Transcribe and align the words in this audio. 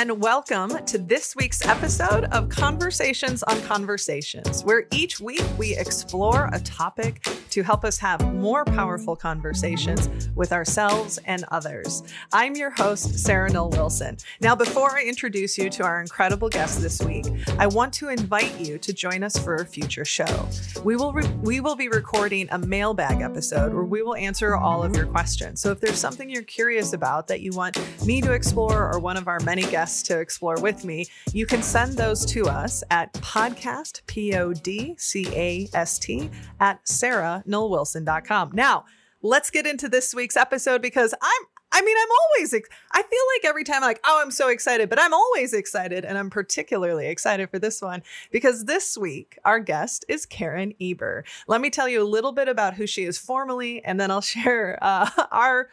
and 0.00 0.18
welcome 0.22 0.82
to 0.86 0.96
this 0.96 1.36
week's 1.36 1.60
episode 1.66 2.24
of 2.32 2.48
Conversations 2.48 3.42
on 3.42 3.60
Conversations, 3.64 4.64
where 4.64 4.86
each 4.92 5.20
week 5.20 5.44
we 5.58 5.76
explore 5.76 6.48
a 6.54 6.60
topic 6.60 7.22
to 7.50 7.62
help 7.62 7.84
us 7.84 7.98
have 7.98 8.32
more 8.32 8.64
powerful 8.64 9.14
conversations 9.14 10.30
with 10.34 10.52
ourselves 10.52 11.18
and 11.26 11.44
others. 11.50 12.02
I'm 12.32 12.56
your 12.56 12.70
host, 12.70 13.18
Sarah 13.18 13.50
Noll 13.50 13.68
Wilson. 13.68 14.16
Now, 14.40 14.56
before 14.56 14.96
I 14.96 15.04
introduce 15.04 15.58
you 15.58 15.68
to 15.68 15.82
our 15.82 16.00
incredible 16.00 16.48
guest 16.48 16.80
this 16.80 17.02
week, 17.02 17.26
I 17.58 17.66
want 17.66 17.92
to 17.94 18.08
invite 18.08 18.58
you 18.58 18.78
to 18.78 18.94
join 18.94 19.22
us 19.22 19.36
for 19.36 19.56
a 19.56 19.66
future 19.66 20.06
show. 20.06 20.48
We 20.82 20.96
will 20.96 21.12
re- 21.12 21.30
we 21.42 21.60
will 21.60 21.76
be 21.76 21.88
recording 21.88 22.48
a 22.52 22.58
mailbag 22.58 23.20
episode 23.20 23.74
where 23.74 23.84
we 23.84 24.02
will 24.02 24.16
answer 24.16 24.56
all 24.56 24.82
of 24.82 24.96
your 24.96 25.06
questions. 25.06 25.60
So 25.60 25.72
if 25.72 25.80
there's 25.80 25.98
something 25.98 26.30
you're 26.30 26.42
curious 26.42 26.94
about 26.94 27.28
that 27.28 27.42
you 27.42 27.52
want 27.52 27.78
me 28.06 28.22
to 28.22 28.32
explore 28.32 28.90
or 28.90 28.98
one 28.98 29.18
of 29.18 29.28
our 29.28 29.40
many 29.40 29.62
guests 29.62 29.90
to 30.04 30.18
explore 30.18 30.60
with 30.60 30.84
me, 30.84 31.06
you 31.32 31.46
can 31.46 31.62
send 31.62 31.94
those 31.94 32.24
to 32.26 32.46
us 32.46 32.82
at 32.90 33.12
podcast, 33.14 34.04
P 34.06 34.34
O 34.36 34.52
D 34.52 34.94
C 34.98 35.26
A 35.34 35.68
S 35.74 35.98
T, 35.98 36.30
at 36.60 36.84
sarahnollwilson.com. 36.84 38.50
Now, 38.52 38.84
let's 39.22 39.50
get 39.50 39.66
into 39.66 39.88
this 39.88 40.14
week's 40.14 40.36
episode 40.36 40.82
because 40.82 41.14
I'm 41.20 41.46
I 41.72 41.82
mean, 41.82 41.96
I'm 41.96 42.08
always, 42.10 42.52
ex- 42.52 42.68
I 42.90 43.02
feel 43.02 43.20
like 43.36 43.48
every 43.48 43.62
time 43.62 43.76
I'm 43.76 43.82
like, 43.82 44.00
oh, 44.04 44.20
I'm 44.20 44.32
so 44.32 44.48
excited, 44.48 44.88
but 44.88 45.00
I'm 45.00 45.14
always 45.14 45.52
excited. 45.52 46.04
And 46.04 46.18
I'm 46.18 46.30
particularly 46.30 47.06
excited 47.06 47.48
for 47.48 47.58
this 47.58 47.80
one 47.80 48.02
because 48.32 48.64
this 48.64 48.98
week, 48.98 49.38
our 49.44 49.60
guest 49.60 50.04
is 50.08 50.26
Karen 50.26 50.74
Eber. 50.80 51.24
Let 51.46 51.60
me 51.60 51.70
tell 51.70 51.88
you 51.88 52.02
a 52.02 52.04
little 52.04 52.32
bit 52.32 52.48
about 52.48 52.74
who 52.74 52.86
she 52.86 53.04
is 53.04 53.18
formally, 53.18 53.84
and 53.84 54.00
then 54.00 54.10
I'll 54.10 54.20
share 54.20 54.78
uh, 54.82 55.08
our 55.30 55.70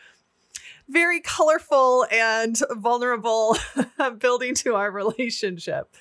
very 0.89 1.19
colorful 1.19 2.05
and 2.11 2.57
vulnerable 2.71 3.57
building 4.19 4.55
to 4.55 4.75
our 4.75 4.91
relationship. 4.91 5.93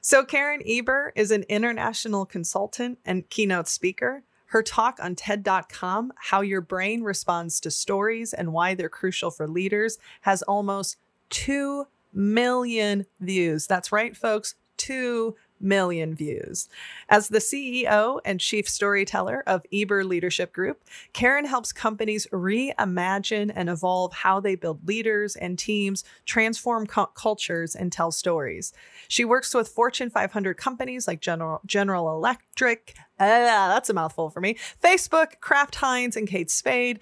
So, 0.00 0.24
Karen 0.24 0.62
Eber 0.66 1.12
is 1.16 1.30
an 1.30 1.44
international 1.48 2.24
consultant 2.24 2.98
and 3.04 3.28
keynote 3.28 3.68
speaker. 3.68 4.22
Her 4.46 4.62
talk 4.62 4.98
on 5.02 5.14
TED.com, 5.14 6.12
How 6.16 6.40
Your 6.40 6.62
Brain 6.62 7.02
Responds 7.02 7.60
to 7.60 7.70
Stories 7.70 8.32
and 8.32 8.52
Why 8.52 8.74
They're 8.74 8.88
Crucial 8.88 9.30
for 9.30 9.46
Leaders, 9.46 9.98
has 10.22 10.42
almost 10.42 10.96
2 11.30 11.86
million 12.14 13.04
views. 13.20 13.66
That's 13.66 13.92
right, 13.92 14.16
folks, 14.16 14.54
2 14.78 15.36
million 15.60 16.14
views. 16.14 16.68
As 17.08 17.28
the 17.28 17.38
CEO 17.38 18.20
and 18.24 18.40
chief 18.40 18.68
storyteller 18.68 19.42
of 19.46 19.62
Eber 19.72 20.04
Leadership 20.04 20.52
Group, 20.52 20.82
Karen 21.12 21.44
helps 21.44 21.72
companies 21.72 22.26
reimagine 22.32 23.52
and 23.54 23.68
evolve 23.68 24.12
how 24.12 24.40
they 24.40 24.54
build 24.54 24.86
leaders 24.86 25.36
and 25.36 25.58
teams, 25.58 26.04
transform 26.24 26.86
cu- 26.86 27.06
cultures, 27.14 27.74
and 27.74 27.92
tell 27.92 28.10
stories. 28.10 28.72
She 29.08 29.24
works 29.24 29.54
with 29.54 29.68
Fortune 29.68 30.10
500 30.10 30.56
companies 30.56 31.06
like 31.06 31.20
General, 31.20 31.60
General 31.66 32.10
Electric, 32.10 32.94
ah, 33.20 33.68
that's 33.72 33.90
a 33.90 33.94
mouthful 33.94 34.30
for 34.30 34.40
me, 34.40 34.56
Facebook, 34.82 35.40
Kraft 35.40 35.76
Heinz, 35.76 36.16
and 36.16 36.28
Kate 36.28 36.50
Spade. 36.50 37.00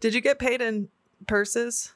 Did 0.00 0.14
you 0.14 0.20
get 0.20 0.38
paid 0.38 0.60
in 0.60 0.88
purses? 1.26 1.94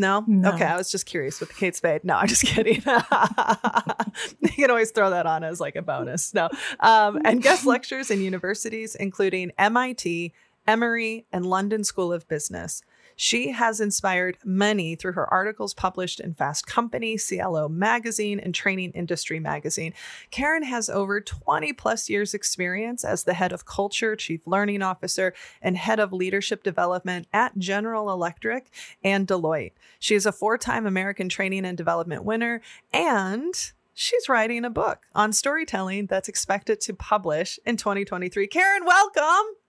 No? 0.00 0.24
No. 0.26 0.52
Okay, 0.52 0.64
I 0.64 0.76
was 0.76 0.90
just 0.90 1.04
curious 1.04 1.40
with 1.40 1.50
the 1.50 1.54
Kate 1.54 1.76
Spade. 1.76 2.04
No, 2.04 2.16
I'm 2.16 2.26
just 2.26 2.42
kidding. 2.46 2.76
you 4.40 4.48
can 4.50 4.70
always 4.70 4.90
throw 4.90 5.10
that 5.10 5.26
on 5.26 5.44
as 5.44 5.60
like 5.60 5.76
a 5.76 5.82
bonus. 5.82 6.32
No. 6.32 6.48
Um, 6.80 7.20
and 7.24 7.42
guest 7.42 7.66
lectures 7.66 8.10
in 8.10 8.22
universities, 8.22 8.94
including 8.94 9.52
MIT, 9.58 10.32
Emory, 10.66 11.26
and 11.32 11.44
London 11.44 11.84
School 11.84 12.12
of 12.12 12.26
Business. 12.28 12.82
She 13.22 13.50
has 13.50 13.82
inspired 13.82 14.38
many 14.46 14.94
through 14.94 15.12
her 15.12 15.30
articles 15.30 15.74
published 15.74 16.20
in 16.20 16.32
Fast 16.32 16.66
Company, 16.66 17.18
CLO 17.18 17.68
Magazine, 17.68 18.40
and 18.40 18.54
Training 18.54 18.92
Industry 18.92 19.38
Magazine. 19.38 19.92
Karen 20.30 20.62
has 20.62 20.88
over 20.88 21.20
20 21.20 21.74
plus 21.74 22.08
years 22.08 22.32
experience 22.32 23.04
as 23.04 23.24
the 23.24 23.34
head 23.34 23.52
of 23.52 23.66
culture, 23.66 24.16
chief 24.16 24.46
learning 24.46 24.80
officer, 24.80 25.34
and 25.60 25.76
head 25.76 26.00
of 26.00 26.14
leadership 26.14 26.62
development 26.62 27.28
at 27.30 27.58
General 27.58 28.10
Electric 28.10 28.70
and 29.04 29.28
Deloitte. 29.28 29.72
She 29.98 30.14
is 30.14 30.24
a 30.24 30.32
four-time 30.32 30.86
American 30.86 31.28
Training 31.28 31.66
and 31.66 31.76
Development 31.76 32.24
winner 32.24 32.62
and 32.90 33.54
She's 33.92 34.30
writing 34.30 34.64
a 34.64 34.70
book 34.70 35.00
on 35.14 35.34
storytelling 35.34 36.06
that's 36.06 36.30
expected 36.30 36.80
to 36.82 36.94
publish 36.94 37.58
in 37.66 37.76
2023. 37.76 38.46
Karen, 38.46 38.86
welcome. 38.86 39.59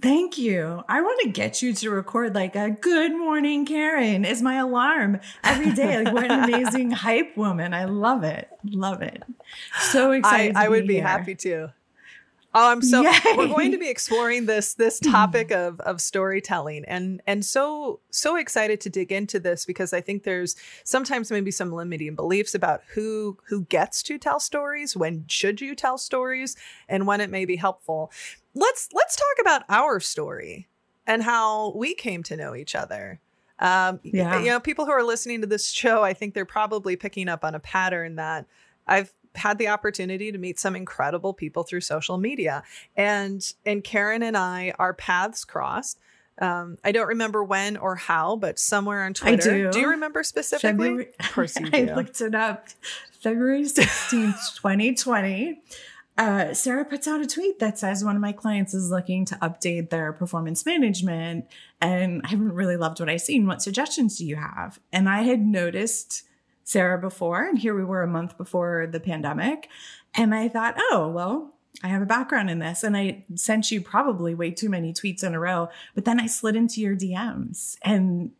Thank 0.00 0.38
you. 0.38 0.82
I 0.88 1.02
want 1.02 1.20
to 1.22 1.28
get 1.30 1.60
you 1.60 1.74
to 1.74 1.90
record 1.90 2.34
like 2.34 2.56
a 2.56 2.70
good 2.70 3.12
morning, 3.12 3.66
Karen 3.66 4.24
is 4.24 4.40
my 4.40 4.54
alarm 4.56 5.20
every 5.44 5.72
day. 5.72 6.02
Like, 6.02 6.14
what 6.14 6.24
an 6.30 6.44
amazing 6.44 6.90
hype 6.92 7.36
woman. 7.36 7.74
I 7.74 7.84
love 7.84 8.24
it. 8.24 8.48
Love 8.64 9.02
it. 9.02 9.22
So 9.80 10.12
excited. 10.12 10.56
I 10.56 10.64
to 10.64 10.70
would 10.70 10.86
be 10.86 10.94
here. 10.94 11.06
happy 11.06 11.34
to. 11.36 11.72
Oh, 12.54 12.70
I'm 12.70 12.82
so 12.82 13.00
Yay. 13.02 13.12
we're 13.36 13.48
going 13.48 13.72
to 13.72 13.78
be 13.78 13.88
exploring 13.88 14.46
this 14.46 14.74
this 14.74 15.00
topic 15.00 15.50
of 15.50 15.80
of 15.80 16.00
storytelling 16.00 16.84
and 16.86 17.22
and 17.26 17.44
so 17.44 18.00
so 18.10 18.36
excited 18.36 18.80
to 18.82 18.90
dig 18.90 19.10
into 19.10 19.40
this 19.40 19.64
because 19.64 19.92
I 19.92 20.00
think 20.02 20.24
there's 20.24 20.54
sometimes 20.84 21.30
maybe 21.30 21.50
some 21.50 21.72
limiting 21.72 22.14
beliefs 22.14 22.54
about 22.54 22.82
who 22.94 23.38
who 23.48 23.64
gets 23.64 24.02
to 24.04 24.18
tell 24.18 24.38
stories, 24.38 24.94
when 24.96 25.24
should 25.28 25.60
you 25.60 25.74
tell 25.74 25.96
stories, 25.96 26.56
and 26.88 27.06
when 27.06 27.20
it 27.20 27.30
may 27.30 27.44
be 27.44 27.56
helpful. 27.56 28.12
Let's 28.54 28.88
let's 28.92 29.16
talk 29.16 29.40
about 29.40 29.62
our 29.70 29.98
story 29.98 30.68
and 31.06 31.22
how 31.22 31.72
we 31.74 31.94
came 31.94 32.22
to 32.24 32.36
know 32.36 32.54
each 32.54 32.74
other. 32.74 33.18
Um, 33.58 34.00
Yeah. 34.02 34.40
you 34.40 34.46
know, 34.50 34.60
people 34.60 34.84
who 34.84 34.92
are 34.92 35.02
listening 35.04 35.40
to 35.40 35.46
this 35.46 35.68
show, 35.70 36.02
I 36.02 36.12
think 36.12 36.34
they're 36.34 36.44
probably 36.44 36.96
picking 36.96 37.28
up 37.28 37.44
on 37.44 37.54
a 37.54 37.60
pattern 37.60 38.16
that 38.16 38.46
I've 38.86 39.12
had 39.34 39.58
the 39.58 39.68
opportunity 39.68 40.32
to 40.32 40.38
meet 40.38 40.58
some 40.58 40.76
incredible 40.76 41.32
people 41.32 41.62
through 41.62 41.80
social 41.80 42.18
media 42.18 42.62
and 42.96 43.54
and 43.64 43.84
karen 43.84 44.22
and 44.22 44.36
i 44.36 44.72
our 44.78 44.94
paths 44.94 45.44
crossed 45.44 45.98
um, 46.40 46.76
i 46.84 46.92
don't 46.92 47.08
remember 47.08 47.44
when 47.44 47.76
or 47.76 47.96
how 47.96 48.36
but 48.36 48.58
somewhere 48.58 49.04
on 49.04 49.14
Twitter. 49.14 49.34
I 49.34 49.36
twitter 49.36 49.70
do. 49.70 49.80
you 49.80 49.88
remember 49.88 50.22
specifically 50.22 50.70
February, 50.70 51.08
of 51.20 51.32
course 51.32 51.58
you 51.58 51.68
I 51.72 51.94
looked 51.94 52.20
it 52.20 52.34
up. 52.34 52.68
February 53.20 53.62
16th, 53.62 54.56
2020. 54.56 55.62
Uh, 56.18 56.52
Sarah 56.52 56.84
puts 56.84 57.08
out 57.08 57.22
a 57.22 57.26
tweet 57.26 57.58
that 57.58 57.78
says 57.78 58.04
one 58.04 58.16
of 58.16 58.20
my 58.20 58.32
clients 58.32 58.74
is 58.74 58.90
looking 58.90 59.24
to 59.24 59.34
update 59.36 59.88
their 59.88 60.12
performance 60.12 60.66
management 60.66 61.46
and 61.80 62.20
I 62.22 62.28
haven't 62.28 62.52
really 62.52 62.76
loved 62.76 63.00
what 63.00 63.08
I've 63.08 63.22
seen. 63.22 63.46
What 63.46 63.62
suggestions 63.62 64.18
do 64.18 64.26
you 64.26 64.36
have? 64.36 64.78
And 64.92 65.08
I 65.08 65.22
had 65.22 65.40
noticed 65.40 66.24
Sarah 66.72 66.98
before, 66.98 67.44
and 67.44 67.58
here 67.58 67.74
we 67.74 67.84
were 67.84 68.02
a 68.02 68.08
month 68.08 68.38
before 68.38 68.88
the 68.90 68.98
pandemic. 68.98 69.68
And 70.14 70.34
I 70.34 70.48
thought, 70.48 70.74
oh, 70.90 71.08
well, 71.08 71.54
I 71.82 71.88
have 71.88 72.02
a 72.02 72.06
background 72.06 72.50
in 72.50 72.58
this. 72.58 72.82
And 72.82 72.96
I 72.96 73.24
sent 73.34 73.70
you 73.70 73.80
probably 73.80 74.34
way 74.34 74.50
too 74.50 74.68
many 74.68 74.92
tweets 74.92 75.22
in 75.22 75.34
a 75.34 75.40
row. 75.40 75.68
But 75.94 76.04
then 76.04 76.18
I 76.18 76.26
slid 76.26 76.56
into 76.56 76.80
your 76.80 76.96
DMs 76.96 77.76
and 77.82 78.30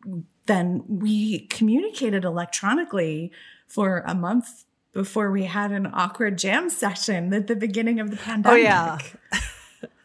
then 0.45 0.83
we 0.87 1.47
communicated 1.47 2.25
electronically 2.25 3.31
for 3.67 4.03
a 4.05 4.13
month 4.13 4.65
before 4.91 5.31
we 5.31 5.45
had 5.45 5.71
an 5.71 5.89
awkward 5.93 6.37
jam 6.37 6.69
session 6.69 7.33
at 7.33 7.47
the 7.47 7.55
beginning 7.55 7.99
of 7.99 8.11
the 8.11 8.17
pandemic. 8.17 8.51
oh 8.51 8.61
yeah 8.61 8.97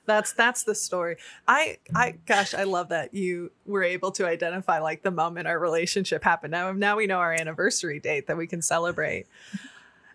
that's 0.09 0.33
that's 0.33 0.65
the 0.65 0.75
story. 0.75 1.17
I 1.47 1.79
i 1.95 2.15
gosh 2.27 2.55
i 2.55 2.65
love 2.65 2.89
that 2.89 3.15
you 3.15 3.53
were 3.67 3.85
able 3.85 4.11
to 4.13 4.27
identify 4.27 4.81
like 4.81 5.03
the 5.03 5.11
moment 5.11 5.47
our 5.47 5.59
relationship 5.59 6.25
happened. 6.25 6.51
Now 6.51 6.73
now 6.73 6.97
we 6.97 7.07
know 7.07 7.19
our 7.19 7.33
anniversary 7.33 8.01
date 8.01 8.27
that 8.27 8.37
we 8.37 8.47
can 8.47 8.63
celebrate. 8.63 9.27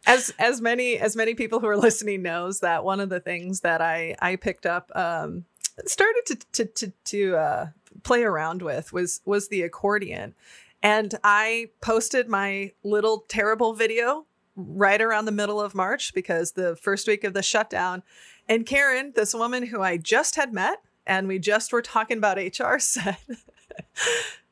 As 0.06 0.34
as 0.40 0.60
many 0.60 0.98
as 0.98 1.16
many 1.16 1.36
people 1.36 1.60
who 1.60 1.68
are 1.68 1.78
listening 1.78 2.24
knows 2.24 2.60
that 2.60 2.84
one 2.84 3.00
of 3.00 3.10
the 3.10 3.20
things 3.20 3.62
that 3.62 3.82
i 3.82 4.16
i 4.20 4.36
picked 4.36 4.66
up 4.66 4.92
um 4.96 5.46
started 5.86 6.24
to 6.26 6.36
to 6.52 6.66
to, 6.66 6.94
to 7.06 7.36
uh 7.38 7.68
play 8.04 8.24
around 8.24 8.62
with 8.62 8.92
was 8.92 9.22
was 9.26 9.48
the 9.48 9.62
accordion. 9.62 10.34
And 10.82 11.14
i 11.24 11.70
posted 11.82 12.28
my 12.28 12.72
little 12.84 13.26
terrible 13.30 13.74
video 13.74 14.26
right 14.56 15.02
around 15.02 15.26
the 15.26 15.32
middle 15.32 15.60
of 15.60 15.74
march 15.74 16.14
because 16.14 16.52
the 16.52 16.76
first 16.76 17.08
week 17.08 17.24
of 17.24 17.34
the 17.34 17.42
shutdown 17.42 18.04
and 18.48 18.66
Karen, 18.66 19.14
this 19.16 19.34
woman 19.34 19.68
who 19.68 19.82
I 19.82 19.98
just 19.98 20.36
had 20.36 20.54
met 20.54 20.82
and 21.06 21.28
we 21.28 21.40
just 21.40 21.72
were 21.72 21.82
talking 21.82 22.18
about 22.18 22.38
HR, 22.38 22.78
said, 22.80 23.18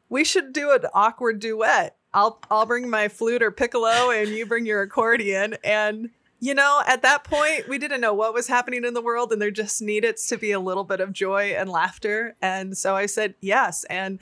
We 0.10 0.24
should 0.24 0.54
do 0.54 0.72
an 0.72 0.86
awkward 0.94 1.40
duet. 1.40 1.96
I'll 2.14 2.40
I'll 2.50 2.66
bring 2.66 2.90
my 2.90 3.08
flute 3.08 3.42
or 3.42 3.52
piccolo 3.52 4.12
and 4.12 4.30
you 4.30 4.46
bring 4.46 4.66
your 4.66 4.82
accordion. 4.82 5.56
And 5.64 6.10
you 6.40 6.56
know, 6.56 6.82
at 6.88 7.04
that 7.04 7.24
point, 7.24 7.68
we 7.68 7.78
didn't 7.78 8.02
know 8.02 8.14
what 8.14 8.34
was 8.34 8.48
happening 8.48 8.84
in 8.84 8.96
the 8.96 9.02
world, 9.02 9.32
and 9.32 9.40
there 9.40 9.52
just 9.52 9.80
needed 9.80 10.18
to 10.18 10.38
be 10.38 10.52
a 10.52 10.60
little 10.60 10.84
bit 10.84 11.00
of 11.00 11.14
joy 11.14 11.54
and 11.56 11.70
laughter. 11.70 12.36
And 12.42 12.76
so 12.76 12.96
I 12.96 13.06
said 13.06 13.36
yes. 13.42 13.84
And 13.86 14.20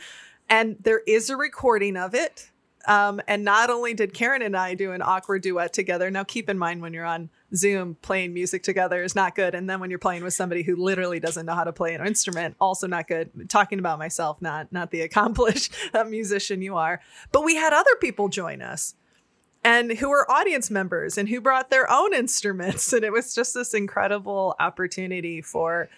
and 0.49 0.77
there 0.81 1.01
is 1.07 1.29
a 1.29 1.37
recording 1.37 1.95
of 1.95 2.13
it. 2.13 2.51
Um, 2.89 3.21
and 3.27 3.43
not 3.43 3.69
only 3.69 3.93
did 3.93 4.15
Karen 4.15 4.41
and 4.41 4.57
I 4.57 4.73
do 4.73 4.93
an 4.93 5.03
awkward 5.03 5.43
duet 5.43 5.73
together. 5.73 6.09
Now, 6.09 6.23
keep 6.23 6.49
in 6.49 6.57
mind 6.57 6.81
when 6.81 6.91
you're 6.91 7.05
on 7.05 7.29
Zoom, 7.55 7.95
playing 8.01 8.33
music 8.33 8.63
together 8.63 9.03
is 9.03 9.15
not 9.15 9.35
good. 9.35 9.53
And 9.53 9.69
then 9.69 9.79
when 9.79 9.91
you're 9.91 9.99
playing 9.99 10.23
with 10.23 10.33
somebody 10.33 10.63
who 10.63 10.75
literally 10.75 11.19
doesn't 11.19 11.45
know 11.45 11.53
how 11.53 11.65
to 11.65 11.71
play 11.71 11.93
an 11.93 12.05
instrument, 12.05 12.55
also 12.59 12.87
not 12.87 13.07
good. 13.07 13.29
Talking 13.47 13.77
about 13.77 13.99
myself, 13.99 14.41
not 14.41 14.71
not 14.71 14.89
the 14.89 15.01
accomplished 15.07 15.71
uh, 15.93 16.03
musician 16.03 16.63
you 16.63 16.77
are. 16.77 16.99
But 17.31 17.43
we 17.43 17.55
had 17.55 17.73
other 17.73 17.95
people 18.01 18.27
join 18.27 18.61
us. 18.63 18.95
and 19.63 19.91
who 19.99 20.09
were 20.09 20.29
audience 20.31 20.71
members 20.71 21.17
and 21.17 21.29
who 21.29 21.41
brought 21.41 21.69
their 21.69 21.89
own 21.91 22.13
instruments. 22.13 22.93
And 22.99 23.03
it 23.05 23.11
was 23.13 23.35
just 23.35 23.53
this 23.53 23.73
incredible 23.73 24.55
opportunity 24.59 25.41
for 25.41 25.89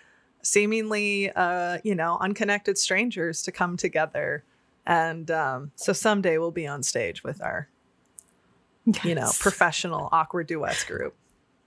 seemingly, 0.44 1.31
uh, 1.31 1.77
you 1.83 1.95
know, 1.95 2.17
unconnected 2.19 2.77
strangers 2.77 3.44
to 3.44 3.51
come 3.51 3.77
together. 3.77 4.44
And 4.86 5.30
um, 5.30 5.72
so 5.75 5.94
someday 5.94 6.38
we'll 6.38 6.51
be 6.51 6.68
on 6.68 6.83
stage 6.83 7.24
with 7.24 7.42
our, 7.42 7.69
yes. 8.86 9.06
you 9.06 9.16
know, 9.16 9.30
professional 9.39 10.10
awkward 10.12 10.48
duets 10.48 10.83
group. 10.83 11.16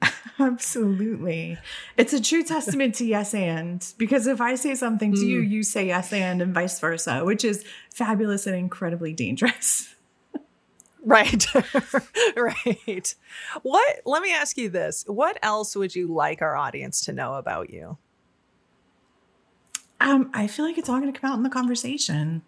Absolutely. 0.39 1.59
It's 1.97 2.13
a 2.13 2.21
true 2.21 2.43
testament 2.43 2.97
to 2.97 3.05
yes 3.05 3.35
and 3.35 3.87
because 3.99 4.27
if 4.27 4.41
I 4.41 4.57
say 4.57 4.75
something 4.75 5.13
to 5.13 5.21
mm. 5.21 5.29
you, 5.29 5.41
you 5.41 5.63
say 5.63 5.87
yes 5.87 6.13
and 6.13 6.43
and 6.43 6.53
vice 6.53 6.79
versa, 6.81 7.25
which 7.25 7.45
is 7.45 7.65
fabulous 7.93 8.47
and 8.47 8.57
incredibly 8.57 9.13
dangerous. 9.13 9.91
Right. 11.07 11.45
right. 12.37 13.15
What 13.63 14.01
let 14.07 14.23
me 14.23 14.33
ask 14.33 14.57
you 14.57 14.71
this. 14.71 15.05
What 15.07 15.39
else 15.43 15.77
would 15.77 15.95
you 15.95 16.07
like 16.07 16.41
our 16.41 16.57
audience 16.57 17.05
to 17.05 17.13
know 17.13 17.35
about 17.35 17.69
you? 17.69 17.99
Um, 20.01 20.31
I 20.33 20.47
feel 20.47 20.65
like 20.65 20.79
it's 20.79 20.89
all 20.89 21.01
going 21.01 21.13
to 21.13 21.21
come 21.21 21.31
out 21.31 21.37
in 21.37 21.43
the 21.43 21.51
conversation. 21.51 22.41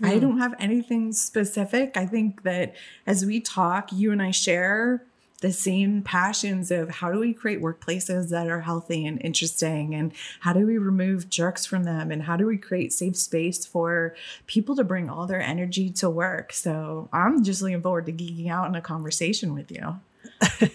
Mm. 0.00 0.08
I 0.08 0.14
hmm. 0.14 0.20
don't 0.20 0.38
have 0.38 0.54
anything 0.58 1.12
specific. 1.12 1.96
I 1.96 2.06
think 2.06 2.42
that 2.42 2.74
as 3.06 3.24
we 3.24 3.40
talk, 3.40 3.92
you 3.92 4.12
and 4.12 4.22
I 4.22 4.30
share 4.30 5.04
the 5.40 5.52
same 5.52 6.02
passions 6.02 6.70
of 6.70 6.88
how 6.88 7.12
do 7.12 7.18
we 7.18 7.34
create 7.34 7.60
workplaces 7.60 8.30
that 8.30 8.48
are 8.48 8.62
healthy 8.62 9.04
and 9.06 9.20
interesting 9.22 9.94
and 9.94 10.12
how 10.40 10.52
do 10.52 10.66
we 10.66 10.78
remove 10.78 11.28
jerks 11.28 11.66
from 11.66 11.84
them 11.84 12.10
and 12.10 12.22
how 12.22 12.36
do 12.36 12.46
we 12.46 12.56
create 12.56 12.92
safe 12.92 13.16
space 13.16 13.66
for 13.66 14.14
people 14.46 14.74
to 14.74 14.84
bring 14.84 15.10
all 15.10 15.26
their 15.26 15.40
energy 15.40 15.90
to 15.90 16.08
work 16.08 16.52
so 16.52 17.08
i'm 17.12 17.44
just 17.44 17.60
looking 17.60 17.82
forward 17.82 18.06
to 18.06 18.12
geeking 18.12 18.48
out 18.48 18.66
in 18.66 18.74
a 18.74 18.80
conversation 18.80 19.52
with 19.52 19.70
you 19.70 20.00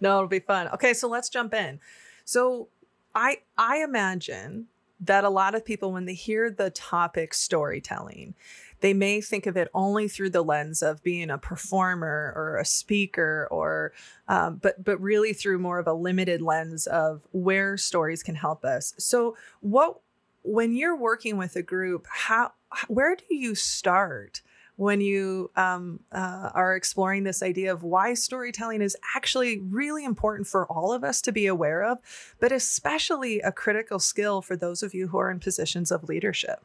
no 0.00 0.16
it'll 0.16 0.28
be 0.28 0.40
fun 0.40 0.68
okay 0.68 0.92
so 0.92 1.08
let's 1.08 1.28
jump 1.28 1.54
in 1.54 1.80
so 2.24 2.68
i 3.14 3.38
i 3.56 3.78
imagine 3.78 4.66
that 5.00 5.24
a 5.24 5.30
lot 5.30 5.54
of 5.54 5.64
people 5.64 5.92
when 5.92 6.06
they 6.06 6.14
hear 6.14 6.50
the 6.50 6.70
topic 6.70 7.34
storytelling 7.34 8.34
they 8.80 8.92
may 8.92 9.20
think 9.20 9.46
of 9.46 9.56
it 9.56 9.68
only 9.74 10.08
through 10.08 10.30
the 10.30 10.42
lens 10.42 10.82
of 10.82 11.02
being 11.02 11.30
a 11.30 11.38
performer 11.38 12.32
or 12.36 12.56
a 12.56 12.64
speaker 12.64 13.48
or 13.50 13.92
um, 14.28 14.56
but 14.56 14.82
but 14.82 15.00
really 15.00 15.32
through 15.32 15.58
more 15.58 15.78
of 15.78 15.86
a 15.86 15.92
limited 15.92 16.42
lens 16.42 16.86
of 16.86 17.22
where 17.32 17.76
stories 17.76 18.22
can 18.22 18.34
help 18.34 18.64
us. 18.64 18.94
So 18.98 19.36
what 19.60 20.00
when 20.42 20.74
you're 20.76 20.96
working 20.96 21.36
with 21.36 21.56
a 21.56 21.62
group 21.62 22.06
how 22.08 22.52
where 22.88 23.16
do 23.16 23.34
you 23.34 23.54
start 23.54 24.42
when 24.76 25.00
you 25.00 25.50
um, 25.56 26.00
uh, 26.12 26.50
are 26.54 26.76
exploring 26.76 27.24
this 27.24 27.42
idea 27.42 27.72
of 27.72 27.82
why 27.82 28.14
storytelling 28.14 28.82
is 28.82 28.96
actually 29.14 29.58
really 29.58 30.04
important 30.04 30.46
for 30.46 30.66
all 30.66 30.92
of 30.92 31.02
us 31.02 31.20
to 31.22 31.32
be 31.32 31.46
aware 31.46 31.82
of, 31.82 31.98
but 32.40 32.52
especially 32.52 33.40
a 33.40 33.50
critical 33.50 33.98
skill 33.98 34.42
for 34.42 34.54
those 34.54 34.82
of 34.82 34.94
you 34.94 35.08
who 35.08 35.18
are 35.18 35.30
in 35.30 35.40
positions 35.40 35.90
of 35.90 36.04
leadership. 36.04 36.62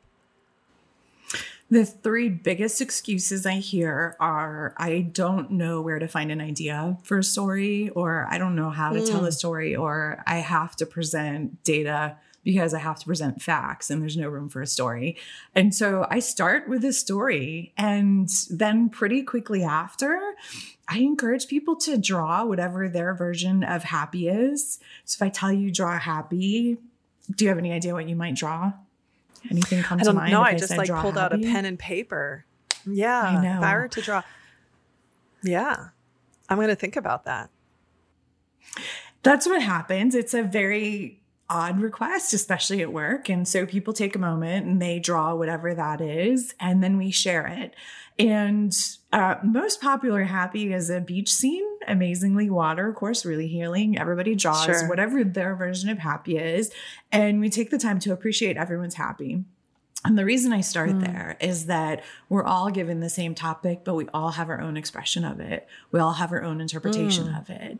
The 1.70 1.86
three 1.86 2.28
biggest 2.28 2.82
excuses 2.82 3.46
I 3.46 3.54
hear 3.54 4.18
are 4.20 4.76
I 4.76 5.10
don't 5.14 5.52
know 5.52 5.82
where 5.82 6.00
to 6.00 6.08
find 6.10 6.30
an 6.30 6.42
idea 6.42 6.98
for 7.04 7.20
a 7.20 7.24
story, 7.24 7.88
or 7.92 8.28
I 8.30 8.38
don't 8.38 8.58
know 8.58 8.72
how 8.72 8.92
to 8.92 9.00
mm. 9.00 9.10
tell 9.10 9.24
a 9.24 9.30
mm. 9.30 9.34
story, 9.34 9.74
or 9.74 10.22
I 10.28 10.40
have 10.40 10.76
to 10.76 10.86
present 10.86 11.64
data 11.64 12.18
because 12.44 12.74
I 12.74 12.80
have 12.80 13.00
to 13.00 13.06
present 13.06 13.42
facts 13.42 13.90
and 13.90 14.02
there's 14.02 14.18
no 14.18 14.28
room 14.28 14.50
for 14.50 14.62
a 14.62 14.68
story. 14.68 15.18
And 15.54 15.76
so 15.76 16.08
I 16.10 16.20
start 16.20 16.68
with 16.68 16.84
a 16.84 16.94
story. 16.94 17.74
And 17.78 18.30
then 18.50 18.90
pretty 18.90 19.22
quickly 19.24 19.64
after, 19.64 20.20
I 20.88 21.00
encourage 21.00 21.48
people 21.48 21.76
to 21.78 21.98
draw 21.98 22.44
whatever 22.44 22.90
their 22.90 23.14
version 23.14 23.64
of 23.64 23.84
happy 23.84 24.28
is. 24.28 24.80
So 25.06 25.18
if 25.18 25.28
I 25.28 25.30
tell 25.30 25.52
you 25.52 25.72
draw 25.72 26.00
happy, 26.00 26.78
do 27.36 27.46
you 27.46 27.50
have 27.50 27.60
any 27.60 27.72
idea 27.72 27.94
what 27.94 28.10
you 28.10 28.16
might 28.16 28.36
draw? 28.36 28.74
Anything 29.50 29.84
come 29.84 30.00
to 30.00 30.14
mind? 30.14 30.32
No, 30.32 30.42
I 30.42 30.56
just 30.56 30.76
like 30.76 30.90
pulled 30.90 31.18
out 31.18 31.34
a 31.34 31.38
pen 31.38 31.66
and 31.66 31.78
paper. 31.78 32.46
Yeah, 32.86 33.22
I 33.22 33.44
know. 33.44 33.58
If 33.58 33.64
I 33.64 33.76
were 33.76 33.88
to 33.88 34.02
draw, 34.02 34.24
yeah, 35.44 35.90
I'm 36.50 36.58
going 36.58 36.70
to 36.70 36.76
think 36.76 36.96
about 36.96 37.26
that. 37.26 37.50
That's 39.24 39.46
what 39.46 39.62
happens. 39.62 40.16
It's 40.16 40.34
a 40.34 40.42
very 40.42 41.21
odd 41.52 41.82
request, 41.82 42.34
especially 42.34 42.82
at 42.82 42.94
work. 42.94 43.30
And 43.30 43.46
so 43.48 43.66
people 43.66 43.94
take 43.94 44.16
a 44.16 44.20
moment 44.20 44.66
and 44.66 44.82
they 44.82 45.00
draw 45.00 45.36
whatever 45.36 45.76
that 45.76 46.00
is, 46.00 46.56
and 46.60 46.82
then 46.82 46.98
we 46.98 47.12
share 47.12 47.46
it. 47.46 47.76
And 48.18 48.74
uh, 49.12 49.36
most 49.44 49.82
popular 49.82 50.24
happy 50.24 50.74
is 50.74 50.90
a 50.90 51.02
beach 51.02 51.30
scene. 51.30 51.66
Amazingly, 51.88 52.50
water, 52.50 52.88
of 52.88 52.96
course, 52.96 53.26
really 53.26 53.48
healing. 53.48 53.98
Everybody 53.98 54.36
draws 54.36 54.66
sure. 54.66 54.88
whatever 54.88 55.24
their 55.24 55.56
version 55.56 55.90
of 55.90 56.00
happy 56.00 56.38
is. 56.38 56.72
And 57.12 57.42
we 57.42 57.50
take 57.50 57.70
the 57.70 57.78
time 57.78 58.00
to 58.00 58.14
appreciate 58.14 58.58
everyone's 58.58 58.96
happy. 58.96 59.44
And 60.06 60.18
the 60.18 60.26
reason 60.26 60.54
I 60.54 60.62
start 60.62 60.92
mm. 60.92 61.02
there 61.02 61.38
is 61.40 61.66
that 61.66 62.04
we're 62.30 62.44
all 62.44 62.72
given 62.72 63.02
the 63.02 63.10
same 63.10 63.36
topic, 63.36 63.82
but 63.84 63.96
we 63.96 64.08
all 64.14 64.32
have 64.32 64.50
our 64.50 64.62
own 64.62 64.78
expression 64.78 65.26
of 65.26 65.40
it. 65.40 65.68
We 65.92 66.00
all 66.00 66.14
have 66.14 66.32
our 66.32 66.44
own 66.44 66.62
interpretation 66.62 67.26
mm. 67.26 67.40
of 67.40 67.50
it. 67.50 67.78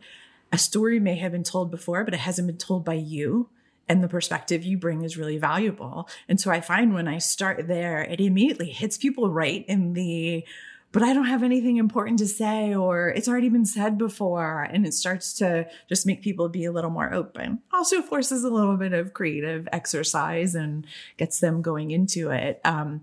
A 0.52 0.58
story 0.58 1.00
may 1.00 1.16
have 1.16 1.32
been 1.32 1.42
told 1.44 1.70
before, 1.70 2.04
but 2.04 2.14
it 2.14 2.20
hasn't 2.20 2.46
been 2.46 2.58
told 2.58 2.84
by 2.84 2.94
you 2.94 3.48
and 3.92 4.02
the 4.02 4.08
perspective 4.08 4.64
you 4.64 4.78
bring 4.78 5.04
is 5.04 5.18
really 5.18 5.36
valuable. 5.36 6.08
And 6.26 6.40
so 6.40 6.50
I 6.50 6.62
find 6.62 6.94
when 6.94 7.06
I 7.06 7.18
start 7.18 7.68
there, 7.68 8.00
it 8.00 8.20
immediately 8.20 8.70
hits 8.70 8.96
people 8.96 9.30
right 9.30 9.66
in 9.68 9.92
the, 9.92 10.46
but 10.92 11.02
I 11.02 11.12
don't 11.12 11.26
have 11.26 11.42
anything 11.42 11.76
important 11.76 12.18
to 12.20 12.26
say, 12.26 12.74
or 12.74 13.10
it's 13.10 13.28
already 13.28 13.50
been 13.50 13.66
said 13.66 13.98
before. 13.98 14.62
And 14.62 14.86
it 14.86 14.94
starts 14.94 15.34
to 15.34 15.68
just 15.90 16.06
make 16.06 16.22
people 16.22 16.48
be 16.48 16.64
a 16.64 16.72
little 16.72 16.88
more 16.88 17.12
open. 17.12 17.60
Also 17.70 18.00
forces 18.00 18.44
a 18.44 18.48
little 18.48 18.78
bit 18.78 18.94
of 18.94 19.12
creative 19.12 19.68
exercise 19.72 20.54
and 20.54 20.86
gets 21.18 21.40
them 21.40 21.60
going 21.60 21.90
into 21.90 22.30
it. 22.30 22.62
Um, 22.64 23.02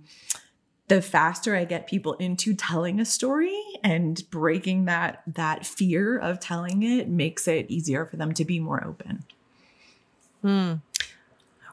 the 0.87 1.03
faster 1.03 1.55
I 1.55 1.65
get 1.65 1.85
people 1.85 2.13
into 2.13 2.55
telling 2.55 2.99
a 2.99 3.05
story 3.05 3.61
and 3.83 4.27
breaking 4.31 4.85
that 4.85 5.21
that 5.27 5.67
fear 5.67 6.17
of 6.17 6.39
telling 6.39 6.81
it 6.81 7.07
makes 7.07 7.47
it 7.47 7.69
easier 7.69 8.07
for 8.07 8.17
them 8.17 8.33
to 8.33 8.43
be 8.43 8.59
more 8.59 8.83
open. 8.83 9.23
Hmm. 10.41 10.73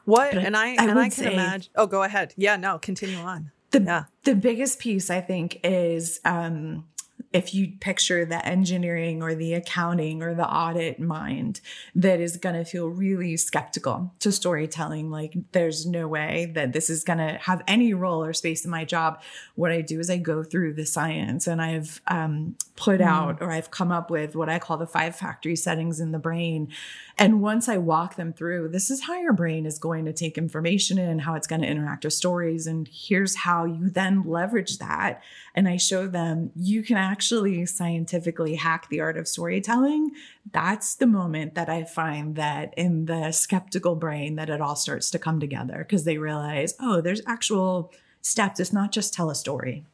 What 0.05 0.33
but 0.33 0.43
and 0.43 0.55
I, 0.55 0.69
I 0.69 0.75
and 0.79 0.99
I 0.99 1.03
can 1.03 1.11
say, 1.11 1.33
imagine. 1.33 1.71
Oh, 1.75 1.85
go 1.85 2.03
ahead. 2.03 2.33
Yeah, 2.37 2.55
no, 2.55 2.79
continue 2.79 3.17
on. 3.17 3.51
The 3.71 3.81
yeah. 3.81 4.03
the 4.23 4.35
biggest 4.35 4.79
piece 4.79 5.09
I 5.09 5.19
think 5.19 5.59
is 5.63 6.21
um, 6.23 6.85
if 7.33 7.53
you 7.53 7.73
picture 7.79 8.25
the 8.25 8.43
engineering 8.45 9.21
or 9.21 9.35
the 9.35 9.53
accounting 9.53 10.23
or 10.23 10.33
the 10.33 10.47
audit 10.47 10.99
mind 10.99 11.59
that 11.93 12.19
is 12.19 12.37
going 12.37 12.55
to 12.55 12.63
feel 12.63 12.87
really 12.87 13.35
skeptical 13.35 14.13
to 14.19 14.31
storytelling 14.31 15.11
like 15.11 15.33
there's 15.51 15.85
no 15.85 16.07
way 16.07 16.51
that 16.55 16.73
this 16.73 16.89
is 16.89 17.03
going 17.03 17.19
to 17.19 17.37
have 17.41 17.61
any 17.67 17.93
role 17.93 18.23
or 18.23 18.33
space 18.33 18.63
in 18.63 18.71
my 18.71 18.85
job 18.85 19.21
what 19.55 19.71
i 19.71 19.81
do 19.81 19.99
is 19.99 20.09
i 20.09 20.17
go 20.17 20.43
through 20.43 20.73
the 20.73 20.85
science 20.85 21.47
and 21.47 21.61
i've 21.61 22.01
um, 22.07 22.55
put 22.75 23.01
mm. 23.01 23.05
out 23.05 23.37
or 23.41 23.51
i've 23.51 23.71
come 23.71 23.91
up 23.91 24.09
with 24.09 24.35
what 24.35 24.49
i 24.49 24.57
call 24.57 24.77
the 24.77 24.87
five 24.87 25.15
factory 25.15 25.55
settings 25.55 25.99
in 25.99 26.11
the 26.11 26.19
brain 26.19 26.69
and 27.17 27.41
once 27.41 27.67
i 27.69 27.77
walk 27.77 28.15
them 28.15 28.33
through 28.33 28.67
this 28.69 28.89
is 28.89 29.03
how 29.03 29.19
your 29.19 29.33
brain 29.33 29.65
is 29.65 29.79
going 29.79 30.05
to 30.05 30.13
take 30.13 30.37
information 30.37 30.97
in 30.97 31.19
how 31.19 31.33
it's 31.35 31.47
going 31.47 31.61
to 31.61 31.67
interact 31.67 32.03
with 32.03 32.13
stories 32.13 32.67
and 32.67 32.89
here's 32.91 33.35
how 33.35 33.65
you 33.65 33.89
then 33.89 34.23
leverage 34.23 34.77
that 34.77 35.21
and 35.55 35.67
i 35.67 35.77
show 35.77 36.07
them 36.07 36.51
you 36.55 36.83
can 36.83 36.97
actually 36.97 37.65
scientifically 37.65 38.55
hack 38.55 38.89
the 38.89 38.99
art 38.99 39.17
of 39.17 39.27
storytelling, 39.27 40.11
that's 40.51 40.95
the 40.95 41.07
moment 41.07 41.55
that 41.55 41.69
I 41.69 41.83
find 41.83 42.35
that 42.35 42.73
in 42.77 43.05
the 43.05 43.31
skeptical 43.31 43.95
brain 43.95 44.35
that 44.35 44.49
it 44.49 44.61
all 44.61 44.75
starts 44.75 45.09
to 45.11 45.19
come 45.19 45.39
together 45.39 45.77
because 45.79 46.03
they 46.03 46.17
realize, 46.17 46.73
oh, 46.79 47.01
there's 47.01 47.21
actual 47.25 47.91
steps. 48.21 48.59
It's 48.59 48.73
not 48.73 48.91
just 48.91 49.13
tell 49.13 49.29
a 49.29 49.35
story. 49.35 49.85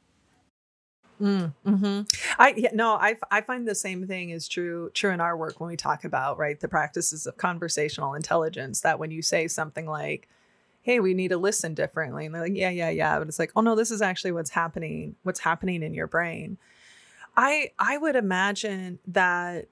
Mm, 1.21 1.53
hmm 1.65 2.01
I 2.39 2.53
yeah, 2.57 2.71
no, 2.73 2.93
I 2.93 3.15
I 3.31 3.41
find 3.41 3.67
the 3.67 3.75
same 3.75 4.07
thing 4.07 4.31
is 4.31 4.47
true 4.47 4.89
true 4.93 5.11
in 5.11 5.21
our 5.21 5.37
work 5.37 5.59
when 5.59 5.69
we 5.69 5.77
talk 5.77 6.03
about 6.03 6.37
right 6.37 6.59
the 6.59 6.67
practices 6.67 7.27
of 7.27 7.37
conversational 7.37 8.15
intelligence. 8.15 8.81
That 8.81 8.99
when 8.99 9.11
you 9.11 9.21
say 9.21 9.47
something 9.47 9.85
like, 9.85 10.27
"Hey, 10.81 10.99
we 10.99 11.13
need 11.13 11.29
to 11.29 11.37
listen 11.37 11.75
differently," 11.75 12.25
and 12.25 12.33
they're 12.33 12.41
like, 12.41 12.55
"Yeah, 12.55 12.71
yeah, 12.71 12.89
yeah," 12.89 13.19
but 13.19 13.27
it's 13.27 13.39
like, 13.39 13.51
"Oh 13.55 13.61
no, 13.61 13.75
this 13.75 13.91
is 13.91 14.01
actually 14.01 14.31
what's 14.31 14.49
happening. 14.49 15.15
What's 15.23 15.41
happening 15.41 15.83
in 15.83 15.93
your 15.93 16.07
brain." 16.07 16.57
I 17.37 17.71
I 17.79 17.97
would 17.97 18.15
imagine 18.15 18.99
that 19.07 19.67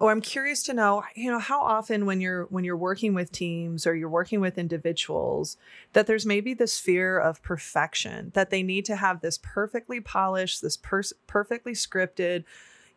or 0.00 0.10
I'm 0.10 0.22
curious 0.22 0.62
to 0.64 0.74
know, 0.74 1.04
you 1.14 1.30
know, 1.30 1.38
how 1.38 1.60
often 1.60 2.06
when 2.06 2.20
you're 2.22 2.46
when 2.46 2.64
you're 2.64 2.76
working 2.76 3.12
with 3.12 3.30
teams 3.30 3.86
or 3.86 3.94
you're 3.94 4.08
working 4.08 4.40
with 4.40 4.56
individuals 4.56 5.58
that 5.92 6.06
there's 6.06 6.24
maybe 6.24 6.54
this 6.54 6.80
fear 6.80 7.18
of 7.18 7.42
perfection 7.42 8.32
that 8.34 8.50
they 8.50 8.62
need 8.62 8.86
to 8.86 8.96
have 8.96 9.20
this 9.20 9.38
perfectly 9.42 10.00
polished, 10.00 10.62
this 10.62 10.78
per- 10.78 11.02
perfectly 11.26 11.72
scripted, 11.72 12.44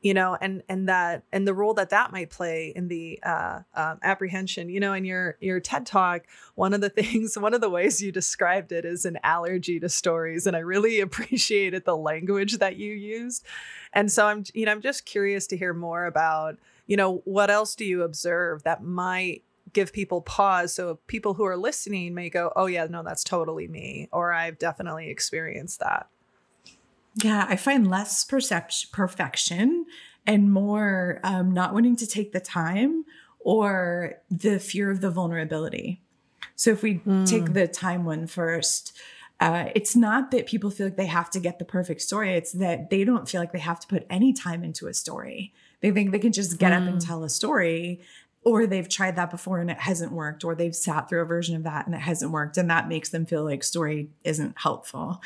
you 0.03 0.13
know 0.13 0.38
and 0.39 0.62
and 0.69 0.88
that 0.88 1.24
and 1.31 1.48
the 1.48 1.53
role 1.53 1.74
that 1.74 1.89
that 1.89 2.12
might 2.12 2.29
play 2.29 2.72
in 2.75 2.89
the 2.89 3.19
uh, 3.24 3.62
um, 3.74 3.98
apprehension 4.03 4.69
you 4.69 4.79
know 4.79 4.93
in 4.93 5.05
your 5.05 5.38
your 5.39 5.60
ted 5.60 5.86
talk 5.86 6.24
one 6.55 6.74
of 6.74 6.81
the 6.81 6.89
things 7.01 7.38
one 7.38 7.53
of 7.53 7.62
the 7.62 7.69
ways 7.69 8.01
you 8.01 8.12
described 8.12 8.72
it 8.72 8.86
is 8.86 9.05
an 9.05 9.17
allergy 9.24 9.79
to 9.79 9.89
stories 9.89 10.45
and 10.45 10.55
i 10.55 10.60
really 10.60 11.00
appreciated 11.00 11.86
the 11.86 11.98
language 11.98 12.57
that 12.60 12.75
you 12.75 12.91
used. 12.93 13.45
And 13.93 14.12
so 14.12 14.27
i'm 14.27 14.43
you 14.53 14.65
know 14.65 14.74
i'm 14.74 14.81
just 14.81 15.05
curious 15.05 15.48
to 15.48 15.57
hear 15.57 15.74
more 15.74 16.05
about 16.05 16.57
you 16.88 16.98
know 16.98 17.22
what 17.25 17.50
else 17.50 17.75
do 17.75 17.86
you 17.86 18.04
observe 18.04 18.63
that 18.63 18.84
might 18.84 19.44
give 19.72 19.92
people 19.92 20.22
pause 20.22 20.74
so 20.74 21.00
people 21.08 21.34
who 21.34 21.44
are 21.44 21.58
listening 21.58 22.13
may 22.13 22.30
go 22.30 22.52
oh 22.56 22.68
yeah 22.68 22.86
no 22.86 23.02
that's 23.02 23.24
totally 23.24 23.68
me 23.68 24.08
or 24.12 24.32
i've 24.32 24.60
definitely 24.60 25.10
experienced 25.10 25.80
that 25.80 26.08
yeah, 27.16 27.46
I 27.48 27.56
find 27.56 27.90
less 27.90 28.24
perception, 28.24 28.90
perfection 28.92 29.86
and 30.25 30.52
more 30.52 31.20
um, 31.24 31.52
not 31.52 31.74
wanting 31.74 31.96
to 31.98 32.08
take 32.08 32.32
the 32.32 32.40
time 32.40 33.06
or 33.40 34.22
the 34.32 34.60
fear 34.60 34.90
of 34.90 35.02
the 35.02 35.12
vulnerability. 35.12 36.02
So 36.56 36.72
if 36.72 36.82
we 36.82 37.00
mm. 37.00 37.28
take 37.28 37.54
the 37.54 37.68
time 37.68 38.06
one 38.06 38.25
first, 38.25 38.98
uh, 39.40 39.66
it's 39.75 39.96
not 39.96 40.32
that 40.32 40.48
people 40.48 40.72
feel 40.72 40.88
like 40.88 40.96
they 40.96 41.08
have 41.08 41.30
to 41.32 41.40
get 41.40 41.60
the 41.60 41.66
perfect 41.66 42.02
story. 42.02 42.34
It's 42.34 42.54
that 42.54 42.90
they 42.90 43.04
don't 43.04 43.28
feel 43.28 43.42
like 43.42 43.52
they 43.52 43.60
have 43.60 43.80
to 43.82 43.88
put 43.88 44.06
any 44.10 44.32
time 44.34 44.63
into 44.63 44.88
a 44.88 44.94
story. 44.94 45.54
They 45.84 45.92
think 45.92 46.12
they 46.12 46.20
can 46.20 46.32
just 46.32 46.58
get 46.58 46.72
mm. 46.72 46.78
up 46.78 46.84
and 46.84 46.94
hmm. 46.94 47.08
tell 47.08 47.24
a 47.25 47.30
story, 47.30 48.00
or 48.42 48.66
they've 48.66 48.88
tried 48.88 49.18
that 49.18 49.30
before 49.30 49.60
and 49.60 49.70
it 49.70 49.80
hasn't 49.80 50.13
worked, 50.13 50.46
or 50.46 50.56
they've 50.56 50.75
sat 50.75 51.10
through 51.10 51.22
a 51.22 51.25
version 51.25 51.58
of 51.58 51.63
that 51.63 51.86
and 51.86 51.94
it 51.94 52.00
hasn't 52.00 52.32
worked. 52.32 52.58
And 52.58 52.70
that 52.70 52.88
makes 52.88 53.10
them 53.10 53.25
feel 53.25 53.44
like 53.44 53.66
story 53.66 54.10
isn't 54.24 54.58
helpful. 54.58 55.22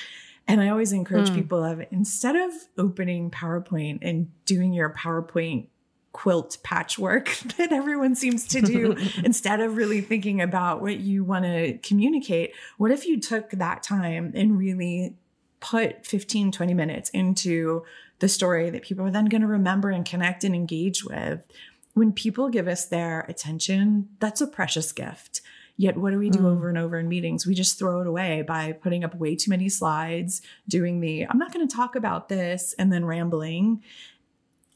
And 0.47 0.59
I 0.59 0.69
always 0.69 0.91
encourage 0.91 1.29
mm. 1.29 1.35
people 1.35 1.63
of 1.63 1.83
instead 1.91 2.35
of 2.35 2.51
opening 2.75 3.29
PowerPoint 3.29 3.99
and 4.01 4.31
doing 4.45 4.73
your 4.73 4.89
PowerPoint 4.89 5.67
quilt 6.11 6.57
patchwork 6.63 7.27
that 7.57 7.71
everyone 7.71 8.15
seems 8.15 8.47
to 8.47 8.59
do 8.59 8.95
instead 9.23 9.59
of 9.59 9.77
really 9.77 10.01
thinking 10.01 10.41
about 10.41 10.81
what 10.81 10.99
you 10.99 11.23
want 11.23 11.45
to 11.45 11.77
communicate, 11.83 12.55
what 12.77 12.89
if 12.89 13.05
you 13.05 13.19
took 13.19 13.51
that 13.51 13.83
time 13.83 14.31
and 14.33 14.57
really 14.57 15.15
put 15.59 16.03
15, 16.03 16.51
20 16.51 16.73
minutes 16.73 17.11
into 17.11 17.83
the 18.19 18.29
story 18.29 18.69
that 18.69 18.83
people 18.83 19.05
are 19.05 19.11
then 19.11 19.25
going 19.25 19.41
to 19.41 19.47
remember 19.47 19.89
and 19.89 20.05
connect 20.05 20.43
and 20.43 20.55
engage 20.55 21.03
with? 21.03 21.45
When 21.93 22.11
people 22.11 22.49
give 22.49 22.67
us 22.67 22.85
their 22.85 23.21
attention, 23.21 24.09
that's 24.19 24.41
a 24.41 24.47
precious 24.47 24.91
gift. 24.91 25.41
Yet, 25.79 25.97
what 25.97 26.11
do 26.11 26.17
we 26.17 26.31
do 26.31 26.39
mm. 26.39 26.45
over 26.45 26.69
and 26.69 26.77
over 26.77 26.97
in 26.97 27.07
meetings? 27.07 27.45
We 27.45 27.53
just 27.53 27.77
throw 27.77 28.01
it 28.01 28.07
away 28.07 28.41
by 28.41 28.71
putting 28.71 29.03
up 29.03 29.15
way 29.15 29.35
too 29.35 29.51
many 29.51 29.69
slides, 29.69 30.41
doing 30.67 31.01
the 31.01 31.27
I'm 31.27 31.37
not 31.37 31.53
going 31.53 31.67
to 31.67 31.75
talk 31.75 31.95
about 31.95 32.29
this, 32.29 32.73
and 32.79 32.91
then 32.91 33.05
rambling, 33.05 33.83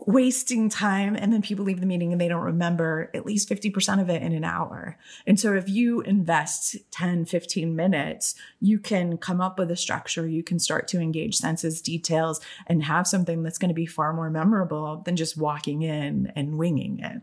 wasting 0.08 0.70
time. 0.70 1.16
And 1.16 1.32
then 1.32 1.42
people 1.42 1.66
leave 1.66 1.80
the 1.80 1.86
meeting 1.86 2.12
and 2.12 2.20
they 2.20 2.28
don't 2.28 2.42
remember 2.42 3.10
at 3.14 3.26
least 3.26 3.50
50% 3.50 4.02
of 4.02 4.10
it 4.10 4.22
in 4.22 4.34
an 4.34 4.44
hour. 4.44 4.98
And 5.26 5.40
so, 5.40 5.54
if 5.54 5.70
you 5.70 6.02
invest 6.02 6.78
10, 6.92 7.26
15 7.26 7.76
minutes, 7.76 8.36
you 8.60 8.80
can 8.80 9.18
come 9.18 9.42
up 9.42 9.60
with 9.60 9.72
a 9.72 9.76
structure, 9.76 10.28
you 10.28 10.44
can 10.44 10.60
start 10.60 10.88
to 10.90 11.00
engage 11.00 11.36
senses, 11.36 11.82
details, 11.82 12.42
and 12.68 12.84
have 12.84 13.08
something 13.08 13.44
that's 13.44 13.58
going 13.58 13.70
to 13.70 13.76
be 13.76 13.86
far 13.86 14.14
more 14.14 14.30
memorable 14.30 15.02
than 15.06 15.16
just 15.16 15.38
walking 15.38 15.82
in 15.84 16.32
and 16.36 16.58
winging 16.58 17.00
it. 17.00 17.22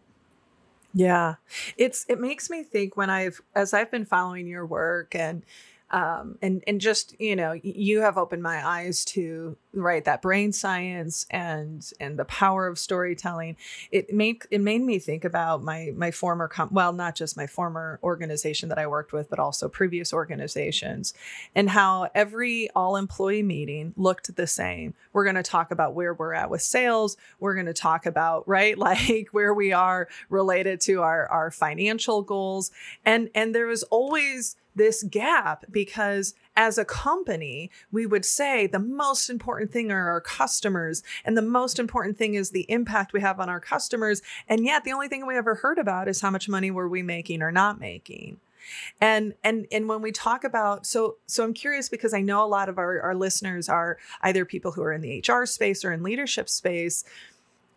Yeah. 0.94 1.34
It's 1.76 2.06
it 2.08 2.18
makes 2.20 2.48
me 2.50 2.62
think 2.62 2.96
when 2.96 3.10
I've 3.10 3.40
as 3.54 3.74
I've 3.74 3.90
been 3.90 4.04
following 4.04 4.46
your 4.46 4.66
work 4.66 5.14
and 5.14 5.44
um, 5.90 6.38
and 6.42 6.62
and 6.66 6.80
just 6.80 7.18
you 7.20 7.36
know 7.36 7.52
you 7.52 8.00
have 8.00 8.18
opened 8.18 8.42
my 8.42 8.66
eyes 8.66 9.04
to 9.06 9.56
right 9.72 10.04
that 10.04 10.22
brain 10.22 10.52
science 10.52 11.26
and 11.30 11.90
and 12.00 12.18
the 12.18 12.24
power 12.24 12.66
of 12.66 12.78
storytelling. 12.78 13.56
It 13.90 14.12
made 14.12 14.42
it 14.50 14.60
made 14.60 14.82
me 14.82 14.98
think 14.98 15.24
about 15.24 15.62
my 15.62 15.92
my 15.96 16.10
former 16.10 16.48
com- 16.48 16.70
well 16.72 16.92
not 16.92 17.14
just 17.14 17.36
my 17.36 17.46
former 17.46 17.98
organization 18.02 18.68
that 18.68 18.78
i 18.78 18.86
worked 18.86 19.12
with 19.12 19.30
but 19.30 19.38
also 19.38 19.68
previous 19.68 20.12
organizations 20.12 21.14
and 21.54 21.70
how 21.70 22.08
every 22.14 22.68
all 22.70 22.96
employee 22.96 23.42
meeting 23.42 23.94
looked 23.96 24.34
the 24.36 24.46
same. 24.46 24.94
We're 25.12 25.24
going 25.24 25.36
to 25.36 25.42
talk 25.42 25.70
about 25.70 25.94
where 25.94 26.14
we're 26.14 26.34
at 26.34 26.50
with 26.50 26.62
sales. 26.62 27.16
We're 27.40 27.54
going 27.54 27.66
to 27.66 27.72
talk 27.72 28.06
about 28.06 28.46
right 28.48 28.76
like 28.88 29.28
where 29.32 29.54
we 29.54 29.72
are 29.72 30.08
related 30.28 30.80
to 30.82 31.02
our 31.02 31.26
our 31.28 31.50
financial 31.50 32.22
goals. 32.22 32.70
And 33.04 33.30
and 33.34 33.54
there 33.54 33.66
was 33.66 33.82
always 33.84 34.56
this 34.78 35.02
gap 35.02 35.64
because 35.70 36.34
as 36.56 36.78
a 36.78 36.84
company, 36.84 37.70
we 37.92 38.06
would 38.06 38.24
say 38.24 38.66
the 38.66 38.78
most 38.78 39.28
important 39.28 39.70
thing 39.70 39.92
are 39.92 40.08
our 40.08 40.20
customers, 40.20 41.02
and 41.24 41.36
the 41.36 41.42
most 41.42 41.78
important 41.78 42.16
thing 42.16 42.34
is 42.34 42.50
the 42.50 42.66
impact 42.68 43.12
we 43.12 43.20
have 43.20 43.38
on 43.38 43.48
our 43.48 43.60
customers. 43.60 44.22
And 44.48 44.64
yet, 44.64 44.84
the 44.84 44.92
only 44.92 45.08
thing 45.08 45.26
we 45.26 45.36
ever 45.36 45.56
heard 45.56 45.78
about 45.78 46.08
is 46.08 46.20
how 46.20 46.30
much 46.30 46.48
money 46.48 46.70
were 46.70 46.88
we 46.88 47.02
making 47.02 47.42
or 47.42 47.52
not 47.52 47.78
making. 47.78 48.40
And 49.00 49.34
and 49.44 49.66
and 49.70 49.88
when 49.88 50.02
we 50.02 50.12
talk 50.12 50.44
about 50.44 50.86
so 50.86 51.16
so 51.26 51.44
I'm 51.44 51.54
curious 51.54 51.88
because 51.88 52.12
I 52.12 52.20
know 52.20 52.44
a 52.44 52.46
lot 52.46 52.68
of 52.68 52.78
our, 52.78 53.00
our 53.00 53.14
listeners 53.14 53.68
are 53.68 53.98
either 54.22 54.44
people 54.44 54.72
who 54.72 54.82
are 54.82 54.92
in 54.92 55.00
the 55.00 55.24
HR 55.26 55.46
space 55.46 55.84
or 55.84 55.92
in 55.92 56.02
leadership 56.02 56.48
space. 56.48 57.04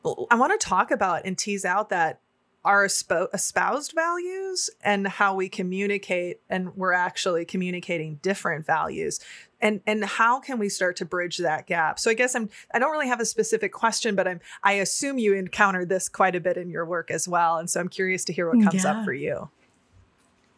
I 0.03 0.35
want 0.35 0.59
to 0.59 0.67
talk 0.67 0.91
about 0.91 1.21
and 1.25 1.37
tease 1.37 1.63
out 1.63 1.89
that 1.89 2.19
our 2.63 2.85
espoused 2.85 3.93
values 3.93 4.69
and 4.83 5.07
how 5.07 5.33
we 5.33 5.49
communicate 5.49 6.39
and 6.49 6.75
we're 6.75 6.93
actually 6.93 7.43
communicating 7.43 8.19
different 8.21 8.65
values 8.65 9.19
and 9.59 9.81
and 9.87 10.05
how 10.05 10.39
can 10.39 10.59
we 10.59 10.69
start 10.69 10.95
to 10.95 11.03
bridge 11.03 11.37
that 11.37 11.65
gap 11.65 11.97
so 11.97 12.11
i 12.11 12.13
guess 12.13 12.35
i'm 12.35 12.49
i 12.73 12.79
don't 12.79 12.91
really 12.91 13.07
have 13.07 13.19
a 13.19 13.25
specific 13.25 13.71
question 13.71 14.15
but 14.15 14.27
i'm 14.27 14.39
i 14.63 14.73
assume 14.73 15.17
you 15.17 15.33
encounter 15.33 15.85
this 15.85 16.07
quite 16.07 16.35
a 16.35 16.39
bit 16.39 16.55
in 16.55 16.69
your 16.69 16.85
work 16.85 17.09
as 17.09 17.27
well 17.27 17.57
and 17.57 17.69
so 17.69 17.79
i'm 17.79 17.89
curious 17.89 18.23
to 18.23 18.33
hear 18.33 18.47
what 18.47 18.63
comes 18.63 18.83
yeah. 18.83 18.91
up 18.91 19.05
for 19.05 19.13
you 19.13 19.49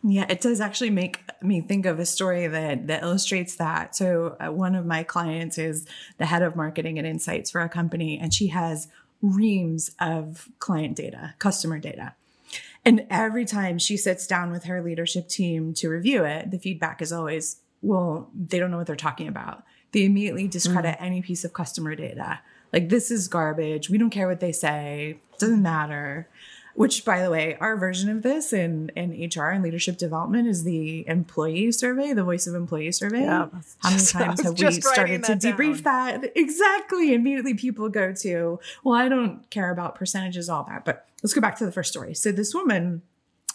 yeah, 0.05 0.25
it 0.27 0.41
does 0.41 0.60
actually 0.60 0.89
make 0.89 1.22
me 1.41 1.62
think 1.62 1.86
of 1.86 1.98
a 1.98 2.05
story 2.05 2.45
that 2.45 2.88
that 2.88 3.03
illustrates 3.03 3.55
that. 3.55 3.95
So, 3.95 4.36
uh, 4.38 4.51
one 4.51 4.75
of 4.75 4.86
my 4.86 5.03
clients 5.03 5.57
is 5.57 5.86
the 6.17 6.25
head 6.25 6.41
of 6.41 6.57
marketing 6.57 6.98
and 6.98 7.07
insights 7.07 7.51
for 7.51 7.62
a 7.62 7.69
company, 7.69 8.19
and 8.19 8.33
she 8.33 8.48
has 8.48 8.89
reams 9.24 9.89
of 10.00 10.50
client 10.60 10.96
data, 10.96 11.34
customer 11.39 11.80
data. 11.80 12.13
And 12.86 13.08
every 13.10 13.46
time 13.46 13.80
she 13.80 13.96
sits 13.96 14.27
down 14.27 14.51
with 14.51 14.65
her 14.65 14.84
leadership 14.84 15.30
team 15.30 15.74
to 15.75 15.89
review 15.89 16.25
it, 16.25 16.51
the 16.51 16.60
feedback 16.60 17.01
is 17.01 17.13
always, 17.13 17.62
well, 17.82 18.30
they 18.36 18.60
don't 18.60 18.70
know 18.70 18.77
what 18.77 18.86
they're 18.86 18.96
talking 18.98 19.30
about. 19.30 19.63
They 19.94 20.03
immediately 20.03 20.48
discredit 20.48 20.98
mm. 20.98 21.01
any 21.01 21.22
piece 21.22 21.46
of 21.46 21.53
customer 21.53 21.96
data. 21.96 22.42
Like, 22.74 22.89
this 22.89 23.10
is 23.10 23.27
garbage. 23.27 23.89
We 23.89 23.98
don't 23.98 24.10
care 24.10 24.27
what 24.27 24.42
they 24.42 24.51
say. 24.51 25.20
Doesn't 25.39 25.62
matter 25.62 26.27
which 26.75 27.06
by 27.06 27.22
the 27.22 27.30
way 27.30 27.56
our 27.60 27.77
version 27.77 28.10
of 28.10 28.24
this 28.24 28.51
in 28.53 28.89
in 28.96 29.30
hr 29.36 29.50
and 29.50 29.63
leadership 29.63 29.98
development 29.98 30.48
is 30.48 30.63
the 30.63 31.08
employee 31.08 31.72
survey 31.72 32.13
the 32.13 32.24
voice 32.24 32.48
of 32.48 32.56
employee 32.56 32.92
survey. 32.92 33.22
Yeah, 33.22 33.48
how 33.80 33.89
many 33.89 34.03
times 34.06 34.42
have 34.42 34.60
we 34.60 34.72
started 34.72 35.24
to 35.25 35.34
debrief 35.34 35.84
down. 35.84 36.22
that? 36.22 36.32
Exactly. 36.36 37.13
Immediately 37.13 37.56
people 37.56 37.89
go 37.89 38.13
to 38.13 38.60
well 38.84 38.96
i 38.96 39.10
don't 39.10 39.50
care 39.50 39.72
about 39.72 39.96
percentages 39.96 40.50
all 40.50 40.63
that. 40.65 40.86
But 40.86 41.06
let's 41.22 41.34
go 41.34 41.42
back 41.42 41.58
to 41.58 41.65
the 41.65 41.72
first 41.72 41.92
story. 41.92 42.13
So 42.13 42.32
this 42.32 42.53
woman 42.53 43.01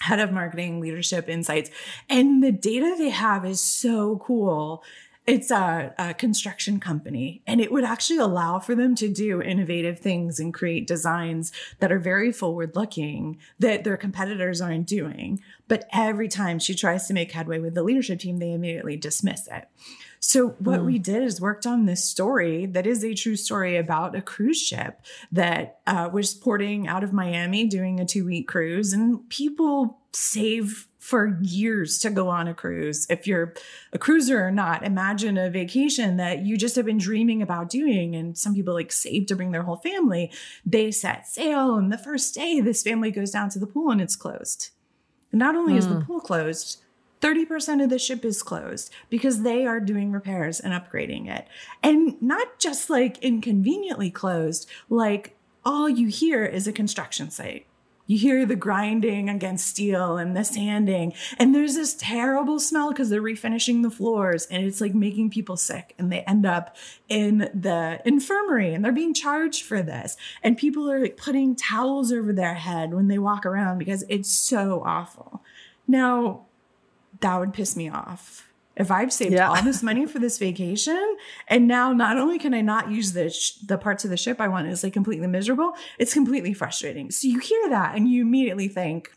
head 0.00 0.20
of 0.20 0.32
marketing 0.32 0.80
leadership 0.80 1.28
insights 1.28 1.70
and 2.08 2.42
the 2.42 2.52
data 2.52 2.94
they 2.96 3.10
have 3.10 3.44
is 3.44 3.60
so 3.60 4.22
cool 4.24 4.82
it's 5.28 5.50
a, 5.50 5.94
a, 5.98 6.14
construction 6.14 6.80
company 6.80 7.42
and 7.46 7.60
it 7.60 7.70
would 7.70 7.84
actually 7.84 8.18
allow 8.18 8.58
for 8.58 8.74
them 8.74 8.94
to 8.94 9.08
do 9.08 9.42
innovative 9.42 9.98
things 9.98 10.40
and 10.40 10.54
create 10.54 10.86
designs 10.86 11.52
that 11.80 11.92
are 11.92 11.98
very 11.98 12.32
forward 12.32 12.74
looking 12.74 13.36
that 13.58 13.84
their 13.84 13.98
competitors 13.98 14.60
aren't 14.60 14.86
doing 14.86 15.38
but 15.68 15.86
every 15.92 16.28
time 16.28 16.58
she 16.58 16.74
tries 16.74 17.06
to 17.06 17.12
make 17.12 17.32
headway 17.32 17.58
with 17.58 17.74
the 17.74 17.82
leadership 17.82 18.18
team 18.18 18.38
they 18.38 18.52
immediately 18.52 18.96
dismiss 18.96 19.46
it 19.48 19.68
so 20.18 20.48
what 20.58 20.80
mm. 20.80 20.86
we 20.86 20.98
did 20.98 21.22
is 21.22 21.40
worked 21.40 21.66
on 21.66 21.84
this 21.84 22.02
story 22.02 22.64
that 22.64 22.86
is 22.86 23.04
a 23.04 23.14
true 23.14 23.36
story 23.36 23.76
about 23.76 24.16
a 24.16 24.22
cruise 24.22 24.60
ship 24.60 25.00
that 25.30 25.78
uh, 25.86 26.08
was 26.10 26.32
porting 26.32 26.88
out 26.88 27.04
of 27.04 27.12
miami 27.12 27.66
doing 27.66 28.00
a 28.00 28.06
two 28.06 28.24
week 28.24 28.48
cruise 28.48 28.94
and 28.94 29.28
people 29.28 29.98
save 30.12 30.88
for 31.08 31.38
years 31.40 31.98
to 32.00 32.10
go 32.10 32.28
on 32.28 32.46
a 32.48 32.52
cruise. 32.52 33.06
If 33.08 33.26
you're 33.26 33.54
a 33.94 33.98
cruiser 33.98 34.46
or 34.46 34.50
not, 34.50 34.84
imagine 34.84 35.38
a 35.38 35.48
vacation 35.48 36.18
that 36.18 36.44
you 36.44 36.58
just 36.58 36.76
have 36.76 36.84
been 36.84 36.98
dreaming 36.98 37.40
about 37.40 37.70
doing. 37.70 38.14
And 38.14 38.36
some 38.36 38.54
people 38.54 38.74
like 38.74 38.92
save 38.92 39.24
to 39.28 39.34
bring 39.34 39.50
their 39.50 39.62
whole 39.62 39.78
family. 39.78 40.30
They 40.66 40.90
set 40.90 41.26
sail, 41.26 41.76
and 41.76 41.90
the 41.90 41.96
first 41.96 42.34
day, 42.34 42.60
this 42.60 42.82
family 42.82 43.10
goes 43.10 43.30
down 43.30 43.48
to 43.50 43.58
the 43.58 43.66
pool 43.66 43.90
and 43.90 44.02
it's 44.02 44.16
closed. 44.16 44.68
And 45.32 45.38
not 45.38 45.56
only 45.56 45.72
mm. 45.72 45.78
is 45.78 45.88
the 45.88 45.94
hmm. 45.94 46.02
pool 46.02 46.20
closed, 46.20 46.82
30% 47.22 47.82
of 47.82 47.88
the 47.88 47.98
ship 47.98 48.22
is 48.22 48.42
closed 48.42 48.92
because 49.08 49.40
they 49.42 49.64
are 49.64 49.80
doing 49.80 50.12
repairs 50.12 50.60
and 50.60 50.74
upgrading 50.74 51.26
it. 51.26 51.48
And 51.82 52.20
not 52.20 52.58
just 52.58 52.90
like 52.90 53.16
inconveniently 53.22 54.10
closed, 54.10 54.68
like 54.90 55.38
all 55.64 55.88
you 55.88 56.08
hear 56.08 56.44
is 56.44 56.66
a 56.66 56.72
construction 56.72 57.30
site 57.30 57.66
You 58.08 58.18
hear 58.18 58.46
the 58.46 58.56
grinding 58.56 59.28
against 59.28 59.66
steel 59.66 60.16
and 60.16 60.34
the 60.34 60.42
sanding, 60.42 61.12
and 61.38 61.54
there's 61.54 61.74
this 61.74 61.94
terrible 61.94 62.58
smell 62.58 62.88
because 62.88 63.10
they're 63.10 63.20
refinishing 63.22 63.82
the 63.82 63.90
floors 63.90 64.46
and 64.46 64.64
it's 64.64 64.80
like 64.80 64.94
making 64.94 65.28
people 65.28 65.58
sick. 65.58 65.94
And 65.98 66.10
they 66.10 66.20
end 66.20 66.46
up 66.46 66.74
in 67.10 67.50
the 67.54 68.00
infirmary 68.06 68.72
and 68.72 68.82
they're 68.82 68.92
being 68.92 69.12
charged 69.12 69.62
for 69.62 69.82
this. 69.82 70.16
And 70.42 70.56
people 70.56 70.90
are 70.90 71.02
like 71.02 71.18
putting 71.18 71.54
towels 71.54 72.10
over 72.10 72.32
their 72.32 72.54
head 72.54 72.94
when 72.94 73.08
they 73.08 73.18
walk 73.18 73.44
around 73.44 73.76
because 73.76 74.04
it's 74.08 74.32
so 74.32 74.82
awful. 74.86 75.42
Now, 75.86 76.46
that 77.20 77.38
would 77.38 77.52
piss 77.52 77.76
me 77.76 77.90
off 77.90 78.47
if 78.78 78.90
I've 78.90 79.12
saved 79.12 79.34
yeah. 79.34 79.50
all 79.50 79.62
this 79.62 79.82
money 79.82 80.06
for 80.06 80.18
this 80.18 80.38
vacation 80.38 81.16
and 81.48 81.66
now 81.66 81.92
not 81.92 82.16
only 82.16 82.38
can 82.38 82.54
I 82.54 82.60
not 82.60 82.90
use 82.90 83.12
the 83.12 83.28
sh- 83.28 83.54
the 83.66 83.76
parts 83.76 84.04
of 84.04 84.10
the 84.10 84.16
ship 84.16 84.40
I 84.40 84.48
want 84.48 84.68
is 84.68 84.82
like 84.82 84.92
completely 84.92 85.26
miserable, 85.26 85.72
it's 85.98 86.14
completely 86.14 86.54
frustrating. 86.54 87.10
So 87.10 87.28
you 87.28 87.40
hear 87.40 87.68
that 87.70 87.96
and 87.96 88.08
you 88.08 88.22
immediately 88.22 88.68
think 88.68 89.10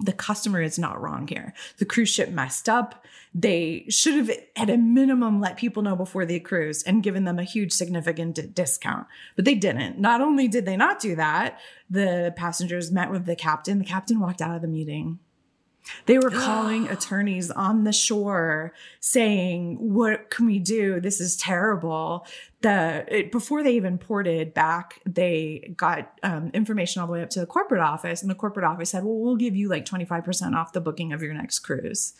the 0.00 0.12
customer 0.12 0.60
is 0.60 0.76
not 0.76 1.00
wrong 1.00 1.28
here. 1.28 1.54
The 1.78 1.84
cruise 1.84 2.08
ship 2.08 2.30
messed 2.30 2.68
up. 2.68 3.04
They 3.32 3.86
should 3.88 4.14
have 4.14 4.30
at 4.56 4.68
a 4.68 4.76
minimum 4.76 5.40
let 5.40 5.56
people 5.56 5.84
know 5.84 5.94
before 5.94 6.26
they 6.26 6.40
cruise 6.40 6.82
and 6.82 7.02
given 7.02 7.24
them 7.24 7.38
a 7.38 7.44
huge 7.44 7.72
significant 7.72 8.34
d- 8.34 8.42
discount. 8.52 9.06
But 9.36 9.44
they 9.44 9.54
didn't. 9.54 10.00
Not 10.00 10.20
only 10.20 10.48
did 10.48 10.66
they 10.66 10.76
not 10.76 10.98
do 10.98 11.14
that, 11.14 11.60
the 11.88 12.34
passengers 12.36 12.90
met 12.90 13.10
with 13.10 13.24
the 13.24 13.36
captain. 13.36 13.78
The 13.78 13.84
captain 13.84 14.18
walked 14.18 14.42
out 14.42 14.56
of 14.56 14.62
the 14.62 14.68
meeting 14.68 15.20
they 16.06 16.18
were 16.18 16.30
calling 16.30 16.88
attorneys 16.90 17.50
on 17.50 17.84
the 17.84 17.92
shore 17.92 18.72
saying, 19.00 19.76
"What 19.76 20.30
can 20.30 20.46
we 20.46 20.58
do? 20.58 21.00
This 21.00 21.20
is 21.20 21.36
terrible." 21.36 22.26
The 22.60 23.04
it, 23.08 23.32
before 23.32 23.62
they 23.62 23.74
even 23.74 23.98
ported 23.98 24.54
back, 24.54 25.00
they 25.06 25.74
got 25.76 26.18
um, 26.22 26.50
information 26.54 27.00
all 27.00 27.06
the 27.06 27.12
way 27.12 27.22
up 27.22 27.30
to 27.30 27.40
the 27.40 27.46
corporate 27.46 27.82
office, 27.82 28.22
and 28.22 28.30
the 28.30 28.34
corporate 28.34 28.64
office 28.64 28.90
said, 28.90 29.04
"Well, 29.04 29.18
we'll 29.18 29.36
give 29.36 29.56
you 29.56 29.68
like 29.68 29.84
twenty 29.84 30.04
five 30.04 30.24
percent 30.24 30.54
off 30.54 30.72
the 30.72 30.80
booking 30.80 31.12
of 31.12 31.22
your 31.22 31.34
next 31.34 31.60
cruise." 31.60 32.14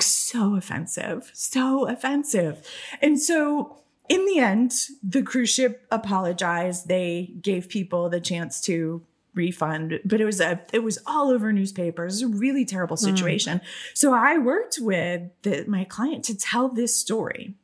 So 0.00 0.56
offensive, 0.56 1.30
so 1.32 1.86
offensive, 1.88 2.66
and 3.00 3.20
so 3.20 3.82
in 4.08 4.24
the 4.26 4.38
end, 4.38 4.72
the 5.02 5.22
cruise 5.22 5.50
ship 5.50 5.86
apologized. 5.90 6.88
They 6.88 7.34
gave 7.40 7.68
people 7.68 8.08
the 8.08 8.20
chance 8.20 8.60
to 8.62 9.02
refund 9.36 10.00
but 10.04 10.20
it 10.20 10.24
was 10.24 10.40
a 10.40 10.60
it 10.72 10.82
was 10.82 10.98
all 11.06 11.30
over 11.30 11.52
newspapers 11.52 12.22
it 12.22 12.26
was 12.26 12.34
a 12.34 12.38
really 12.38 12.64
terrible 12.64 12.96
hmm. 12.96 13.04
situation 13.04 13.58
mm. 13.58 13.64
so 13.94 14.12
i 14.12 14.38
worked 14.38 14.78
with 14.80 15.22
the, 15.42 15.64
my 15.68 15.84
client 15.84 16.24
to 16.24 16.36
tell 16.36 16.68
this 16.68 16.96
story 16.96 17.54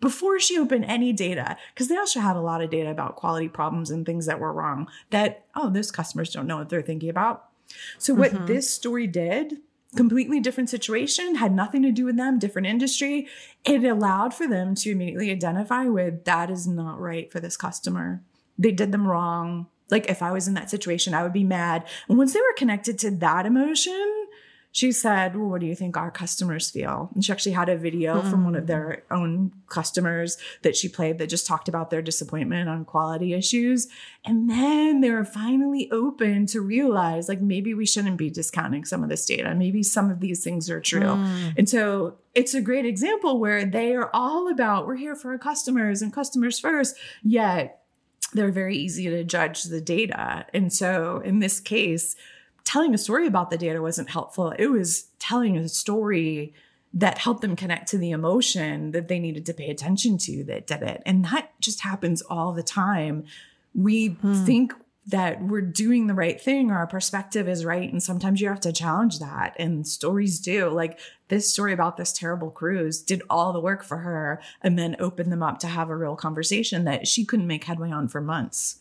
before 0.00 0.38
she 0.38 0.58
opened 0.58 0.84
any 0.84 1.12
data 1.12 1.56
because 1.72 1.88
they 1.88 1.96
also 1.96 2.20
had 2.20 2.36
a 2.36 2.40
lot 2.40 2.60
of 2.60 2.70
data 2.70 2.90
about 2.90 3.16
quality 3.16 3.48
problems 3.48 3.90
and 3.90 4.04
things 4.04 4.26
that 4.26 4.38
were 4.38 4.52
wrong 4.52 4.86
that 5.10 5.46
oh 5.54 5.70
those 5.70 5.90
customers 5.90 6.30
don't 6.30 6.46
know 6.46 6.58
what 6.58 6.68
they're 6.68 6.82
thinking 6.82 7.08
about 7.08 7.48
so 7.96 8.12
what 8.12 8.32
mm-hmm. 8.32 8.46
this 8.46 8.70
story 8.70 9.06
did 9.06 9.58
completely 9.96 10.40
different 10.40 10.70
situation 10.70 11.36
had 11.36 11.52
nothing 11.52 11.82
to 11.82 11.92
do 11.92 12.04
with 12.04 12.16
them 12.16 12.38
different 12.38 12.66
industry 12.66 13.26
it 13.64 13.84
allowed 13.84 14.34
for 14.34 14.46
them 14.46 14.74
to 14.74 14.90
immediately 14.90 15.30
identify 15.30 15.84
with 15.84 16.24
that 16.24 16.50
is 16.50 16.66
not 16.66 17.00
right 17.00 17.30
for 17.30 17.40
this 17.40 17.56
customer 17.56 18.22
they 18.58 18.72
did 18.72 18.92
them 18.92 19.06
wrong 19.06 19.66
like 19.92 20.10
if 20.10 20.22
I 20.22 20.32
was 20.32 20.48
in 20.48 20.54
that 20.54 20.70
situation, 20.70 21.14
I 21.14 21.22
would 21.22 21.32
be 21.32 21.44
mad. 21.44 21.86
And 22.08 22.18
once 22.18 22.32
they 22.32 22.40
were 22.40 22.54
connected 22.56 22.98
to 23.00 23.10
that 23.12 23.46
emotion, 23.46 24.26
she 24.72 24.90
said, 24.90 25.36
Well, 25.36 25.50
what 25.50 25.60
do 25.60 25.66
you 25.66 25.74
think 25.74 25.98
our 25.98 26.10
customers 26.10 26.70
feel? 26.70 27.10
And 27.14 27.22
she 27.22 27.30
actually 27.30 27.52
had 27.52 27.68
a 27.68 27.76
video 27.76 28.22
mm. 28.22 28.30
from 28.30 28.44
one 28.44 28.56
of 28.56 28.66
their 28.66 29.04
own 29.10 29.52
customers 29.68 30.38
that 30.62 30.74
she 30.74 30.88
played 30.88 31.18
that 31.18 31.28
just 31.28 31.46
talked 31.46 31.68
about 31.68 31.90
their 31.90 32.00
disappointment 32.00 32.70
on 32.70 32.86
quality 32.86 33.34
issues. 33.34 33.88
And 34.24 34.48
then 34.48 35.02
they 35.02 35.10
were 35.10 35.26
finally 35.26 35.90
open 35.92 36.46
to 36.46 36.62
realize, 36.62 37.28
like, 37.28 37.42
maybe 37.42 37.74
we 37.74 37.84
shouldn't 37.84 38.16
be 38.16 38.30
discounting 38.30 38.86
some 38.86 39.02
of 39.02 39.10
this 39.10 39.26
data. 39.26 39.54
Maybe 39.54 39.82
some 39.82 40.10
of 40.10 40.20
these 40.20 40.42
things 40.42 40.70
are 40.70 40.80
true. 40.80 41.02
Mm. 41.02 41.58
And 41.58 41.68
so 41.68 42.16
it's 42.34 42.54
a 42.54 42.62
great 42.62 42.86
example 42.86 43.38
where 43.38 43.66
they 43.66 43.94
are 43.94 44.10
all 44.14 44.50
about, 44.50 44.86
we're 44.86 44.96
here 44.96 45.14
for 45.14 45.32
our 45.32 45.38
customers 45.38 46.00
and 46.00 46.14
customers 46.14 46.58
first, 46.58 46.96
yet 47.22 47.81
they're 48.32 48.50
very 48.50 48.76
easy 48.76 49.08
to 49.08 49.24
judge 49.24 49.64
the 49.64 49.80
data. 49.80 50.46
And 50.52 50.72
so 50.72 51.20
in 51.24 51.38
this 51.38 51.60
case, 51.60 52.16
telling 52.64 52.94
a 52.94 52.98
story 52.98 53.26
about 53.26 53.50
the 53.50 53.58
data 53.58 53.82
wasn't 53.82 54.10
helpful. 54.10 54.52
It 54.58 54.68
was 54.68 55.06
telling 55.18 55.56
a 55.56 55.68
story 55.68 56.54
that 56.94 57.18
helped 57.18 57.40
them 57.40 57.56
connect 57.56 57.88
to 57.88 57.98
the 57.98 58.10
emotion 58.10 58.92
that 58.92 59.08
they 59.08 59.18
needed 59.18 59.46
to 59.46 59.54
pay 59.54 59.70
attention 59.70 60.18
to 60.18 60.44
that 60.44 60.66
did 60.66 60.82
it. 60.82 61.02
And 61.06 61.24
that 61.26 61.52
just 61.60 61.80
happens 61.80 62.22
all 62.22 62.52
the 62.52 62.62
time. 62.62 63.24
We 63.74 64.08
hmm. 64.08 64.44
think 64.44 64.74
that 65.06 65.42
we're 65.42 65.60
doing 65.60 66.06
the 66.06 66.14
right 66.14 66.40
thing 66.40 66.70
or 66.70 66.76
our 66.76 66.86
perspective 66.86 67.48
is 67.48 67.64
right. 67.64 67.90
And 67.90 68.02
sometimes 68.02 68.40
you 68.40 68.48
have 68.48 68.60
to 68.60 68.72
challenge 68.72 69.18
that. 69.18 69.56
And 69.58 69.86
stories 69.86 70.38
do. 70.38 70.68
Like 70.68 71.00
this 71.28 71.52
story 71.52 71.72
about 71.72 71.96
this 71.96 72.12
terrible 72.12 72.50
cruise 72.50 73.02
did 73.02 73.22
all 73.28 73.52
the 73.52 73.60
work 73.60 73.82
for 73.82 73.98
her 73.98 74.40
and 74.62 74.78
then 74.78 74.94
opened 75.00 75.32
them 75.32 75.42
up 75.42 75.58
to 75.60 75.66
have 75.66 75.90
a 75.90 75.96
real 75.96 76.14
conversation 76.14 76.84
that 76.84 77.08
she 77.08 77.24
couldn't 77.24 77.48
make 77.48 77.64
headway 77.64 77.90
on 77.90 78.06
for 78.06 78.20
months. 78.20 78.78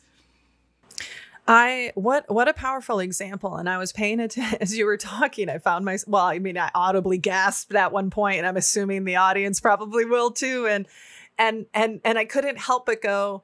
I 1.47 1.91
what 1.95 2.31
what 2.31 2.47
a 2.47 2.53
powerful 2.53 2.99
example. 2.99 3.55
And 3.55 3.67
I 3.67 3.79
was 3.79 3.91
paying 3.91 4.19
attention 4.19 4.57
as 4.61 4.77
you 4.77 4.85
were 4.85 4.97
talking. 4.97 5.49
I 5.49 5.57
found 5.57 5.85
my 5.85 5.97
well, 6.05 6.25
I 6.25 6.37
mean, 6.37 6.57
I 6.57 6.69
audibly 6.75 7.17
gasped 7.17 7.73
at 7.73 7.91
one 7.91 8.11
point, 8.11 8.37
and 8.37 8.47
I'm 8.47 8.57
assuming 8.57 9.05
the 9.05 9.15
audience 9.15 9.59
probably 9.59 10.05
will 10.05 10.31
too. 10.31 10.67
And 10.67 10.85
and 11.39 11.65
and 11.73 11.99
and 12.05 12.19
I 12.19 12.25
couldn't 12.25 12.59
help 12.59 12.85
but 12.85 13.01
go, 13.01 13.43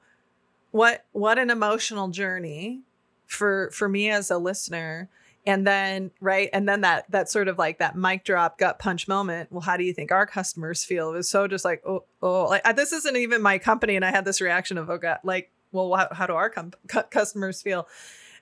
what 0.77 1.05
what 1.11 1.39
an 1.39 1.49
emotional 1.49 2.07
journey 2.09 2.83
for 3.25 3.71
for 3.71 3.89
me 3.89 4.09
as 4.09 4.29
a 4.29 4.37
listener. 4.37 5.09
And 5.45 5.65
then 5.65 6.11
right 6.21 6.49
and 6.53 6.69
then 6.69 6.81
that 6.81 7.09
that 7.09 7.29
sort 7.29 7.47
of 7.47 7.57
like 7.57 7.79
that 7.79 7.95
mic 7.95 8.23
drop 8.23 8.59
gut 8.59 8.77
punch 8.77 9.07
moment. 9.07 9.51
Well 9.51 9.61
how 9.61 9.75
do 9.75 9.83
you 9.83 9.93
think 9.93 10.11
our 10.11 10.27
customers 10.27 10.83
feel? 10.83 11.09
It 11.09 11.17
was 11.17 11.29
so 11.29 11.47
just 11.47 11.65
like 11.65 11.81
oh 11.85 12.03
oh 12.21 12.45
like 12.45 12.63
this 12.75 12.93
isn't 12.93 13.15
even 13.15 13.41
my 13.41 13.57
company. 13.57 13.95
And 13.95 14.05
i 14.05 14.11
had 14.11 14.23
this 14.23 14.39
reaction 14.39 14.77
of 14.77 14.89
oh 14.89 14.97
god 14.97 15.19
like 15.23 15.51
well 15.71 15.95
how, 15.95 16.09
how 16.11 16.27
do 16.27 16.33
our 16.33 16.49
com- 16.49 16.73
customers 17.09 17.61
feel? 17.61 17.87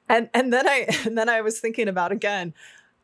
And 0.09 0.29
and 0.33 0.51
then 0.51 0.67
i 0.67 0.87
and 1.05 1.17
then 1.17 1.29
i 1.29 1.41
was 1.41 1.59
thinking 1.59 1.87
about 1.87 2.11
again 2.11 2.53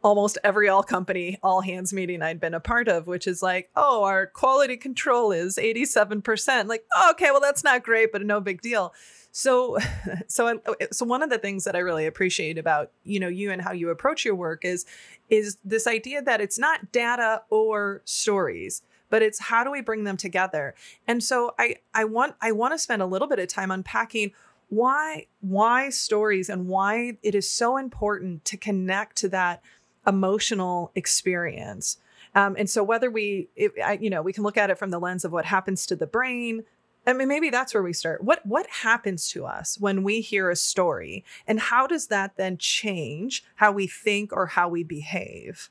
almost 0.04 0.38
every 0.44 0.68
all 0.68 0.84
company 0.84 1.38
all 1.44 1.62
hands 1.62 1.94
meeting 1.94 2.22
I'd 2.22 2.40
been 2.40 2.54
a 2.54 2.60
part 2.60 2.88
of, 2.88 3.08
which 3.08 3.28
is 3.28 3.42
like, 3.42 3.70
oh, 3.76 4.04
our 4.04 4.28
quality 4.28 4.78
control 4.78 5.32
is 5.32 5.58
87%. 5.58 6.68
Like, 6.68 6.86
oh, 6.96 7.12
okay, 7.12 7.32
well, 7.32 7.42
that's 7.42 7.64
not 7.64 7.84
great, 7.84 8.12
but 8.12 8.26
no 8.26 8.40
big 8.40 8.62
deal. 8.62 8.94
So, 9.32 9.78
so, 10.28 10.48
I, 10.48 10.88
so 10.92 11.06
one 11.06 11.24
of 11.24 11.30
the 11.30 11.38
things 11.38 11.64
that 11.64 11.76
I 11.76 11.80
really 11.80 12.06
appreciate 12.06 12.58
about 12.58 12.92
you 13.04 13.20
know 13.20 13.28
you 13.28 13.52
and 13.52 13.62
how 13.62 13.72
you 13.72 13.90
approach 13.90 14.26
your 14.26 14.36
work 14.36 14.66
is 14.66 14.86
is 15.30 15.58
this 15.64 15.88
idea 15.88 16.22
that 16.22 16.42
it's 16.42 16.60
not 16.60 16.92
data 16.92 17.44
or 17.50 18.02
stories 18.06 18.82
but 19.10 19.22
it's 19.22 19.40
how 19.40 19.64
do 19.64 19.70
we 19.70 19.82
bring 19.82 20.04
them 20.04 20.18
together 20.18 20.74
and 21.08 21.24
so 21.24 21.54
i 21.60 21.76
i 21.94 22.04
want 22.04 22.36
i 22.42 22.52
want 22.52 22.74
to 22.74 22.78
spend 22.78 23.02
a 23.02 23.06
little 23.06 23.28
bit 23.28 23.40
of 23.40 23.48
time 23.48 23.72
unpacking 23.72 24.32
why 24.70 25.28
why 25.42 25.90
stories 25.90 26.50
and 26.50 26.68
why 26.68 27.18
it 27.22 27.36
is 27.36 27.50
so 27.50 27.78
important 27.78 28.44
to 28.46 28.56
connect 28.56 29.18
to 29.18 29.28
that 29.28 29.62
emotional 30.08 30.92
experience 30.96 31.98
um, 32.34 32.56
and 32.58 32.70
so 32.70 32.84
whether 32.84 33.12
we 33.12 33.50
it, 33.56 33.72
I, 33.84 33.94
you 34.02 34.10
know 34.10 34.22
we 34.22 34.34
can 34.34 34.44
look 34.44 34.58
at 34.58 34.70
it 34.70 34.78
from 34.78 34.90
the 34.90 35.00
lens 35.00 35.26
of 35.26 35.32
what 35.32 35.46
happens 35.46 35.86
to 35.88 35.96
the 35.96 36.08
brain 36.08 36.64
I 37.06 37.14
mean, 37.14 37.28
maybe 37.28 37.50
that's 37.50 37.74
where 37.74 37.82
we 37.82 37.94
start. 37.94 38.24
What 38.24 38.46
what 38.46 38.68
happens 38.68 39.30
to 39.30 39.46
us 39.46 39.78
when 39.80 40.04
we 40.04 40.22
hear 40.22 40.50
a 40.50 40.56
story, 40.56 41.26
and 41.48 41.60
how 41.60 41.88
does 41.88 42.08
that 42.08 42.38
then 42.38 42.58
change 42.58 43.44
how 43.56 43.72
we 43.72 43.88
think 43.88 44.32
or 44.32 44.46
how 44.46 44.70
we 44.70 44.84
behave 44.84 45.70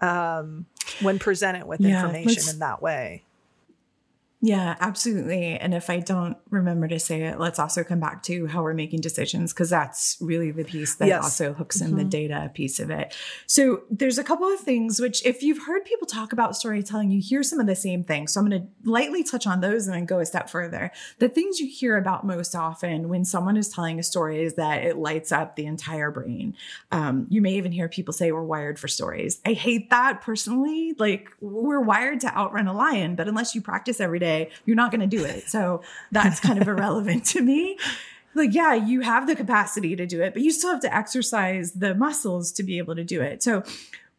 um, 0.00 0.66
when 1.02 1.18
presented 1.18 1.66
with 1.66 1.80
yeah, 1.80 2.06
information 2.06 2.54
in 2.54 2.58
that 2.60 2.80
way? 2.80 3.22
Yeah, 4.44 4.74
absolutely. 4.80 5.56
And 5.56 5.72
if 5.72 5.88
I 5.88 6.00
don't 6.00 6.36
remember 6.50 6.88
to 6.88 6.98
say 6.98 7.22
it, 7.22 7.38
let's 7.38 7.60
also 7.60 7.84
come 7.84 8.00
back 8.00 8.24
to 8.24 8.48
how 8.48 8.64
we're 8.64 8.74
making 8.74 9.00
decisions 9.00 9.52
because 9.52 9.70
that's 9.70 10.16
really 10.20 10.50
the 10.50 10.64
piece 10.64 10.96
that 10.96 11.06
yes. 11.06 11.22
also 11.22 11.52
hooks 11.52 11.80
in 11.80 11.88
mm-hmm. 11.90 11.98
the 11.98 12.04
data 12.04 12.50
piece 12.52 12.80
of 12.80 12.90
it. 12.90 13.14
So 13.46 13.82
there's 13.88 14.18
a 14.18 14.24
couple 14.24 14.48
of 14.48 14.58
things 14.58 14.98
which, 14.98 15.24
if 15.24 15.44
you've 15.44 15.64
heard 15.64 15.84
people 15.84 16.08
talk 16.08 16.32
about 16.32 16.56
storytelling, 16.56 17.12
you 17.12 17.20
hear 17.20 17.44
some 17.44 17.60
of 17.60 17.68
the 17.68 17.76
same 17.76 18.02
things. 18.02 18.32
So 18.32 18.40
I'm 18.40 18.50
going 18.50 18.62
to 18.62 18.68
lightly 18.90 19.22
touch 19.22 19.46
on 19.46 19.60
those 19.60 19.86
and 19.86 19.94
then 19.94 20.06
go 20.06 20.18
a 20.18 20.26
step 20.26 20.50
further. 20.50 20.90
The 21.20 21.28
things 21.28 21.60
you 21.60 21.68
hear 21.68 21.96
about 21.96 22.26
most 22.26 22.56
often 22.56 23.08
when 23.08 23.24
someone 23.24 23.56
is 23.56 23.68
telling 23.68 24.00
a 24.00 24.02
story 24.02 24.42
is 24.42 24.54
that 24.54 24.82
it 24.82 24.96
lights 24.96 25.30
up 25.30 25.54
the 25.54 25.66
entire 25.66 26.10
brain. 26.10 26.56
Um, 26.90 27.28
you 27.30 27.42
may 27.42 27.52
even 27.52 27.70
hear 27.70 27.88
people 27.88 28.12
say 28.12 28.32
we're 28.32 28.42
wired 28.42 28.80
for 28.80 28.88
stories. 28.88 29.40
I 29.46 29.52
hate 29.52 29.90
that 29.90 30.20
personally. 30.20 30.96
Like 30.98 31.28
we're 31.40 31.78
wired 31.78 32.22
to 32.22 32.36
outrun 32.36 32.66
a 32.66 32.74
lion, 32.74 33.14
but 33.14 33.28
unless 33.28 33.54
you 33.54 33.62
practice 33.62 34.00
every 34.00 34.18
day, 34.18 34.31
you're 34.64 34.76
not 34.76 34.90
going 34.90 35.00
to 35.00 35.16
do 35.16 35.24
it. 35.24 35.48
So 35.48 35.82
that's 36.10 36.40
kind 36.40 36.60
of 36.60 36.68
irrelevant 36.72 37.24
to 37.26 37.42
me. 37.42 37.78
Like, 38.34 38.54
yeah, 38.54 38.74
you 38.74 39.02
have 39.02 39.26
the 39.26 39.36
capacity 39.36 39.94
to 39.96 40.06
do 40.06 40.22
it, 40.22 40.32
but 40.32 40.42
you 40.42 40.50
still 40.50 40.70
have 40.70 40.80
to 40.82 40.94
exercise 40.94 41.72
the 41.72 41.94
muscles 41.94 42.50
to 42.52 42.62
be 42.62 42.78
able 42.78 42.94
to 42.96 43.04
do 43.04 43.20
it. 43.20 43.42
So 43.42 43.62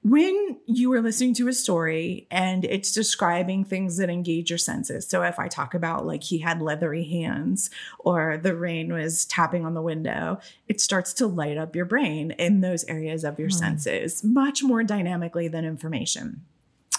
when 0.03 0.57
you 0.65 0.91
are 0.91 1.01
listening 1.01 1.33
to 1.33 1.47
a 1.47 1.53
story 1.53 2.27
and 2.29 2.65
it's 2.65 2.91
describing 2.91 3.63
things 3.63 3.97
that 3.97 4.09
engage 4.09 4.49
your 4.49 4.57
senses. 4.57 5.07
So 5.07 5.23
if 5.23 5.39
I 5.39 5.47
talk 5.47 5.73
about 5.73 6.05
like 6.05 6.23
he 6.23 6.39
had 6.39 6.61
leathery 6.61 7.05
hands 7.05 7.69
or 7.99 8.37
the 8.37 8.55
rain 8.55 8.91
was 8.91 9.23
tapping 9.25 9.65
on 9.65 9.75
the 9.75 9.81
window, 9.81 10.39
it 10.67 10.81
starts 10.81 11.13
to 11.15 11.27
light 11.27 11.57
up 11.57 11.73
your 11.73 11.85
brain 11.85 12.31
in 12.31 12.59
those 12.59 12.83
areas 12.85 13.23
of 13.23 13.39
your 13.39 13.49
mm. 13.49 13.53
senses 13.53 14.23
much 14.23 14.61
more 14.61 14.83
dynamically 14.83 15.47
than 15.47 15.63
information. 15.63 16.41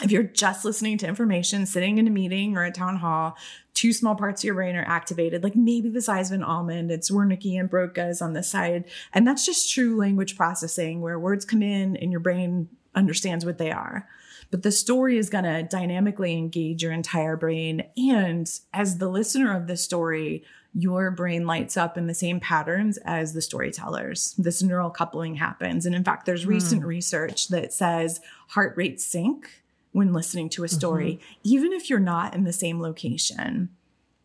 If 0.02 0.10
you're 0.10 0.24
just 0.24 0.64
listening 0.64 0.98
to 0.98 1.06
information, 1.06 1.66
sitting 1.66 1.98
in 1.98 2.08
a 2.08 2.10
meeting 2.10 2.56
or 2.56 2.64
a 2.64 2.72
town 2.72 2.96
hall, 2.96 3.36
two 3.74 3.92
small 3.92 4.16
parts 4.16 4.42
of 4.42 4.44
your 4.44 4.56
brain 4.56 4.74
are 4.74 4.84
activated, 4.84 5.44
like 5.44 5.54
maybe 5.54 5.88
the 5.88 6.02
size 6.02 6.30
of 6.30 6.34
an 6.34 6.42
almond. 6.42 6.90
It's 6.90 7.10
Wernicke 7.10 7.58
and 7.58 7.70
Broca's 7.70 8.20
on 8.20 8.32
the 8.32 8.42
side. 8.42 8.84
And 9.12 9.26
that's 9.26 9.46
just 9.46 9.72
true 9.72 9.96
language 9.96 10.36
processing 10.36 11.00
where 11.00 11.18
words 11.18 11.44
come 11.44 11.62
in 11.62 11.96
and 11.96 12.10
your 12.10 12.20
brain 12.20 12.68
understands 12.94 13.44
what 13.44 13.58
they 13.58 13.70
are. 13.70 14.08
But 14.50 14.62
the 14.62 14.72
story 14.72 15.16
is 15.16 15.30
going 15.30 15.44
to 15.44 15.62
dynamically 15.62 16.36
engage 16.36 16.82
your 16.82 16.92
entire 16.92 17.36
brain. 17.36 17.84
And 17.96 18.50
as 18.72 18.98
the 18.98 19.08
listener 19.08 19.56
of 19.56 19.68
the 19.68 19.76
story, 19.76 20.44
your 20.74 21.12
brain 21.12 21.46
lights 21.46 21.76
up 21.76 21.96
in 21.96 22.08
the 22.08 22.14
same 22.14 22.40
patterns 22.40 22.98
as 23.04 23.32
the 23.32 23.42
storytellers. 23.42 24.34
This 24.36 24.62
neural 24.62 24.90
coupling 24.90 25.36
happens. 25.36 25.86
And 25.86 25.94
in 25.94 26.04
fact, 26.04 26.26
there's 26.26 26.46
recent 26.46 26.82
mm. 26.82 26.86
research 26.86 27.48
that 27.48 27.72
says 27.72 28.20
heart 28.48 28.74
rates 28.76 29.04
sync 29.04 29.63
when 29.94 30.12
listening 30.12 30.48
to 30.48 30.64
a 30.64 30.68
story, 30.68 31.12
mm-hmm. 31.12 31.40
even 31.44 31.72
if 31.72 31.88
you're 31.88 32.00
not 32.00 32.34
in 32.34 32.42
the 32.42 32.52
same 32.52 32.80
location. 32.80 33.68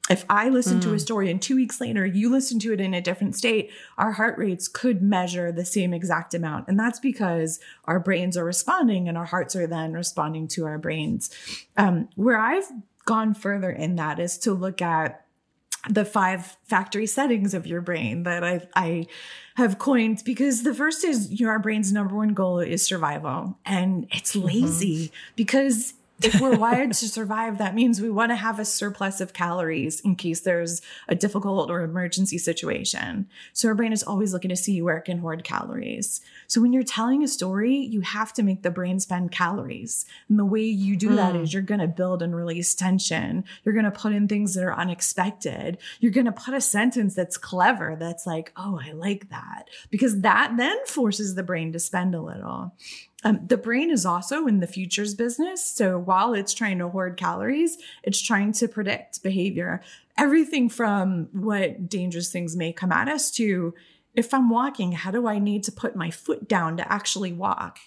If 0.09 0.25
I 0.27 0.49
listen 0.49 0.79
mm. 0.79 0.81
to 0.81 0.93
a 0.93 0.95
mm. 0.95 0.99
story 0.99 1.29
and 1.29 1.39
two 1.39 1.55
weeks 1.55 1.79
later 1.79 2.03
you 2.03 2.31
listen 2.31 2.57
to 2.61 2.73
it 2.73 2.81
in 2.81 2.95
a 2.95 3.01
different 3.01 3.35
state, 3.35 3.69
our 3.95 4.13
heart 4.13 4.39
rates 4.39 4.67
could 4.67 5.03
measure 5.03 5.51
the 5.51 5.63
same 5.63 5.93
exact 5.93 6.33
amount. 6.33 6.67
And 6.67 6.79
that's 6.79 6.99
because 6.99 7.59
our 7.85 7.99
brains 7.99 8.35
are 8.35 8.43
responding 8.43 9.07
and 9.07 9.15
our 9.15 9.25
hearts 9.25 9.55
are 9.55 9.67
then 9.67 9.93
responding 9.93 10.47
to 10.47 10.65
our 10.65 10.79
brains. 10.79 11.29
Um, 11.77 12.09
where 12.15 12.39
I've 12.39 12.67
gone 13.05 13.35
further 13.35 13.69
in 13.69 13.97
that 13.97 14.19
is 14.19 14.39
to 14.39 14.51
look 14.51 14.81
at 14.81 15.27
the 15.87 16.03
five 16.03 16.57
factory 16.65 17.07
settings 17.07 17.53
of 17.53 17.65
your 17.65 17.81
brain 17.81 18.23
that 18.23 18.43
I, 18.43 18.67
I 18.75 19.07
have 19.55 19.77
coined 19.77 20.23
because 20.25 20.63
the 20.63 20.73
first 20.73 21.03
is 21.03 21.31
you 21.31 21.45
know, 21.45 21.51
our 21.51 21.59
brain's 21.59 21.93
number 21.93 22.15
one 22.15 22.33
goal 22.33 22.59
is 22.59 22.85
survival 22.85 23.57
and 23.65 24.07
it's 24.11 24.35
mm-hmm. 24.35 24.47
lazy 24.47 25.05
mm-hmm. 25.07 25.15
because 25.35 25.93
if 26.21 26.41
we're 26.41 26.57
wired 26.57 26.91
to 26.93 27.07
survive, 27.07 27.57
that 27.59 27.75
means 27.75 28.01
we 28.01 28.09
want 28.09 28.31
to 28.31 28.35
have 28.35 28.59
a 28.59 28.65
surplus 28.65 29.21
of 29.21 29.33
calories 29.33 30.01
in 30.01 30.15
case 30.15 30.41
there's 30.41 30.81
a 31.07 31.15
difficult 31.15 31.69
or 31.69 31.81
emergency 31.81 32.37
situation. 32.37 33.27
So 33.53 33.69
our 33.69 33.75
brain 33.75 33.93
is 33.93 34.03
always 34.03 34.33
looking 34.33 34.49
to 34.49 34.55
see 34.55 34.81
where 34.81 34.97
it 34.97 35.05
can 35.05 35.19
hoard 35.19 35.43
calories. 35.43 36.21
So 36.49 36.61
when 36.61 36.73
you're 36.73 36.81
telling 36.81 37.23
a 37.23 37.27
story, 37.27 37.75
you 37.75 38.01
have 38.01 38.33
to 38.33 38.43
make 38.43 38.63
the 38.63 38.71
brain 38.71 38.99
spend 38.99 39.31
calories. 39.31 40.05
And 40.27 40.39
the 40.39 40.45
way 40.45 40.63
you 40.63 40.97
do 40.97 41.09
mm. 41.09 41.15
that 41.15 41.35
is 41.35 41.53
you're 41.53 41.61
going 41.61 41.79
to 41.79 41.87
build 41.87 42.23
and 42.23 42.35
release 42.35 42.73
tension. 42.73 43.43
You're 43.63 43.75
going 43.75 43.85
to 43.85 43.91
put 43.91 44.13
in 44.13 44.27
things 44.27 44.55
that 44.55 44.63
are 44.63 44.73
unexpected. 44.73 45.77
You're 45.99 46.11
going 46.11 46.25
to 46.25 46.31
put 46.31 46.55
a 46.55 46.59
sentence 46.61 47.13
that's 47.13 47.37
clever, 47.37 47.95
that's 47.99 48.25
like, 48.25 48.51
oh, 48.57 48.81
I 48.83 48.93
like 48.93 49.29
that. 49.29 49.69
Because 49.91 50.21
that 50.21 50.55
then 50.57 50.85
forces 50.87 51.35
the 51.35 51.43
brain 51.43 51.71
to 51.73 51.79
spend 51.79 52.15
a 52.15 52.21
little. 52.21 52.73
Um, 53.23 53.45
the 53.45 53.57
brain 53.57 53.91
is 53.91 54.05
also 54.05 54.47
in 54.47 54.59
the 54.59 54.65
futures 54.65 55.13
business. 55.13 55.63
So 55.63 55.99
while 55.99 56.33
it's 56.33 56.53
trying 56.53 56.79
to 56.79 56.89
hoard 56.89 57.15
calories, 57.15 57.77
it's 58.01 58.21
trying 58.21 58.53
to 58.53 58.67
predict 58.67 59.21
behavior. 59.21 59.81
Everything 60.17 60.67
from 60.67 61.27
what 61.31 61.89
dangerous 61.89 62.31
things 62.31 62.55
may 62.55 62.73
come 62.73 62.91
at 62.91 63.07
us 63.07 63.29
to 63.31 63.75
if 64.19 64.33
I'm 64.33 64.49
walking, 64.49 64.91
how 64.91 65.11
do 65.11 65.27
I 65.27 65.39
need 65.39 65.63
to 65.63 65.71
put 65.71 65.95
my 65.95 66.11
foot 66.11 66.45
down 66.45 66.75
to 66.75 66.91
actually 66.91 67.31
walk? 67.31 67.79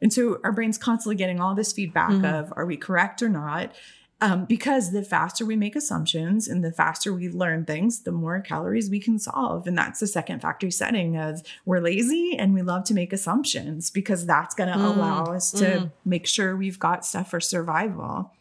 And 0.00 0.12
so 0.12 0.40
our 0.44 0.52
brain's 0.52 0.78
constantly 0.78 1.16
getting 1.16 1.40
all 1.40 1.56
this 1.56 1.72
feedback 1.72 2.12
mm-hmm. 2.12 2.24
of 2.24 2.52
are 2.56 2.64
we 2.64 2.76
correct 2.76 3.22
or 3.22 3.28
not? 3.28 3.74
Um, 4.20 4.44
because 4.44 4.92
the 4.92 5.02
faster 5.02 5.44
we 5.44 5.56
make 5.56 5.74
assumptions 5.74 6.46
and 6.46 6.62
the 6.62 6.70
faster 6.70 7.12
we 7.12 7.28
learn 7.28 7.64
things, 7.64 8.02
the 8.02 8.12
more 8.12 8.40
calories 8.40 8.88
we 8.88 9.00
can 9.00 9.18
solve. 9.18 9.66
And 9.66 9.76
that's 9.76 9.98
the 9.98 10.06
second 10.06 10.42
factory 10.42 10.70
setting 10.70 11.16
of 11.16 11.42
we're 11.64 11.80
lazy 11.80 12.36
and 12.38 12.54
we 12.54 12.62
love 12.62 12.84
to 12.84 12.94
make 12.94 13.12
assumptions 13.12 13.90
because 13.90 14.26
that's 14.26 14.54
going 14.54 14.70
to 14.70 14.78
mm, 14.78 14.94
allow 14.94 15.24
us 15.24 15.50
to 15.52 15.64
mm. 15.64 15.92
make 16.04 16.28
sure 16.28 16.54
we've 16.54 16.78
got 16.78 17.04
stuff 17.04 17.30
for 17.30 17.40
survival. 17.40 18.32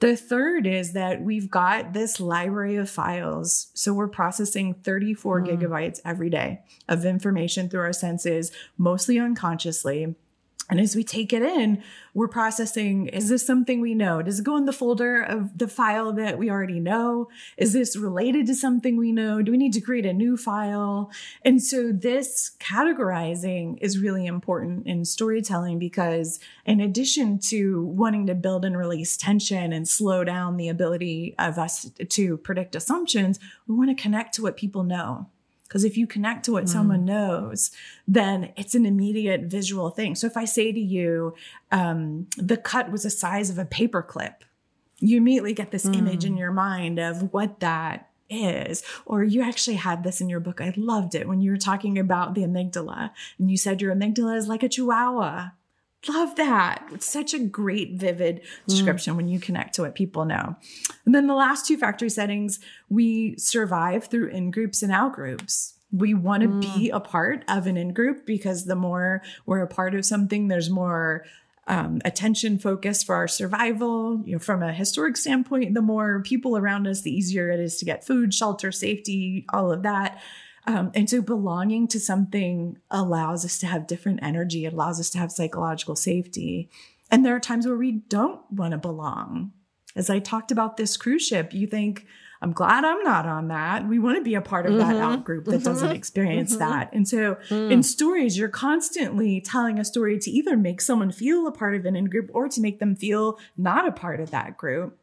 The 0.00 0.16
third 0.16 0.66
is 0.66 0.92
that 0.92 1.22
we've 1.22 1.50
got 1.50 1.92
this 1.92 2.20
library 2.20 2.76
of 2.76 2.88
files. 2.88 3.68
So 3.74 3.92
we're 3.92 4.08
processing 4.08 4.74
34 4.74 5.42
mm. 5.42 5.48
gigabytes 5.48 6.00
every 6.04 6.30
day 6.30 6.60
of 6.88 7.04
information 7.04 7.68
through 7.68 7.80
our 7.80 7.92
senses, 7.92 8.52
mostly 8.76 9.18
unconsciously. 9.18 10.14
And 10.70 10.80
as 10.80 10.94
we 10.94 11.02
take 11.02 11.32
it 11.32 11.42
in, 11.42 11.82
we're 12.12 12.28
processing 12.28 13.06
is 13.08 13.28
this 13.28 13.46
something 13.46 13.80
we 13.80 13.94
know? 13.94 14.22
Does 14.22 14.40
it 14.40 14.44
go 14.44 14.56
in 14.56 14.66
the 14.66 14.72
folder 14.72 15.22
of 15.22 15.56
the 15.56 15.68
file 15.68 16.12
that 16.14 16.36
we 16.36 16.50
already 16.50 16.80
know? 16.80 17.28
Is 17.56 17.72
this 17.72 17.96
related 17.96 18.46
to 18.48 18.54
something 18.54 18.96
we 18.96 19.12
know? 19.12 19.40
Do 19.40 19.52
we 19.52 19.58
need 19.58 19.72
to 19.74 19.80
create 19.80 20.04
a 20.04 20.12
new 20.12 20.36
file? 20.36 21.10
And 21.42 21.62
so 21.62 21.90
this 21.92 22.52
categorizing 22.60 23.78
is 23.80 23.98
really 23.98 24.26
important 24.26 24.86
in 24.86 25.04
storytelling 25.04 25.78
because, 25.78 26.38
in 26.66 26.80
addition 26.80 27.38
to 27.48 27.84
wanting 27.84 28.26
to 28.26 28.34
build 28.34 28.64
and 28.64 28.76
release 28.76 29.16
tension 29.16 29.72
and 29.72 29.88
slow 29.88 30.24
down 30.24 30.56
the 30.56 30.68
ability 30.68 31.34
of 31.38 31.58
us 31.58 31.90
to 32.08 32.36
predict 32.36 32.74
assumptions, 32.74 33.38
we 33.66 33.74
want 33.74 33.96
to 33.96 34.02
connect 34.02 34.34
to 34.34 34.42
what 34.42 34.56
people 34.56 34.82
know. 34.82 35.28
Because 35.68 35.84
if 35.84 35.98
you 35.98 36.06
connect 36.06 36.46
to 36.46 36.52
what 36.52 36.64
mm. 36.64 36.68
someone 36.68 37.04
knows, 37.04 37.70
then 38.06 38.52
it's 38.56 38.74
an 38.74 38.86
immediate 38.86 39.42
visual 39.42 39.90
thing. 39.90 40.14
So 40.14 40.26
if 40.26 40.36
I 40.36 40.46
say 40.46 40.72
to 40.72 40.80
you, 40.80 41.34
um, 41.70 42.26
the 42.38 42.56
cut 42.56 42.90
was 42.90 43.02
the 43.02 43.10
size 43.10 43.50
of 43.50 43.58
a 43.58 43.66
paperclip, 43.66 44.36
you 44.98 45.18
immediately 45.18 45.52
get 45.52 45.70
this 45.70 45.84
mm. 45.84 45.96
image 45.96 46.24
in 46.24 46.34
mm. 46.34 46.38
your 46.38 46.52
mind 46.52 46.98
of 46.98 47.32
what 47.32 47.60
that 47.60 48.08
is. 48.30 48.82
Or 49.04 49.22
you 49.22 49.42
actually 49.42 49.76
had 49.76 50.04
this 50.04 50.20
in 50.20 50.28
your 50.28 50.40
book. 50.40 50.60
I 50.60 50.72
loved 50.76 51.14
it 51.14 51.28
when 51.28 51.40
you 51.40 51.50
were 51.50 51.58
talking 51.58 51.98
about 51.98 52.34
the 52.34 52.42
amygdala 52.42 53.10
and 53.38 53.50
you 53.50 53.56
said 53.56 53.80
your 53.80 53.94
amygdala 53.94 54.36
is 54.36 54.48
like 54.48 54.62
a 54.62 54.68
chihuahua. 54.68 55.50
Love 56.08 56.36
that. 56.36 56.84
It's 56.92 57.10
such 57.10 57.34
a 57.34 57.38
great, 57.38 57.94
vivid 57.94 58.40
description 58.66 59.14
mm. 59.14 59.16
when 59.16 59.28
you 59.28 59.38
connect 59.38 59.74
to 59.74 59.82
what 59.82 59.94
people 59.94 60.24
know. 60.24 60.56
And 61.04 61.14
then 61.14 61.26
the 61.26 61.34
last 61.34 61.66
two 61.66 61.76
factory 61.76 62.10
settings, 62.10 62.60
we 62.88 63.36
survive 63.36 64.06
through 64.06 64.28
in 64.28 64.50
groups 64.50 64.82
and 64.82 64.92
out 64.92 65.12
groups. 65.12 65.74
We 65.92 66.14
want 66.14 66.42
to 66.42 66.48
mm. 66.48 66.60
be 66.60 66.90
a 66.90 67.00
part 67.00 67.44
of 67.48 67.66
an 67.66 67.76
in 67.76 67.92
group 67.92 68.26
because 68.26 68.64
the 68.64 68.76
more 68.76 69.22
we're 69.46 69.62
a 69.62 69.68
part 69.68 69.94
of 69.94 70.04
something, 70.04 70.48
there's 70.48 70.70
more 70.70 71.24
um, 71.66 72.00
attention 72.04 72.58
focus 72.58 73.02
for 73.02 73.14
our 73.14 73.28
survival. 73.28 74.22
You 74.24 74.34
know, 74.34 74.38
from 74.38 74.62
a 74.62 74.72
historic 74.72 75.16
standpoint, 75.16 75.74
the 75.74 75.82
more 75.82 76.22
people 76.22 76.56
around 76.56 76.86
us, 76.86 77.02
the 77.02 77.14
easier 77.14 77.50
it 77.50 77.60
is 77.60 77.76
to 77.78 77.84
get 77.84 78.06
food, 78.06 78.32
shelter, 78.32 78.72
safety, 78.72 79.44
all 79.52 79.70
of 79.70 79.82
that. 79.82 80.20
Um, 80.68 80.92
and 80.94 81.08
so 81.08 81.22
belonging 81.22 81.88
to 81.88 81.98
something 81.98 82.76
allows 82.90 83.42
us 83.42 83.58
to 83.60 83.66
have 83.66 83.86
different 83.86 84.20
energy. 84.22 84.66
It 84.66 84.74
allows 84.74 85.00
us 85.00 85.08
to 85.10 85.18
have 85.18 85.32
psychological 85.32 85.96
safety. 85.96 86.68
And 87.10 87.24
there 87.24 87.34
are 87.34 87.40
times 87.40 87.66
where 87.66 87.74
we 87.74 87.92
don't 87.92 88.42
want 88.52 88.72
to 88.72 88.78
belong. 88.78 89.52
As 89.96 90.10
I 90.10 90.18
talked 90.18 90.52
about 90.52 90.76
this 90.76 90.98
cruise 90.98 91.26
ship, 91.26 91.54
you 91.54 91.66
think, 91.66 92.04
I'm 92.42 92.52
glad 92.52 92.84
I'm 92.84 93.02
not 93.02 93.24
on 93.24 93.48
that. 93.48 93.88
We 93.88 93.98
want 93.98 94.18
to 94.18 94.22
be 94.22 94.34
a 94.34 94.42
part 94.42 94.66
of 94.66 94.72
mm-hmm. 94.72 94.92
that 94.92 94.96
out 95.02 95.24
group 95.24 95.46
that 95.46 95.52
mm-hmm. 95.52 95.64
doesn't 95.64 95.92
experience 95.92 96.50
mm-hmm. 96.50 96.70
that. 96.70 96.92
And 96.92 97.08
so 97.08 97.38
mm. 97.48 97.72
in 97.72 97.82
stories, 97.82 98.36
you're 98.36 98.50
constantly 98.50 99.40
telling 99.40 99.78
a 99.78 99.86
story 99.86 100.18
to 100.18 100.30
either 100.30 100.54
make 100.54 100.82
someone 100.82 101.12
feel 101.12 101.46
a 101.46 101.50
part 101.50 101.76
of 101.76 101.86
an 101.86 101.96
in 101.96 102.10
group 102.10 102.30
or 102.34 102.46
to 102.46 102.60
make 102.60 102.78
them 102.78 102.94
feel 102.94 103.38
not 103.56 103.88
a 103.88 103.92
part 103.92 104.20
of 104.20 104.30
that 104.32 104.58
group. 104.58 104.98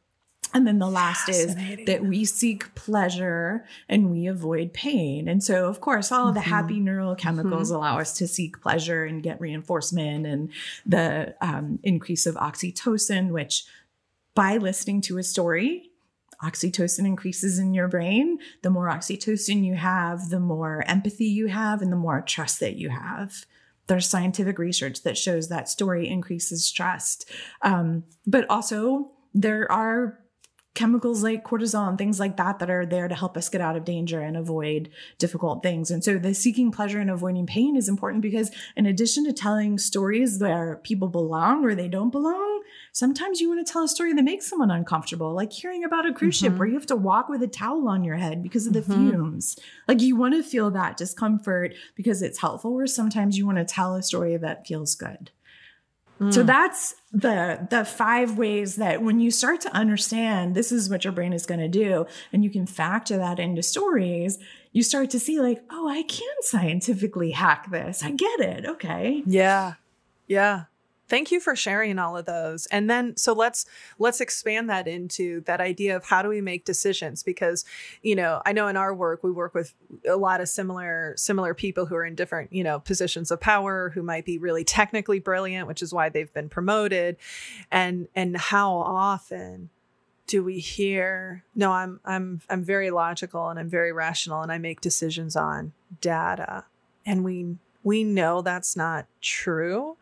And 0.55 0.65
then 0.65 0.79
the 0.79 0.89
last 0.89 1.27
is 1.27 1.53
that 1.85 2.05
we 2.05 2.23
seek 2.23 2.73
pleasure 2.75 3.65
and 3.89 4.09
we 4.09 4.25
avoid 4.25 4.71
pain. 4.71 5.27
And 5.27 5.43
so, 5.43 5.67
of 5.67 5.81
course, 5.81 6.13
all 6.13 6.29
of 6.29 6.33
the 6.33 6.39
mm-hmm. 6.39 6.49
happy 6.49 6.79
neurochemicals 6.79 7.65
mm-hmm. 7.65 7.75
allow 7.75 7.99
us 7.99 8.13
to 8.19 8.27
seek 8.27 8.61
pleasure 8.61 9.03
and 9.03 9.21
get 9.21 9.41
reinforcement 9.41 10.25
and 10.25 10.49
the 10.85 11.35
um, 11.41 11.79
increase 11.83 12.25
of 12.25 12.35
oxytocin, 12.35 13.31
which 13.31 13.65
by 14.33 14.55
listening 14.55 15.01
to 15.01 15.17
a 15.17 15.23
story, 15.23 15.91
oxytocin 16.41 17.05
increases 17.05 17.59
in 17.59 17.73
your 17.73 17.89
brain. 17.89 18.37
The 18.61 18.69
more 18.69 18.87
oxytocin 18.87 19.65
you 19.65 19.75
have, 19.75 20.29
the 20.29 20.39
more 20.39 20.85
empathy 20.87 21.25
you 21.25 21.47
have, 21.47 21.81
and 21.81 21.91
the 21.91 21.97
more 21.97 22.21
trust 22.21 22.61
that 22.61 22.77
you 22.77 22.91
have 22.91 23.45
there's 23.87 24.09
scientific 24.09 24.57
research 24.57 25.03
that 25.03 25.15
shows 25.15 25.49
that 25.49 25.69
story 25.69 26.07
increases 26.07 26.71
trust. 26.71 27.29
Um, 27.61 28.03
but 28.25 28.49
also, 28.49 29.11
there 29.35 29.71
are 29.71 30.17
chemicals 30.75 31.23
like 31.23 31.43
cortisol 31.43 31.87
and 31.87 31.97
things 31.97 32.19
like 32.19 32.37
that 32.37 32.59
that 32.59 32.69
are 32.69 32.85
there 32.85 33.07
to 33.07 33.15
help 33.15 33.35
us 33.37 33.49
get 33.49 33.61
out 33.61 33.75
of 33.75 33.85
danger 33.85 34.19
and 34.19 34.37
avoid 34.37 34.89
difficult 35.17 35.63
things. 35.63 35.89
And 35.89 36.03
so 36.03 36.19
the 36.19 36.33
seeking 36.33 36.71
pleasure 36.71 36.99
and 36.99 37.09
avoiding 37.09 37.47
pain 37.47 37.75
is 37.75 37.89
important 37.89 38.21
because 38.21 38.51
in 38.75 38.85
addition 38.85 39.25
to 39.25 39.33
telling 39.33 39.77
stories 39.77 40.39
where 40.39 40.75
people 40.83 41.07
belong 41.07 41.65
or 41.65 41.73
they 41.73 41.87
don't 41.87 42.11
belong, 42.11 42.61
sometimes 42.91 43.39
you 43.39 43.49
want 43.49 43.65
to 43.65 43.71
tell 43.71 43.83
a 43.83 43.87
story 43.87 44.13
that 44.13 44.23
makes 44.23 44.47
someone 44.47 44.69
uncomfortable, 44.69 45.33
like 45.33 45.51
hearing 45.51 45.83
about 45.83 46.05
a 46.05 46.13
cruise 46.13 46.37
mm-hmm. 46.37 46.53
ship 46.53 46.59
where 46.59 46.67
you 46.67 46.75
have 46.75 46.85
to 46.87 46.95
walk 46.95 47.29
with 47.29 47.41
a 47.41 47.47
towel 47.47 47.87
on 47.87 48.03
your 48.03 48.17
head 48.17 48.43
because 48.43 48.67
of 48.67 48.73
the 48.73 48.81
mm-hmm. 48.81 49.11
fumes. 49.11 49.57
Like 49.87 50.01
you 50.01 50.15
want 50.15 50.33
to 50.35 50.43
feel 50.43 50.69
that 50.71 50.97
discomfort 50.97 51.73
because 51.95 52.21
it's 52.21 52.39
helpful, 52.39 52.73
or 52.73 52.85
sometimes 52.85 53.37
you 53.37 53.45
want 53.45 53.57
to 53.59 53.65
tell 53.65 53.95
a 53.95 54.03
story 54.03 54.35
that 54.35 54.67
feels 54.67 54.93
good. 54.95 55.31
So 56.31 56.43
that's 56.43 56.95
the 57.11 57.67
the 57.69 57.83
five 57.83 58.37
ways 58.37 58.77
that 58.77 59.01
when 59.01 59.19
you 59.19 59.31
start 59.31 59.59
to 59.61 59.75
understand 59.75 60.55
this 60.55 60.71
is 60.71 60.89
what 60.89 61.03
your 61.03 61.11
brain 61.11 61.33
is 61.33 61.45
going 61.45 61.59
to 61.59 61.67
do 61.67 62.05
and 62.31 62.43
you 62.43 62.49
can 62.49 62.65
factor 62.65 63.17
that 63.17 63.37
into 63.37 63.61
stories, 63.61 64.39
you 64.71 64.81
start 64.81 65.09
to 65.09 65.19
see 65.19 65.41
like, 65.41 65.61
oh, 65.69 65.89
I 65.89 66.03
can 66.03 66.33
scientifically 66.41 67.31
hack 67.31 67.69
this. 67.69 68.01
I 68.01 68.11
get 68.11 68.39
it. 68.39 68.65
Okay. 68.65 69.23
Yeah. 69.25 69.73
Yeah. 70.27 70.63
Thank 71.07 71.31
you 71.31 71.39
for 71.39 71.55
sharing 71.55 71.99
all 71.99 72.17
of 72.17 72.25
those. 72.25 72.65
And 72.67 72.89
then 72.89 73.15
so 73.15 73.33
let's 73.33 73.65
let's 73.99 74.21
expand 74.21 74.69
that 74.69 74.87
into 74.87 75.41
that 75.41 75.61
idea 75.61 75.95
of 75.95 76.05
how 76.05 76.21
do 76.21 76.29
we 76.29 76.41
make 76.41 76.65
decisions 76.65 77.21
because 77.21 77.63
you 78.01 78.15
know, 78.15 78.41
I 78.45 78.53
know 78.53 78.67
in 78.67 78.77
our 78.77 78.93
work 78.93 79.23
we 79.23 79.31
work 79.31 79.53
with 79.53 79.73
a 80.07 80.15
lot 80.15 80.41
of 80.41 80.49
similar 80.49 81.13
similar 81.17 81.53
people 81.53 81.85
who 81.85 81.95
are 81.95 82.05
in 82.05 82.15
different, 82.15 82.51
you 82.51 82.63
know, 82.63 82.79
positions 82.79 83.29
of 83.29 83.39
power 83.39 83.91
who 83.91 84.01
might 84.01 84.25
be 84.25 84.37
really 84.37 84.63
technically 84.63 85.19
brilliant, 85.19 85.67
which 85.67 85.81
is 85.81 85.93
why 85.93 86.09
they've 86.09 86.33
been 86.33 86.49
promoted. 86.49 87.17
And 87.71 88.07
and 88.15 88.35
how 88.35 88.73
often 88.73 89.69
do 90.27 90.43
we 90.43 90.59
hear 90.59 91.43
no 91.53 91.71
i'm 91.71 91.99
i'm 92.03 92.41
i'm 92.49 92.63
very 92.63 92.89
logical 92.89 93.49
and 93.49 93.59
i'm 93.59 93.69
very 93.69 93.91
rational 93.91 94.41
and 94.41 94.51
i 94.51 94.57
make 94.57 94.81
decisions 94.81 95.35
on 95.35 95.71
data 96.01 96.65
and 97.05 97.23
we 97.23 97.55
we 97.85 98.03
know 98.03 98.41
that's 98.41 98.75
not 98.75 99.05
true 99.21 99.95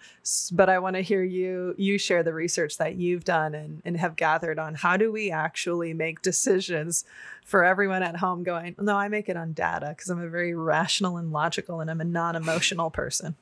but 0.51 0.69
i 0.69 0.79
want 0.79 0.95
to 0.95 1.01
hear 1.01 1.21
you 1.21 1.75
you 1.77 1.99
share 1.99 2.23
the 2.23 2.33
research 2.33 2.77
that 2.77 2.95
you've 2.95 3.23
done 3.23 3.53
and, 3.53 3.81
and 3.85 3.97
have 3.97 4.15
gathered 4.15 4.57
on 4.57 4.73
how 4.73 4.97
do 4.97 5.11
we 5.11 5.29
actually 5.29 5.93
make 5.93 6.21
decisions 6.23 7.05
for 7.45 7.63
everyone 7.63 8.01
at 8.01 8.15
home 8.15 8.41
going 8.41 8.75
no 8.79 8.95
i 8.97 9.07
make 9.07 9.29
it 9.29 9.37
on 9.37 9.53
data 9.53 9.89
because 9.89 10.09
i'm 10.09 10.21
a 10.21 10.29
very 10.29 10.55
rational 10.55 11.17
and 11.17 11.31
logical 11.31 11.79
and 11.81 11.91
i'm 11.91 12.01
a 12.01 12.05
non-emotional 12.05 12.89
person 12.89 13.35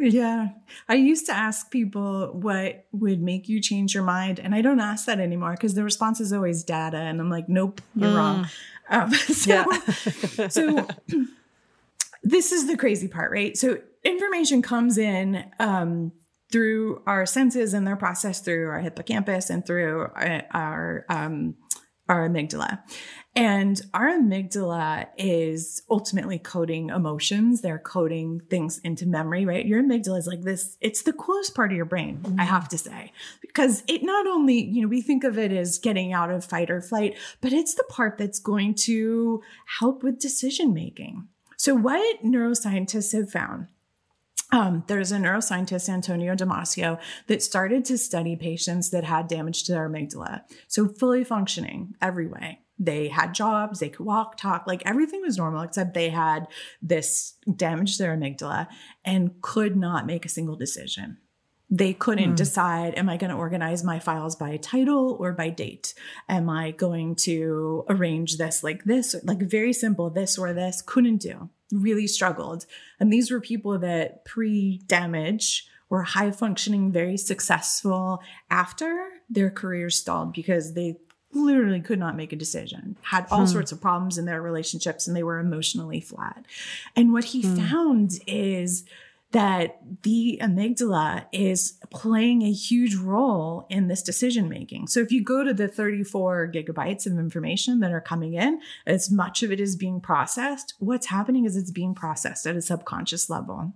yeah. 0.00 0.50
I 0.88 0.94
used 0.94 1.26
to 1.26 1.34
ask 1.34 1.70
people 1.70 2.28
what 2.32 2.86
would 2.92 3.20
make 3.20 3.48
you 3.48 3.60
change 3.60 3.94
your 3.94 4.04
mind. 4.04 4.38
And 4.38 4.54
I 4.54 4.62
don't 4.62 4.80
ask 4.80 5.06
that 5.06 5.18
anymore 5.18 5.52
because 5.52 5.74
the 5.74 5.82
response 5.82 6.20
is 6.20 6.32
always 6.32 6.62
data. 6.62 6.98
And 6.98 7.20
I'm 7.20 7.30
like, 7.30 7.48
nope, 7.48 7.80
you're 7.96 8.10
mm. 8.10 8.16
wrong. 8.16 8.48
Um, 8.88 9.12
so, 9.14 9.50
yeah. 9.50 10.48
so 10.48 10.86
this 12.22 12.52
is 12.52 12.66
the 12.66 12.76
crazy 12.76 13.08
part, 13.08 13.30
right? 13.30 13.56
So 13.56 13.78
information 14.04 14.62
comes 14.62 14.98
in 14.98 15.44
um, 15.58 16.12
through 16.50 17.02
our 17.06 17.26
senses 17.26 17.74
and 17.74 17.86
they're 17.86 17.96
processed 17.96 18.44
through 18.44 18.68
our 18.68 18.80
hippocampus 18.80 19.50
and 19.50 19.66
through 19.66 20.08
our, 20.14 20.42
our 20.52 21.06
um, 21.08 21.56
our 22.08 22.28
amygdala. 22.28 22.80
And 23.36 23.80
our 23.94 24.08
amygdala 24.08 25.08
is 25.16 25.82
ultimately 25.90 26.38
coding 26.38 26.88
emotions. 26.88 27.60
They're 27.60 27.78
coding 27.78 28.40
things 28.50 28.80
into 28.82 29.06
memory, 29.06 29.44
right? 29.44 29.64
Your 29.64 29.82
amygdala 29.82 30.18
is 30.18 30.26
like 30.26 30.42
this, 30.42 30.76
it's 30.80 31.02
the 31.02 31.12
coolest 31.12 31.54
part 31.54 31.70
of 31.70 31.76
your 31.76 31.84
brain, 31.84 32.18
mm-hmm. 32.22 32.40
I 32.40 32.44
have 32.44 32.68
to 32.70 32.78
say, 32.78 33.12
because 33.40 33.84
it 33.86 34.02
not 34.02 34.26
only, 34.26 34.64
you 34.64 34.82
know, 34.82 34.88
we 34.88 35.02
think 35.02 35.22
of 35.22 35.38
it 35.38 35.52
as 35.52 35.78
getting 35.78 36.12
out 36.12 36.30
of 36.30 36.44
fight 36.44 36.70
or 36.70 36.80
flight, 36.80 37.16
but 37.40 37.52
it's 37.52 37.74
the 37.74 37.84
part 37.84 38.18
that's 38.18 38.40
going 38.40 38.74
to 38.86 39.42
help 39.78 40.02
with 40.02 40.18
decision 40.18 40.72
making. 40.72 41.28
So, 41.58 41.74
what 41.74 42.24
neuroscientists 42.24 43.12
have 43.12 43.30
found 43.30 43.66
um, 44.50 44.84
there's 44.86 45.12
a 45.12 45.18
neuroscientist, 45.18 45.90
Antonio 45.90 46.34
Damasio, 46.34 46.98
that 47.26 47.42
started 47.42 47.84
to 47.86 47.98
study 47.98 48.34
patients 48.34 48.90
that 48.90 49.04
had 49.04 49.28
damage 49.28 49.64
to 49.64 49.72
their 49.72 49.88
amygdala. 49.88 50.42
So, 50.68 50.88
fully 50.88 51.24
functioning 51.24 51.94
every 52.00 52.26
way. 52.26 52.60
They 52.78 53.08
had 53.08 53.34
jobs, 53.34 53.80
they 53.80 53.88
could 53.88 54.06
walk, 54.06 54.36
talk, 54.36 54.66
like 54.66 54.82
everything 54.86 55.20
was 55.20 55.36
normal, 55.36 55.62
except 55.62 55.94
they 55.94 56.10
had 56.10 56.46
this 56.80 57.34
damage 57.56 57.96
to 57.96 58.04
their 58.04 58.16
amygdala 58.16 58.68
and 59.04 59.42
could 59.42 59.76
not 59.76 60.06
make 60.06 60.24
a 60.24 60.30
single 60.30 60.56
decision. 60.56 61.18
They 61.70 61.92
couldn't 61.92 62.32
mm. 62.32 62.36
decide, 62.36 62.94
am 62.96 63.08
I 63.08 63.18
going 63.18 63.30
to 63.30 63.36
organize 63.36 63.84
my 63.84 63.98
files 63.98 64.36
by 64.36 64.56
title 64.56 65.16
or 65.20 65.32
by 65.32 65.50
date? 65.50 65.92
Am 66.28 66.48
I 66.48 66.70
going 66.70 67.14
to 67.16 67.84
arrange 67.88 68.38
this 68.38 68.64
like 68.64 68.84
this? 68.84 69.14
Like 69.22 69.42
very 69.42 69.72
simple, 69.72 70.08
this 70.08 70.38
or 70.38 70.52
this? 70.52 70.80
Couldn't 70.80 71.18
do 71.18 71.50
really 71.72 72.06
struggled. 72.06 72.66
And 73.00 73.12
these 73.12 73.30
were 73.30 73.40
people 73.40 73.78
that 73.78 74.24
pre 74.24 74.78
damage 74.86 75.66
were 75.88 76.02
high 76.02 76.30
functioning, 76.30 76.92
very 76.92 77.16
successful 77.16 78.20
after 78.50 79.08
their 79.30 79.50
careers 79.50 79.96
stalled 79.96 80.32
because 80.32 80.74
they 80.74 80.96
literally 81.32 81.80
could 81.80 81.98
not 81.98 82.16
make 82.16 82.32
a 82.32 82.36
decision, 82.36 82.96
had 83.02 83.26
all 83.30 83.40
hmm. 83.40 83.46
sorts 83.46 83.72
of 83.72 83.80
problems 83.80 84.18
in 84.18 84.24
their 84.24 84.40
relationships, 84.40 85.06
and 85.06 85.16
they 85.16 85.22
were 85.22 85.38
emotionally 85.38 86.00
flat. 86.00 86.44
And 86.96 87.12
what 87.12 87.24
he 87.24 87.42
hmm. 87.42 87.56
found 87.56 88.18
is 88.26 88.84
that 89.32 89.78
the 90.02 90.38
amygdala 90.42 91.26
is 91.32 91.78
playing 91.90 92.42
a 92.42 92.52
huge 92.52 92.94
role 92.94 93.66
in 93.68 93.88
this 93.88 94.02
decision 94.02 94.48
making. 94.48 94.86
So 94.86 95.00
if 95.00 95.12
you 95.12 95.22
go 95.22 95.44
to 95.44 95.52
the 95.52 95.68
34 95.68 96.50
gigabytes 96.54 97.06
of 97.06 97.18
information 97.18 97.80
that 97.80 97.92
are 97.92 98.00
coming 98.00 98.34
in, 98.34 98.60
as 98.86 99.10
much 99.10 99.42
of 99.42 99.52
it 99.52 99.60
is 99.60 99.76
being 99.76 100.00
processed, 100.00 100.74
what's 100.78 101.06
happening 101.06 101.44
is 101.44 101.56
it's 101.56 101.70
being 101.70 101.94
processed 101.94 102.46
at 102.46 102.56
a 102.56 102.62
subconscious 102.62 103.28
level 103.28 103.74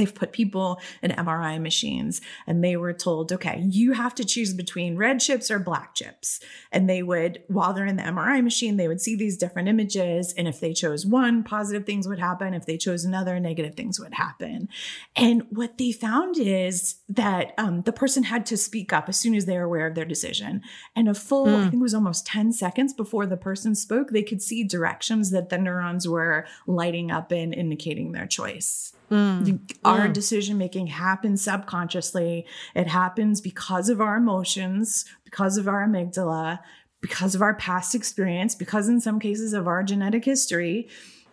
they've 0.00 0.14
put 0.14 0.32
people 0.32 0.80
in 1.02 1.10
MRI 1.10 1.60
machines 1.60 2.20
and 2.46 2.64
they 2.64 2.76
were 2.76 2.94
told, 2.94 3.32
okay, 3.32 3.62
you 3.68 3.92
have 3.92 4.14
to 4.14 4.24
choose 4.24 4.54
between 4.54 4.96
red 4.96 5.20
chips 5.20 5.50
or 5.50 5.58
black 5.58 5.94
chips. 5.94 6.40
And 6.72 6.88
they 6.88 7.02
would, 7.02 7.42
while 7.48 7.74
they're 7.74 7.86
in 7.86 7.96
the 7.96 8.02
MRI 8.02 8.42
machine, 8.42 8.78
they 8.78 8.88
would 8.88 9.00
see 9.00 9.14
these 9.14 9.36
different 9.36 9.68
images. 9.68 10.32
And 10.38 10.48
if 10.48 10.58
they 10.58 10.72
chose 10.72 11.04
one, 11.04 11.42
positive 11.42 11.84
things 11.84 12.08
would 12.08 12.18
happen. 12.18 12.54
If 12.54 12.64
they 12.64 12.78
chose 12.78 13.04
another, 13.04 13.38
negative 13.38 13.74
things 13.74 14.00
would 14.00 14.14
happen. 14.14 14.68
And 15.14 15.42
what 15.50 15.76
they 15.76 15.92
found 15.92 16.38
is 16.38 16.96
that 17.08 17.52
um, 17.58 17.82
the 17.82 17.92
person 17.92 18.22
had 18.22 18.46
to 18.46 18.56
speak 18.56 18.92
up 18.92 19.08
as 19.08 19.18
soon 19.18 19.34
as 19.34 19.44
they 19.44 19.58
were 19.58 19.64
aware 19.64 19.86
of 19.86 19.94
their 19.94 20.06
decision. 20.06 20.62
And 20.96 21.08
a 21.08 21.14
full, 21.14 21.46
mm. 21.46 21.56
I 21.56 21.62
think 21.62 21.74
it 21.74 21.80
was 21.80 21.94
almost 21.94 22.26
10 22.26 22.52
seconds 22.52 22.94
before 22.94 23.26
the 23.26 23.36
person 23.36 23.74
spoke, 23.74 24.10
they 24.10 24.22
could 24.22 24.40
see 24.40 24.64
directions 24.64 25.30
that 25.30 25.50
the 25.50 25.58
neurons 25.58 26.08
were 26.08 26.46
lighting 26.66 27.10
up 27.10 27.32
in, 27.32 27.52
indicating 27.52 28.12
their 28.12 28.26
choice. 28.26 28.94
Mm. 29.10 29.60
Our 29.84 30.08
mm. 30.08 30.12
decision 30.12 30.56
making 30.56 30.88
happens 30.88 31.42
subconsciously. 31.42 32.46
It 32.74 32.86
happens 32.86 33.40
because 33.40 33.88
of 33.88 34.00
our 34.00 34.16
emotions, 34.16 35.04
because 35.24 35.56
of 35.56 35.66
our 35.66 35.86
amygdala, 35.86 36.60
because 37.00 37.34
of 37.34 37.42
our 37.42 37.54
past 37.54 37.94
experience, 37.94 38.54
because 38.54 38.88
in 38.88 39.00
some 39.00 39.18
cases 39.18 39.52
of 39.52 39.66
our 39.66 39.82
genetic 39.82 40.24
history. 40.24 40.88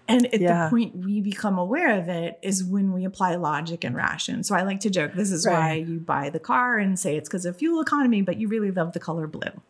And 0.08 0.34
at 0.34 0.40
yeah. 0.40 0.66
the 0.66 0.70
point 0.70 0.96
we 0.96 1.20
become 1.20 1.58
aware 1.58 2.00
of 2.00 2.08
it 2.08 2.40
is 2.42 2.64
when 2.64 2.94
we 2.94 3.04
apply 3.04 3.36
logic 3.36 3.84
and 3.84 3.96
ration. 3.96 4.44
So 4.44 4.56
I 4.56 4.64
like 4.64 4.80
to 4.82 4.90
joke 4.90 5.14
this 5.14 5.32
is 5.32 5.46
right. 5.46 5.54
why 5.54 5.74
you 5.74 6.00
buy 6.00 6.30
the 6.30 6.40
car 6.40 6.78
and 6.78 6.98
say 6.98 7.18
it's 7.18 7.28
because 7.28 7.46
of 7.46 7.58
fuel 7.58 7.82
economy, 7.82 8.22
but 8.22 8.38
you 8.38 8.48
really 8.48 8.72
love 8.72 8.94
the 8.94 9.02
color 9.02 9.28
blue. 9.28 9.62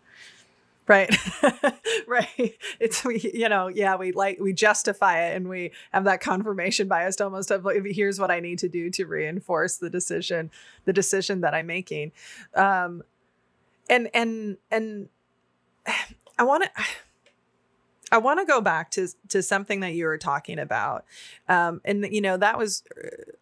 Right. 0.87 1.13
right. 2.07 2.55
It's 2.79 3.03
we, 3.03 3.19
you 3.33 3.49
know, 3.49 3.67
yeah, 3.67 3.95
we 3.97 4.13
like 4.13 4.39
we 4.39 4.53
justify 4.53 5.25
it 5.25 5.35
and 5.35 5.49
we 5.49 5.71
have 5.91 6.05
that 6.05 6.21
confirmation 6.21 6.87
bias 6.87 7.19
almost 7.19 7.51
of 7.51 7.65
like, 7.65 7.83
here's 7.87 8.19
what 8.19 8.31
I 8.31 8.39
need 8.39 8.59
to 8.59 8.69
do 8.69 8.89
to 8.91 9.05
reinforce 9.05 9.77
the 9.77 9.89
decision, 9.89 10.49
the 10.85 10.93
decision 10.93 11.41
that 11.41 11.53
I'm 11.53 11.67
making. 11.67 12.13
Um 12.55 13.03
and 13.89 14.09
and 14.13 14.57
and 14.71 15.09
I 16.39 16.43
want 16.43 16.63
to 16.63 16.69
I 18.11 18.19
want 18.19 18.39
to 18.39 18.45
go 18.45 18.61
back 18.61 18.91
to 18.91 19.07
to 19.29 19.43
something 19.43 19.81
that 19.81 19.93
you 19.93 20.05
were 20.05 20.17
talking 20.17 20.59
about, 20.59 21.03
um, 21.49 21.81
and 21.83 22.07
you 22.09 22.21
know 22.21 22.37
that 22.37 22.57
was 22.57 22.83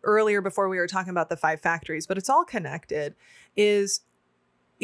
earlier 0.04 0.42
before 0.42 0.70
we 0.70 0.78
were 0.78 0.88
talking 0.88 1.12
about 1.12 1.30
the 1.30 1.38
five 1.38 1.62
factories, 1.62 2.08
but 2.08 2.18
it's 2.18 2.32
all 2.32 2.44
connected. 2.44 3.14
Is 3.56 4.02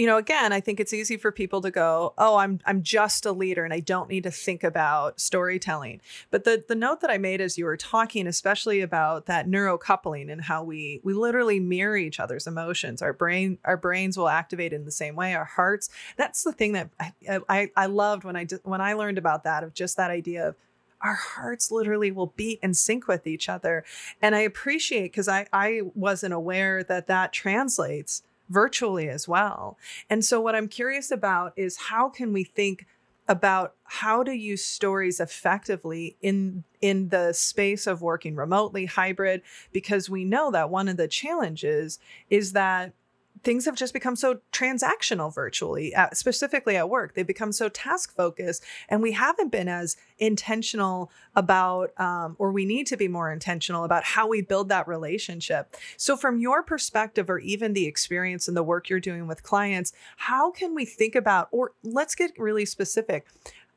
you 0.01 0.07
know, 0.07 0.17
again, 0.17 0.51
I 0.51 0.59
think 0.61 0.79
it's 0.79 0.93
easy 0.93 1.15
for 1.15 1.31
people 1.31 1.61
to 1.61 1.69
go, 1.69 2.15
"Oh, 2.17 2.37
I'm 2.37 2.59
I'm 2.65 2.81
just 2.81 3.23
a 3.23 3.31
leader 3.31 3.63
and 3.63 3.71
I 3.71 3.81
don't 3.81 4.09
need 4.09 4.23
to 4.23 4.31
think 4.31 4.63
about 4.63 5.19
storytelling." 5.19 6.01
But 6.31 6.43
the 6.43 6.63
the 6.67 6.73
note 6.73 7.01
that 7.01 7.11
I 7.11 7.19
made 7.19 7.39
as 7.39 7.55
you 7.55 7.65
were 7.65 7.77
talking, 7.77 8.25
especially 8.25 8.81
about 8.81 9.27
that 9.27 9.47
neurocoupling 9.47 10.31
and 10.31 10.41
how 10.41 10.63
we 10.63 11.01
we 11.03 11.13
literally 11.13 11.59
mirror 11.59 11.97
each 11.97 12.19
other's 12.19 12.47
emotions. 12.47 13.03
Our 13.03 13.13
brain 13.13 13.59
our 13.63 13.77
brains 13.77 14.17
will 14.17 14.27
activate 14.27 14.73
in 14.73 14.85
the 14.85 14.91
same 14.91 15.15
way. 15.15 15.35
Our 15.35 15.45
hearts. 15.45 15.91
That's 16.17 16.43
the 16.43 16.51
thing 16.51 16.71
that 16.71 16.89
I 16.99 17.13
I, 17.47 17.71
I 17.75 17.85
loved 17.85 18.23
when 18.23 18.35
I 18.35 18.47
when 18.63 18.81
I 18.81 18.93
learned 18.93 19.19
about 19.19 19.43
that 19.43 19.63
of 19.63 19.75
just 19.75 19.97
that 19.97 20.09
idea 20.09 20.47
of 20.47 20.55
our 21.01 21.13
hearts 21.13 21.69
literally 21.69 22.11
will 22.11 22.33
beat 22.35 22.57
and 22.63 22.75
sync 22.75 23.07
with 23.07 23.27
each 23.27 23.47
other. 23.49 23.83
And 24.19 24.33
I 24.33 24.39
appreciate 24.39 25.11
because 25.11 25.27
I 25.27 25.45
I 25.53 25.81
wasn't 25.93 26.33
aware 26.33 26.83
that 26.85 27.05
that 27.05 27.33
translates 27.33 28.23
virtually 28.51 29.09
as 29.09 29.27
well. 29.27 29.77
And 30.09 30.23
so 30.23 30.41
what 30.41 30.55
I'm 30.55 30.67
curious 30.67 31.09
about 31.09 31.53
is 31.55 31.77
how 31.77 32.09
can 32.09 32.33
we 32.33 32.43
think 32.43 32.85
about 33.27 33.75
how 33.83 34.23
to 34.23 34.33
use 34.33 34.63
stories 34.63 35.19
effectively 35.19 36.17
in 36.21 36.63
in 36.81 37.09
the 37.09 37.31
space 37.31 37.87
of 37.87 38.01
working 38.01 38.35
remotely 38.35 38.85
hybrid 38.85 39.41
because 39.71 40.09
we 40.09 40.25
know 40.25 40.51
that 40.51 40.69
one 40.69 40.89
of 40.89 40.97
the 40.97 41.07
challenges 41.07 41.99
is 42.29 42.51
that 42.53 42.93
things 43.43 43.65
have 43.65 43.75
just 43.75 43.93
become 43.93 44.15
so 44.15 44.39
transactional 44.51 45.33
virtually, 45.33 45.95
uh, 45.95 46.09
specifically 46.13 46.77
at 46.77 46.89
work. 46.89 47.13
They've 47.13 47.25
become 47.25 47.51
so 47.51 47.69
task 47.69 48.15
focused, 48.15 48.63
and 48.89 49.01
we 49.01 49.13
haven't 49.13 49.51
been 49.51 49.67
as 49.67 49.97
intentional 50.19 51.11
about, 51.35 51.99
um, 51.99 52.35
or 52.37 52.51
we 52.51 52.65
need 52.65 52.87
to 52.87 52.97
be 52.97 53.07
more 53.07 53.31
intentional 53.31 53.83
about 53.83 54.03
how 54.03 54.27
we 54.27 54.41
build 54.41 54.69
that 54.69 54.87
relationship. 54.87 55.75
So, 55.97 56.15
from 56.15 56.39
your 56.39 56.63
perspective, 56.63 57.29
or 57.29 57.39
even 57.39 57.73
the 57.73 57.87
experience 57.87 58.47
and 58.47 58.55
the 58.55 58.63
work 58.63 58.89
you're 58.89 58.99
doing 58.99 59.27
with 59.27 59.43
clients, 59.43 59.93
how 60.17 60.51
can 60.51 60.75
we 60.75 60.85
think 60.85 61.15
about, 61.15 61.47
or 61.51 61.71
let's 61.83 62.15
get 62.15 62.37
really 62.37 62.65
specific, 62.65 63.25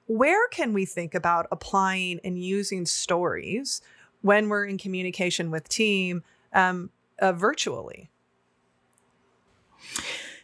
where 0.06 0.48
can 0.48 0.72
we 0.74 0.84
think 0.84 1.14
about 1.14 1.46
applying 1.50 2.20
and 2.22 2.42
using 2.42 2.84
stories 2.84 3.80
when 4.20 4.48
we're 4.48 4.66
in 4.66 4.76
communication 4.76 5.50
with 5.50 5.68
team 5.68 6.22
um, 6.52 6.90
uh, 7.18 7.32
virtually? 7.32 8.10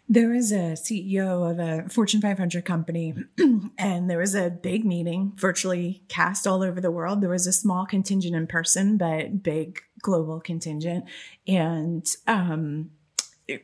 There 0.09 0.31
was 0.31 0.50
a 0.50 0.74
CEO 0.74 1.48
of 1.48 1.61
a 1.61 1.88
Fortune 1.88 2.20
500 2.20 2.64
company, 2.64 3.14
and 3.79 4.11
there 4.11 4.18
was 4.18 4.35
a 4.35 4.50
big 4.50 4.85
meeting, 4.85 5.35
virtually 5.37 6.03
cast 6.09 6.48
all 6.48 6.64
over 6.64 6.81
the 6.81 6.90
world. 6.90 7.20
There 7.20 7.31
was 7.31 7.46
a 7.46 7.53
small 7.53 7.87
contingent 7.87 8.35
in 8.35 8.48
person, 8.48 8.96
but 8.96 9.44
big 9.44 9.79
global 10.03 10.40
contingent. 10.40 11.05
And 11.46 12.05
um, 12.26 12.90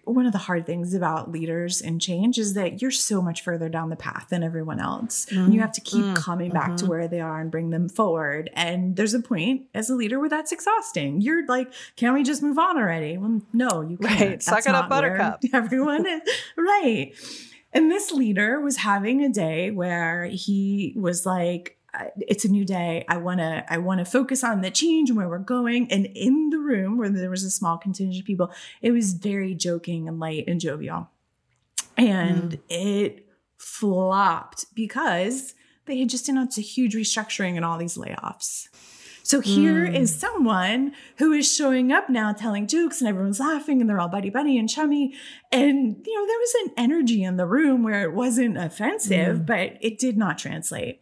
one 0.04 0.26
of 0.26 0.32
the 0.32 0.38
hard 0.38 0.66
things 0.66 0.94
about 0.94 1.30
leaders 1.30 1.80
and 1.80 2.00
change 2.00 2.38
is 2.38 2.54
that 2.54 2.80
you're 2.80 2.90
so 2.90 3.20
much 3.22 3.42
further 3.42 3.68
down 3.68 3.90
the 3.90 3.96
path 3.96 4.28
than 4.30 4.42
everyone 4.42 4.80
else. 4.80 5.26
Mm, 5.26 5.44
and 5.44 5.54
you 5.54 5.60
have 5.60 5.72
to 5.72 5.80
keep 5.80 6.04
mm, 6.04 6.16
coming 6.16 6.50
back 6.50 6.68
mm-hmm. 6.68 6.76
to 6.76 6.86
where 6.86 7.08
they 7.08 7.20
are 7.20 7.40
and 7.40 7.50
bring 7.50 7.70
them 7.70 7.88
forward. 7.88 8.50
And 8.54 8.96
there's 8.96 9.14
a 9.14 9.20
point 9.20 9.62
as 9.74 9.90
a 9.90 9.94
leader 9.94 10.18
where 10.18 10.28
that's 10.28 10.52
exhausting. 10.52 11.20
You're 11.20 11.46
like, 11.46 11.72
can 11.96 12.14
we 12.14 12.22
just 12.22 12.42
move 12.42 12.58
on 12.58 12.76
already? 12.76 13.16
Well, 13.18 13.42
no, 13.52 13.82
you 13.82 13.98
can't. 13.98 14.20
Right. 14.20 14.42
Suck 14.42 14.66
it 14.66 14.74
up, 14.74 14.88
buttercup. 14.88 15.42
Everyone 15.52 16.06
is 16.06 16.20
right. 16.56 17.12
And 17.72 17.90
this 17.90 18.10
leader 18.10 18.60
was 18.60 18.78
having 18.78 19.22
a 19.22 19.28
day 19.28 19.70
where 19.70 20.24
he 20.24 20.94
was 20.96 21.26
like, 21.26 21.75
it's 22.18 22.44
a 22.44 22.48
new 22.48 22.64
day. 22.64 23.04
I 23.08 23.16
want 23.16 23.40
to 23.40 23.64
I 23.68 23.78
want 23.78 24.00
to 24.00 24.04
focus 24.04 24.44
on 24.44 24.60
the 24.60 24.70
change 24.70 25.10
and 25.10 25.16
where 25.16 25.28
we're 25.28 25.38
going. 25.38 25.90
And 25.90 26.06
in 26.14 26.50
the 26.50 26.58
room 26.58 26.98
where 26.98 27.08
there 27.08 27.30
was 27.30 27.44
a 27.44 27.50
small 27.50 27.78
contingent 27.78 28.20
of 28.20 28.26
people, 28.26 28.52
it 28.82 28.92
was 28.92 29.14
very 29.14 29.54
joking 29.54 30.08
and 30.08 30.18
light 30.18 30.44
and 30.46 30.60
jovial. 30.60 31.10
And 31.96 32.52
mm. 32.52 32.60
it 32.68 33.26
flopped 33.58 34.66
because 34.74 35.54
they 35.86 35.98
had 35.98 36.08
just 36.08 36.28
announced 36.28 36.58
a 36.58 36.62
huge 36.62 36.94
restructuring 36.94 37.56
and 37.56 37.64
all 37.64 37.78
these 37.78 37.96
layoffs. 37.96 38.68
So 39.22 39.40
here 39.40 39.88
mm. 39.88 39.98
is 39.98 40.14
someone 40.14 40.92
who 41.18 41.32
is 41.32 41.52
showing 41.52 41.90
up 41.90 42.08
now 42.08 42.32
telling 42.32 42.68
jokes 42.68 43.00
and 43.00 43.08
everyone's 43.08 43.40
laughing 43.40 43.80
and 43.80 43.90
they're 43.90 43.98
all 43.98 44.08
buddy 44.08 44.30
buddy 44.30 44.56
and 44.56 44.68
chummy. 44.68 45.14
And, 45.50 45.96
you 46.06 46.14
know, 46.14 46.26
there 46.26 46.38
was 46.38 46.54
an 46.64 46.72
energy 46.76 47.24
in 47.24 47.36
the 47.36 47.46
room 47.46 47.82
where 47.82 48.04
it 48.04 48.12
wasn't 48.12 48.56
offensive, 48.56 49.38
mm. 49.38 49.46
but 49.46 49.78
it 49.80 49.98
did 49.98 50.16
not 50.16 50.38
translate 50.38 51.00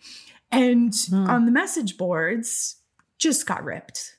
and 0.54 0.92
mm. 0.92 1.28
on 1.28 1.46
the 1.46 1.52
message 1.52 1.96
boards 1.96 2.76
just 3.18 3.46
got 3.46 3.64
ripped. 3.64 4.16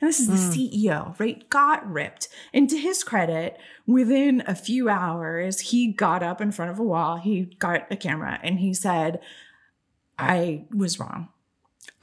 And 0.00 0.08
this 0.08 0.20
is 0.20 0.28
the 0.28 0.58
mm. 0.58 0.84
CEO, 0.84 1.18
right? 1.18 1.48
Got 1.48 1.90
ripped. 1.90 2.28
And 2.52 2.68
to 2.68 2.76
his 2.76 3.02
credit, 3.02 3.56
within 3.86 4.42
a 4.46 4.54
few 4.54 4.90
hours, 4.90 5.60
he 5.60 5.92
got 5.92 6.22
up 6.22 6.40
in 6.40 6.52
front 6.52 6.70
of 6.70 6.78
a 6.78 6.82
wall, 6.82 7.16
he 7.16 7.44
got 7.58 7.90
a 7.90 7.96
camera, 7.96 8.38
and 8.42 8.58
he 8.58 8.74
said, 8.74 9.20
I 10.18 10.64
was 10.74 11.00
wrong. 11.00 11.28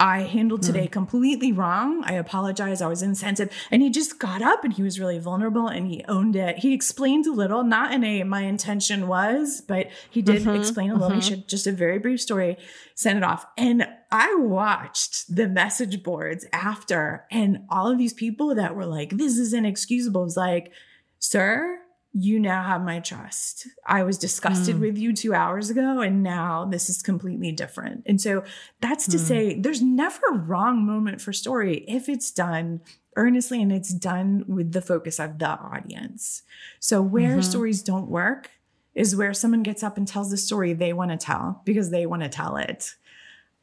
I 0.04 0.24
handled 0.24 0.64
today 0.64 0.88
mm. 0.88 0.92
completely 0.92 1.54
wrong. 1.54 2.04
I 2.04 2.16
apologize. 2.16 2.82
I 2.82 2.88
was 2.88 3.02
insensitive. 3.02 3.56
And 3.72 3.82
he 3.82 3.90
just 3.90 4.20
got 4.20 4.42
up 4.42 4.66
and 4.66 4.74
he 4.74 4.84
was 4.84 5.00
really 5.00 5.18
vulnerable 5.18 5.70
and 5.70 5.88
he 5.88 6.04
owned 6.10 6.36
it. 6.36 6.60
He 6.60 6.74
explained 6.74 7.26
a 7.26 7.32
little, 7.32 7.64
not 7.64 7.94
in 7.94 8.04
a 8.04 8.24
my 8.24 8.42
intention 8.42 9.08
was, 9.08 9.62
but 9.66 9.88
he 10.10 10.22
did 10.22 10.42
mm-hmm, 10.42 10.60
explain 10.60 10.90
a 10.90 10.96
little. 10.96 11.12
Mm-hmm. 11.12 11.20
He 11.22 11.30
shared 11.30 11.48
just 11.48 11.68
a 11.68 11.72
very 11.72 12.00
brief 12.00 12.20
story, 12.20 12.58
sent 12.96 13.18
it 13.18 13.24
off. 13.24 13.46
And 13.58 13.88
I 14.12 14.36
watched 14.36 15.34
the 15.34 15.48
message 15.48 16.04
boards 16.04 16.46
after, 16.52 17.26
and 17.32 17.60
all 17.70 17.90
of 17.90 17.98
these 17.98 18.14
people 18.14 18.56
that 18.56 18.76
were 18.76 18.86
like, 18.86 19.12
this 19.12 19.38
is 19.38 19.54
inexcusable. 19.54 20.24
Was 20.24 20.36
like, 20.36 20.74
sir, 21.20 21.80
you 22.14 22.40
now 22.40 22.64
have 22.64 22.84
my 22.84 23.00
trust. 23.00 23.68
I 23.88 24.04
was 24.04 24.20
disgusted 24.20 24.76
mm. 24.76 24.82
with 24.82 24.98
you 24.98 25.14
two 25.14 25.34
hours 25.34 25.72
ago, 25.72 26.02
and 26.02 26.22
now 26.22 26.66
this 26.66 26.90
is 26.90 27.02
completely 27.02 27.52
different. 27.52 28.04
And 28.06 28.22
so 28.22 28.44
that's 28.82 29.08
to 29.08 29.18
mm. 29.18 29.20
say, 29.20 29.60
there's 29.60 29.82
never 29.82 30.22
a 30.32 30.38
wrong 30.38 30.86
moment 30.86 31.22
for 31.22 31.34
story 31.34 31.84
if 31.88 32.08
it's 32.08 32.32
done 32.32 32.82
earnestly 33.16 33.62
and 33.62 33.72
it's 33.72 33.94
done 33.94 34.44
with 34.48 34.74
the 34.74 34.82
focus 34.82 35.20
of 35.20 35.40
the 35.40 35.50
audience. 35.50 36.44
So, 36.80 37.02
where 37.02 37.32
mm-hmm. 37.32 37.42
stories 37.42 37.82
don't 37.82 38.10
work 38.10 38.52
is 38.96 39.16
where 39.16 39.34
someone 39.34 39.64
gets 39.64 39.82
up 39.82 39.98
and 39.98 40.08
tells 40.08 40.30
the 40.30 40.38
story 40.38 40.74
they 40.74 40.94
want 40.94 41.12
to 41.12 41.18
tell 41.18 41.62
because 41.66 41.90
they 41.90 42.06
want 42.06 42.22
to 42.24 42.30
tell 42.30 42.58
it. 42.58 42.94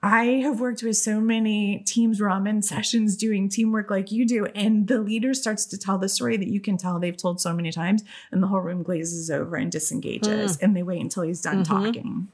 I 0.03 0.25
have 0.43 0.61
worked 0.61 0.83
with 0.83 0.97
so 0.97 1.21
many 1.21 1.81
teams 1.87 2.21
where 2.21 2.31
sessions 2.63 3.17
doing 3.17 3.49
teamwork 3.49 3.91
like 3.91 4.11
you 4.11 4.27
do, 4.27 4.47
and 4.47 4.89
the 4.89 5.01
leader 5.01 5.35
starts 5.35 5.67
to 5.67 5.79
tell 5.79 5.99
the 5.99 6.09
story 6.09 6.37
that 6.37 6.49
you 6.49 6.61
can 6.61 6.77
tell 6.77 6.99
they've 6.99 7.17
told 7.17 7.41
so 7.41 7.53
many 7.53 7.71
times, 7.71 8.03
and 8.33 8.43
the 8.43 8.47
whole 8.47 8.61
room 8.61 8.83
glazes 8.83 9.31
over 9.31 9.57
and 9.57 9.71
disengages, 9.71 10.57
mm. 10.57 10.63
and 10.63 10.77
they 10.77 10.83
wait 10.83 11.01
until 11.01 11.23
he's 11.25 11.43
done 11.43 11.65
mm-hmm. 11.65 11.85
talking. 11.85 12.29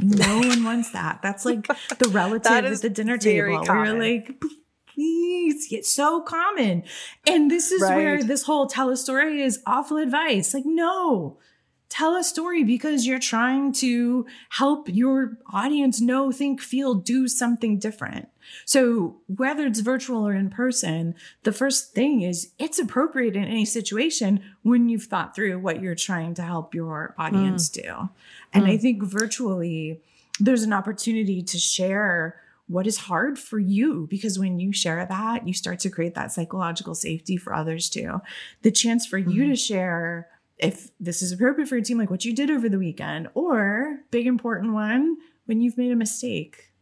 No 0.00 0.38
one 0.38 0.64
wants 0.64 0.90
that. 0.92 1.20
That's 1.22 1.44
like 1.44 1.66
the 1.98 2.08
relative 2.10 2.52
at 2.52 2.80
the 2.82 2.90
dinner 2.90 3.18
table. 3.18 3.64
Common. 3.64 3.98
We're 3.98 4.16
like, 4.16 4.40
please, 4.86 5.68
it's 5.70 5.92
so 5.92 6.20
common. 6.20 6.82
And 7.26 7.50
this 7.50 7.70
is 7.70 7.82
right. 7.82 7.96
where 7.96 8.22
this 8.22 8.42
whole 8.42 8.66
tell 8.66 8.90
a 8.90 8.96
story 8.96 9.42
is 9.42 9.62
awful 9.66 9.96
advice. 9.96 10.52
Like, 10.52 10.66
no, 10.66 11.38
tell 11.88 12.16
a 12.16 12.24
story 12.24 12.64
because 12.64 13.06
you're 13.06 13.18
trying 13.18 13.72
to 13.72 14.26
help 14.50 14.88
your 14.88 15.38
audience 15.52 16.00
know, 16.00 16.32
think, 16.32 16.60
feel, 16.60 16.94
do 16.94 17.28
something 17.28 17.78
different. 17.78 18.28
So 18.64 19.16
whether 19.26 19.66
it's 19.66 19.80
virtual 19.80 20.26
or 20.26 20.34
in 20.34 20.50
person, 20.50 21.14
the 21.42 21.52
first 21.52 21.92
thing 21.92 22.22
is 22.22 22.52
it's 22.58 22.78
appropriate 22.78 23.36
in 23.36 23.44
any 23.44 23.64
situation 23.64 24.42
when 24.62 24.88
you've 24.88 25.04
thought 25.04 25.34
through 25.34 25.58
what 25.58 25.80
you're 25.80 25.94
trying 25.94 26.34
to 26.34 26.42
help 26.42 26.74
your 26.74 27.14
audience 27.18 27.68
mm. 27.70 27.82
do. 27.82 28.08
And 28.52 28.64
mm. 28.64 28.70
I 28.70 28.76
think 28.78 29.02
virtually 29.02 30.00
there's 30.40 30.62
an 30.62 30.72
opportunity 30.72 31.42
to 31.42 31.58
share 31.58 32.40
what 32.68 32.86
is 32.86 32.98
hard 32.98 33.38
for 33.38 33.58
you 33.58 34.08
because 34.10 34.38
when 34.38 34.58
you 34.58 34.72
share 34.72 35.04
that, 35.06 35.46
you 35.46 35.54
start 35.54 35.78
to 35.80 35.90
create 35.90 36.14
that 36.14 36.32
psychological 36.32 36.94
safety 36.94 37.36
for 37.36 37.54
others 37.54 37.88
too. 37.88 38.20
The 38.62 38.72
chance 38.72 39.06
for 39.06 39.20
mm. 39.20 39.32
you 39.32 39.48
to 39.48 39.56
share 39.56 40.28
if 40.58 40.90
this 40.98 41.22
is 41.22 41.32
appropriate 41.32 41.68
for 41.68 41.76
your 41.76 41.84
team, 41.84 41.98
like 41.98 42.10
what 42.10 42.24
you 42.24 42.34
did 42.34 42.50
over 42.50 42.68
the 42.68 42.78
weekend, 42.78 43.28
or 43.34 44.00
big 44.10 44.26
important 44.26 44.72
one, 44.72 45.16
when 45.46 45.60
you've 45.60 45.78
made 45.78 45.92
a 45.92 45.96
mistake. 45.96 46.72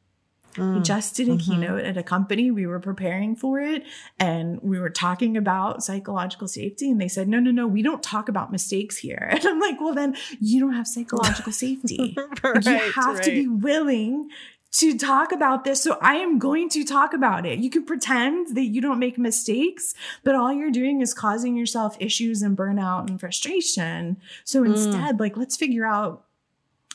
Mm, 0.55 0.77
we 0.77 0.83
just 0.83 1.17
did 1.17 1.29
a 1.29 1.33
mm-hmm. 1.33 1.53
keynote 1.53 1.85
at 1.85 1.97
a 1.97 2.03
company. 2.03 2.51
We 2.51 2.67
were 2.67 2.79
preparing 2.79 3.35
for 3.35 3.61
it 3.61 3.85
and 4.21 4.61
we 4.63 4.79
were 4.79 4.91
talking 4.91 5.37
about 5.37 5.83
psychological 5.83 6.47
safety. 6.47 6.91
And 6.91 7.01
they 7.01 7.09
said, 7.09 7.29
no, 7.29 7.41
no, 7.41 7.51
no, 7.51 7.67
we 7.67 7.83
don't 7.83 8.03
talk 8.03 8.29
about 8.29 8.53
mistakes 8.53 8.97
here. 8.97 9.31
And 9.35 9.45
I'm 9.45 9.59
like, 9.59 9.81
well, 9.81 9.95
then 9.95 10.17
you 10.41 10.61
don't 10.61 10.75
have 10.75 10.87
psychological 10.87 11.53
safety. 11.53 12.17
right, 12.45 12.65
you 12.65 12.93
have 12.93 13.17
right. 13.17 13.23
to 13.25 13.31
be 13.31 13.49
willing 13.49 14.31
to 14.75 14.99
talk 14.99 15.31
about 15.31 15.63
this. 15.63 15.81
So 15.83 15.99
I 16.03 16.17
am 16.17 16.39
going 16.39 16.69
to 16.71 16.85
talk 16.85 17.15
about 17.15 17.47
it. 17.47 17.61
You 17.61 17.71
can 17.71 17.85
pretend 17.85 18.57
that 18.57 18.65
you 18.65 18.81
don't 18.81 18.99
make 18.99 19.17
mistakes, 19.17 19.95
but 20.25 20.35
all 20.35 20.53
you're 20.53 20.73
doing 20.73 21.01
is 21.01 21.15
causing 21.15 21.57
yourself 21.57 21.97
issues 22.01 22.43
and 22.43 22.57
burnout 22.57 23.09
and 23.09 23.21
frustration. 23.21 24.17
So 24.43 24.63
mm. 24.63 24.67
instead, 24.67 25.17
mm. 25.17 25.21
like, 25.21 25.37
let's 25.37 25.57
figure 25.57 25.87
out. 25.87 26.25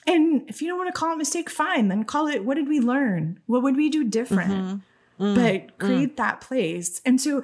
And 0.06 0.50
if 0.50 0.62
you 0.62 0.68
don't 0.68 0.78
want 0.78 0.94
to 0.94 1.00
call 1.00 1.12
it 1.12 1.15
a 1.15 1.18
mistake, 1.18 1.50
fine. 1.50 1.88
Then 1.88 2.04
call 2.04 2.28
it 2.28 2.44
what 2.44 2.56
did 2.56 2.68
we 2.68 2.82
learn? 2.82 3.39
What 3.46 3.63
would 3.63 3.78
we 3.78 3.89
do 3.89 4.04
different? 4.04 4.52
Mm-hmm. 4.52 5.24
Mm. 5.24 5.36
But 5.36 5.78
mm. 5.78 5.78
create 5.78 6.18
that 6.18 6.42
place. 6.42 7.02
And 7.06 7.22
so 7.22 7.44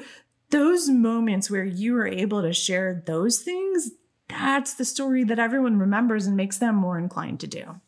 those 0.49 0.89
moments 0.89 1.49
where 1.49 1.63
you 1.63 1.95
are 1.95 2.07
able 2.07 2.41
to 2.41 2.51
share 2.51 3.03
those 3.05 3.39
things, 3.39 3.91
that's 4.27 4.73
the 4.73 4.85
story 4.85 5.23
that 5.23 5.39
everyone 5.39 5.79
remembers 5.79 6.27
and 6.27 6.35
makes 6.35 6.57
them 6.57 6.75
more 6.75 6.97
inclined 6.97 7.39
to 7.41 7.47
do. 7.47 7.79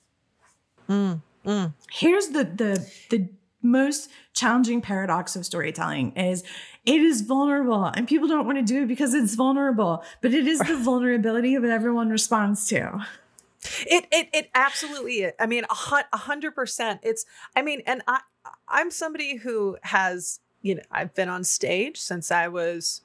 Mm. 0.89 1.21
Mm. 1.47 1.73
Here's 1.89 2.27
the 2.27 2.43
the 2.43 2.91
the 3.09 3.29
most 3.63 4.09
challenging 4.33 4.81
paradox 4.81 5.35
of 5.35 5.45
storytelling 5.45 6.11
is 6.15 6.43
it 6.85 7.01
is 7.01 7.21
vulnerable 7.21 7.85
and 7.85 8.07
people 8.07 8.27
don't 8.27 8.45
want 8.45 8.57
to 8.57 8.63
do 8.63 8.83
it 8.83 8.87
because 8.87 9.13
it's 9.13 9.35
vulnerable, 9.35 10.03
but 10.21 10.33
it 10.33 10.45
is 10.47 10.59
the 10.59 10.77
vulnerability 10.83 11.57
that 11.57 11.71
everyone 11.71 12.09
responds 12.09 12.67
to. 12.67 13.05
It 13.85 14.05
it 14.11 14.29
it 14.33 14.49
absolutely 14.53 15.23
is. 15.23 15.33
I 15.39 15.45
mean, 15.45 15.63
a 15.69 16.17
hundred 16.17 16.53
percent. 16.53 16.99
It's 17.01 17.25
I 17.55 17.61
mean, 17.61 17.81
and 17.85 18.03
I 18.07 18.19
I'm 18.67 18.91
somebody 18.91 19.37
who 19.37 19.77
has 19.83 20.39
you 20.61 20.75
know 20.75 20.83
I've 20.91 21.13
been 21.15 21.29
on 21.29 21.43
stage 21.43 21.97
since 21.97 22.29
I 22.29 22.49
was 22.49 23.01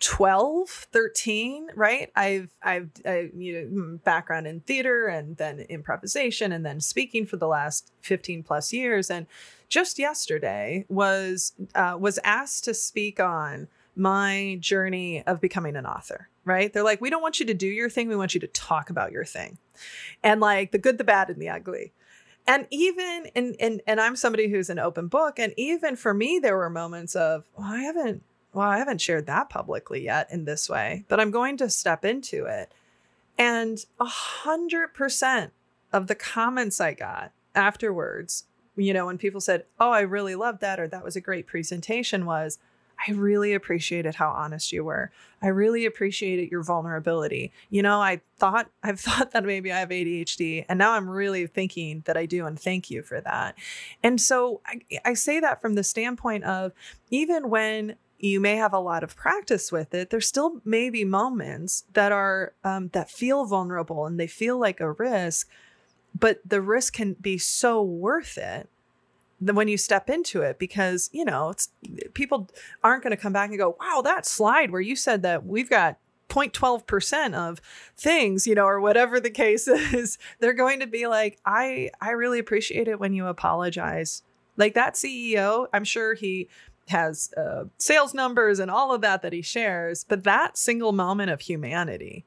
12 0.00 0.68
13 0.68 1.68
right 1.74 2.10
i've 2.14 2.54
i've 2.62 2.90
I, 3.06 3.30
you 3.34 3.66
know 3.70 3.98
background 4.04 4.46
in 4.46 4.60
theater 4.60 5.06
and 5.06 5.38
then 5.38 5.60
improvisation 5.60 6.52
and 6.52 6.66
then 6.66 6.80
speaking 6.80 7.24
for 7.24 7.38
the 7.38 7.48
last 7.48 7.92
15 8.02 8.42
plus 8.42 8.72
years 8.74 9.10
and 9.10 9.26
just 9.68 9.98
yesterday 9.98 10.84
was 10.88 11.52
uh, 11.74 11.96
was 11.98 12.18
asked 12.24 12.64
to 12.64 12.74
speak 12.74 13.20
on 13.20 13.68
my 13.94 14.58
journey 14.60 15.26
of 15.26 15.40
becoming 15.40 15.76
an 15.76 15.86
author 15.86 16.28
right? 16.46 16.72
They're 16.72 16.84
like, 16.84 17.02
we 17.02 17.10
don't 17.10 17.20
want 17.20 17.40
you 17.40 17.44
to 17.46 17.54
do 17.54 17.66
your 17.66 17.90
thing. 17.90 18.08
We 18.08 18.16
want 18.16 18.32
you 18.32 18.40
to 18.40 18.46
talk 18.46 18.88
about 18.88 19.12
your 19.12 19.24
thing. 19.24 19.58
And 20.22 20.40
like 20.40 20.70
the 20.70 20.78
good, 20.78 20.96
the 20.96 21.04
bad, 21.04 21.28
and 21.28 21.42
the 21.42 21.50
ugly. 21.50 21.92
And 22.46 22.66
even 22.70 23.26
and 23.34 23.56
and 23.60 23.82
and 23.86 24.00
I'm 24.00 24.16
somebody 24.16 24.48
who's 24.48 24.70
an 24.70 24.78
open 24.78 25.08
book. 25.08 25.38
And 25.38 25.52
even 25.56 25.96
for 25.96 26.14
me, 26.14 26.38
there 26.38 26.56
were 26.56 26.70
moments 26.70 27.16
of, 27.16 27.44
well, 27.58 27.66
I 27.66 27.80
haven't, 27.80 28.22
well, 28.56 28.68
I 28.68 28.78
haven't 28.78 29.02
shared 29.02 29.26
that 29.26 29.50
publicly 29.50 30.02
yet 30.04 30.28
in 30.32 30.46
this 30.46 30.66
way, 30.66 31.04
but 31.08 31.20
I'm 31.20 31.30
going 31.30 31.58
to 31.58 31.68
step 31.68 32.06
into 32.06 32.46
it. 32.46 32.72
And 33.36 33.84
a 34.00 34.06
hundred 34.06 34.94
percent 34.94 35.52
of 35.92 36.06
the 36.06 36.14
comments 36.14 36.80
I 36.80 36.94
got 36.94 37.32
afterwards, 37.54 38.44
you 38.74 38.94
know, 38.94 39.06
when 39.06 39.18
people 39.18 39.42
said, 39.42 39.66
Oh, 39.78 39.90
I 39.90 40.00
really 40.00 40.34
loved 40.34 40.62
that, 40.62 40.80
or 40.80 40.88
that 40.88 41.04
was 41.04 41.16
a 41.16 41.20
great 41.20 41.46
presentation, 41.46 42.24
was 42.24 42.58
I 43.06 43.12
really 43.12 43.52
appreciated 43.52 44.14
how 44.14 44.30
honest 44.30 44.72
you 44.72 44.82
were. 44.82 45.10
I 45.42 45.48
really 45.48 45.84
appreciated 45.84 46.50
your 46.50 46.62
vulnerability. 46.62 47.52
You 47.68 47.82
know, 47.82 48.00
I 48.00 48.22
thought 48.38 48.70
I've 48.82 49.00
thought 49.00 49.32
that 49.32 49.44
maybe 49.44 49.70
I 49.70 49.80
have 49.80 49.90
ADHD, 49.90 50.64
and 50.66 50.78
now 50.78 50.92
I'm 50.92 51.10
really 51.10 51.46
thinking 51.46 52.04
that 52.06 52.16
I 52.16 52.24
do, 52.24 52.46
and 52.46 52.58
thank 52.58 52.90
you 52.90 53.02
for 53.02 53.20
that. 53.20 53.54
And 54.02 54.18
so 54.18 54.62
I, 54.66 54.80
I 55.04 55.12
say 55.12 55.40
that 55.40 55.60
from 55.60 55.74
the 55.74 55.84
standpoint 55.84 56.44
of 56.44 56.72
even 57.10 57.50
when 57.50 57.96
you 58.18 58.40
may 58.40 58.56
have 58.56 58.72
a 58.72 58.78
lot 58.78 59.02
of 59.02 59.16
practice 59.16 59.70
with 59.70 59.94
it 59.94 60.10
there 60.10 60.20
still 60.20 60.60
may 60.64 60.90
be 60.90 61.04
moments 61.04 61.84
that 61.92 62.12
are 62.12 62.54
um, 62.64 62.88
that 62.88 63.10
feel 63.10 63.44
vulnerable 63.44 64.06
and 64.06 64.18
they 64.18 64.26
feel 64.26 64.58
like 64.58 64.80
a 64.80 64.92
risk 64.92 65.48
but 66.18 66.40
the 66.44 66.60
risk 66.60 66.94
can 66.94 67.14
be 67.14 67.36
so 67.38 67.82
worth 67.82 68.38
it 68.38 68.68
when 69.40 69.68
you 69.68 69.76
step 69.76 70.08
into 70.08 70.40
it 70.40 70.58
because 70.58 71.10
you 71.12 71.24
know 71.24 71.50
it's 71.50 71.68
people 72.14 72.48
aren't 72.82 73.02
going 73.02 73.10
to 73.10 73.16
come 73.16 73.32
back 73.32 73.50
and 73.50 73.58
go 73.58 73.76
wow 73.80 74.00
that 74.02 74.24
slide 74.24 74.70
where 74.70 74.80
you 74.80 74.96
said 74.96 75.22
that 75.22 75.44
we've 75.44 75.70
got 75.70 75.98
0.12% 76.28 77.34
of 77.34 77.60
things 77.96 78.46
you 78.46 78.54
know 78.54 78.64
or 78.64 78.80
whatever 78.80 79.20
the 79.20 79.30
case 79.30 79.68
is 79.92 80.18
they're 80.40 80.54
going 80.54 80.80
to 80.80 80.86
be 80.86 81.06
like 81.06 81.38
i 81.44 81.90
i 82.00 82.10
really 82.10 82.38
appreciate 82.38 82.88
it 82.88 83.00
when 83.00 83.12
you 83.12 83.26
apologize. 83.26 84.22
Like 84.56 84.72
that 84.74 84.94
ceo 84.94 85.66
i'm 85.72 85.84
sure 85.84 86.14
he 86.14 86.48
has 86.88 87.32
uh, 87.36 87.64
sales 87.78 88.14
numbers 88.14 88.58
and 88.58 88.70
all 88.70 88.92
of 88.92 89.00
that 89.00 89.22
that 89.22 89.32
he 89.32 89.42
shares 89.42 90.04
but 90.04 90.24
that 90.24 90.56
single 90.56 90.92
moment 90.92 91.30
of 91.30 91.40
humanity 91.40 92.24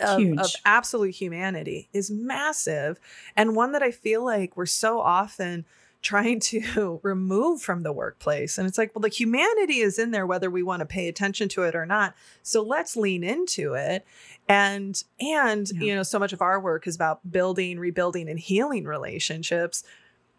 of, 0.00 0.20
of, 0.38 0.50
absolute 0.64 1.14
humanity 1.14 1.88
is 1.92 2.10
massive 2.10 2.98
and 3.36 3.54
one 3.54 3.72
that 3.72 3.82
I 3.82 3.90
feel 3.90 4.24
like 4.24 4.56
we're 4.56 4.66
so 4.66 5.00
often 5.00 5.64
trying 6.02 6.40
to 6.40 7.00
remove 7.02 7.62
from 7.62 7.82
the 7.82 7.92
workplace. 7.92 8.58
And 8.58 8.66
it's 8.66 8.76
like, 8.76 8.94
well, 8.94 9.00
the 9.00 9.08
humanity 9.08 9.78
is 9.78 9.98
in 9.98 10.10
there 10.10 10.26
whether 10.26 10.50
we 10.50 10.62
want 10.62 10.80
to 10.80 10.86
pay 10.86 11.08
attention 11.08 11.48
to 11.50 11.62
it 11.62 11.74
or 11.74 11.86
not. 11.86 12.14
So 12.42 12.62
let's 12.62 12.96
lean 12.96 13.24
into 13.24 13.74
it. 13.74 14.04
And 14.48 15.02
and 15.20 15.70
yeah. 15.72 15.80
you 15.80 15.94
know, 15.94 16.02
so 16.02 16.18
much 16.18 16.32
of 16.32 16.42
our 16.42 16.60
work 16.60 16.86
is 16.86 16.96
about 16.96 17.30
building, 17.30 17.78
rebuilding 17.78 18.28
and 18.28 18.38
healing 18.38 18.84
relationships. 18.84 19.84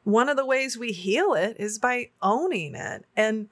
One 0.03 0.29
of 0.29 0.37
the 0.37 0.45
ways 0.45 0.77
we 0.77 0.91
heal 0.91 1.33
it 1.33 1.57
is 1.59 1.79
by 1.79 2.09
owning 2.21 2.75
it. 2.75 3.05
And 3.15 3.47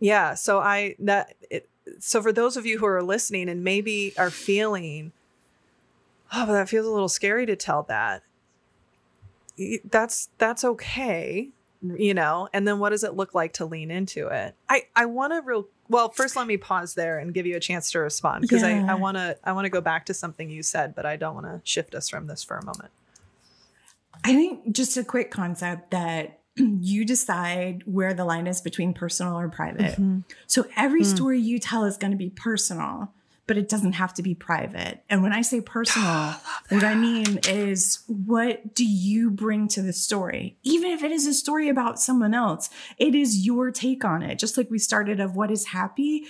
yeah, 0.00 0.34
so 0.34 0.58
I 0.58 0.96
that 0.98 1.34
it, 1.50 1.68
so 1.98 2.22
for 2.22 2.32
those 2.32 2.56
of 2.56 2.66
you 2.66 2.78
who 2.78 2.86
are 2.86 3.02
listening 3.02 3.48
and 3.48 3.64
maybe 3.64 4.12
are 4.18 4.30
feeling 4.30 5.12
oh, 6.34 6.46
but 6.46 6.52
that 6.52 6.68
feels 6.68 6.86
a 6.86 6.90
little 6.90 7.08
scary 7.08 7.46
to 7.46 7.56
tell 7.56 7.84
that. 7.84 8.22
That's 9.84 10.30
that's 10.38 10.64
okay, 10.64 11.50
you 11.82 12.12
know. 12.12 12.48
And 12.52 12.66
then 12.66 12.80
what 12.80 12.90
does 12.90 13.04
it 13.04 13.14
look 13.14 13.34
like 13.34 13.52
to 13.54 13.64
lean 13.64 13.90
into 13.90 14.26
it? 14.28 14.56
I 14.68 14.82
I 14.96 15.06
want 15.06 15.32
to 15.32 15.42
real 15.42 15.68
well. 15.88 16.10
First, 16.10 16.34
let 16.34 16.46
me 16.46 16.56
pause 16.56 16.94
there 16.94 17.18
and 17.18 17.32
give 17.32 17.46
you 17.46 17.56
a 17.56 17.60
chance 17.60 17.92
to 17.92 18.00
respond 18.00 18.42
because 18.42 18.62
yeah. 18.62 18.86
I 18.88 18.92
I 18.92 18.94
want 18.94 19.16
to 19.16 19.38
I 19.44 19.52
want 19.52 19.66
to 19.66 19.70
go 19.70 19.80
back 19.80 20.06
to 20.06 20.14
something 20.14 20.50
you 20.50 20.64
said, 20.64 20.94
but 20.94 21.06
I 21.06 21.16
don't 21.16 21.34
want 21.34 21.46
to 21.46 21.60
shift 21.62 21.94
us 21.94 22.08
from 22.08 22.26
this 22.26 22.42
for 22.42 22.56
a 22.56 22.64
moment. 22.64 22.90
I 24.24 24.34
think 24.34 24.74
just 24.74 24.96
a 24.96 25.04
quick 25.04 25.30
concept 25.30 25.90
that 25.90 26.40
you 26.56 27.04
decide 27.04 27.82
where 27.84 28.14
the 28.14 28.24
line 28.24 28.46
is 28.46 28.60
between 28.60 28.94
personal 28.94 29.38
or 29.38 29.48
private. 29.48 29.92
Mm-hmm. 29.92 30.20
So 30.46 30.66
every 30.76 31.02
mm. 31.02 31.06
story 31.06 31.40
you 31.40 31.58
tell 31.58 31.84
is 31.84 31.96
going 31.96 32.12
to 32.12 32.16
be 32.16 32.30
personal 32.30 33.12
but 33.46 33.58
it 33.58 33.68
doesn't 33.68 33.92
have 33.94 34.14
to 34.14 34.22
be 34.22 34.34
private. 34.34 35.02
And 35.10 35.22
when 35.22 35.32
I 35.32 35.42
say 35.42 35.60
personal, 35.60 36.08
oh, 36.08 36.40
I 36.70 36.74
what 36.74 36.84
I 36.84 36.94
mean 36.94 37.40
is 37.48 38.02
what 38.06 38.74
do 38.74 38.86
you 38.86 39.30
bring 39.30 39.68
to 39.68 39.82
the 39.82 39.92
story? 39.92 40.56
Even 40.62 40.90
if 40.90 41.02
it 41.02 41.12
is 41.12 41.26
a 41.26 41.34
story 41.34 41.68
about 41.68 42.00
someone 42.00 42.34
else, 42.34 42.70
it 42.98 43.14
is 43.14 43.44
your 43.44 43.70
take 43.70 44.04
on 44.04 44.22
it. 44.22 44.38
Just 44.38 44.56
like 44.56 44.70
we 44.70 44.78
started 44.78 45.20
of 45.20 45.36
what 45.36 45.50
is 45.50 45.66
happy, 45.66 46.26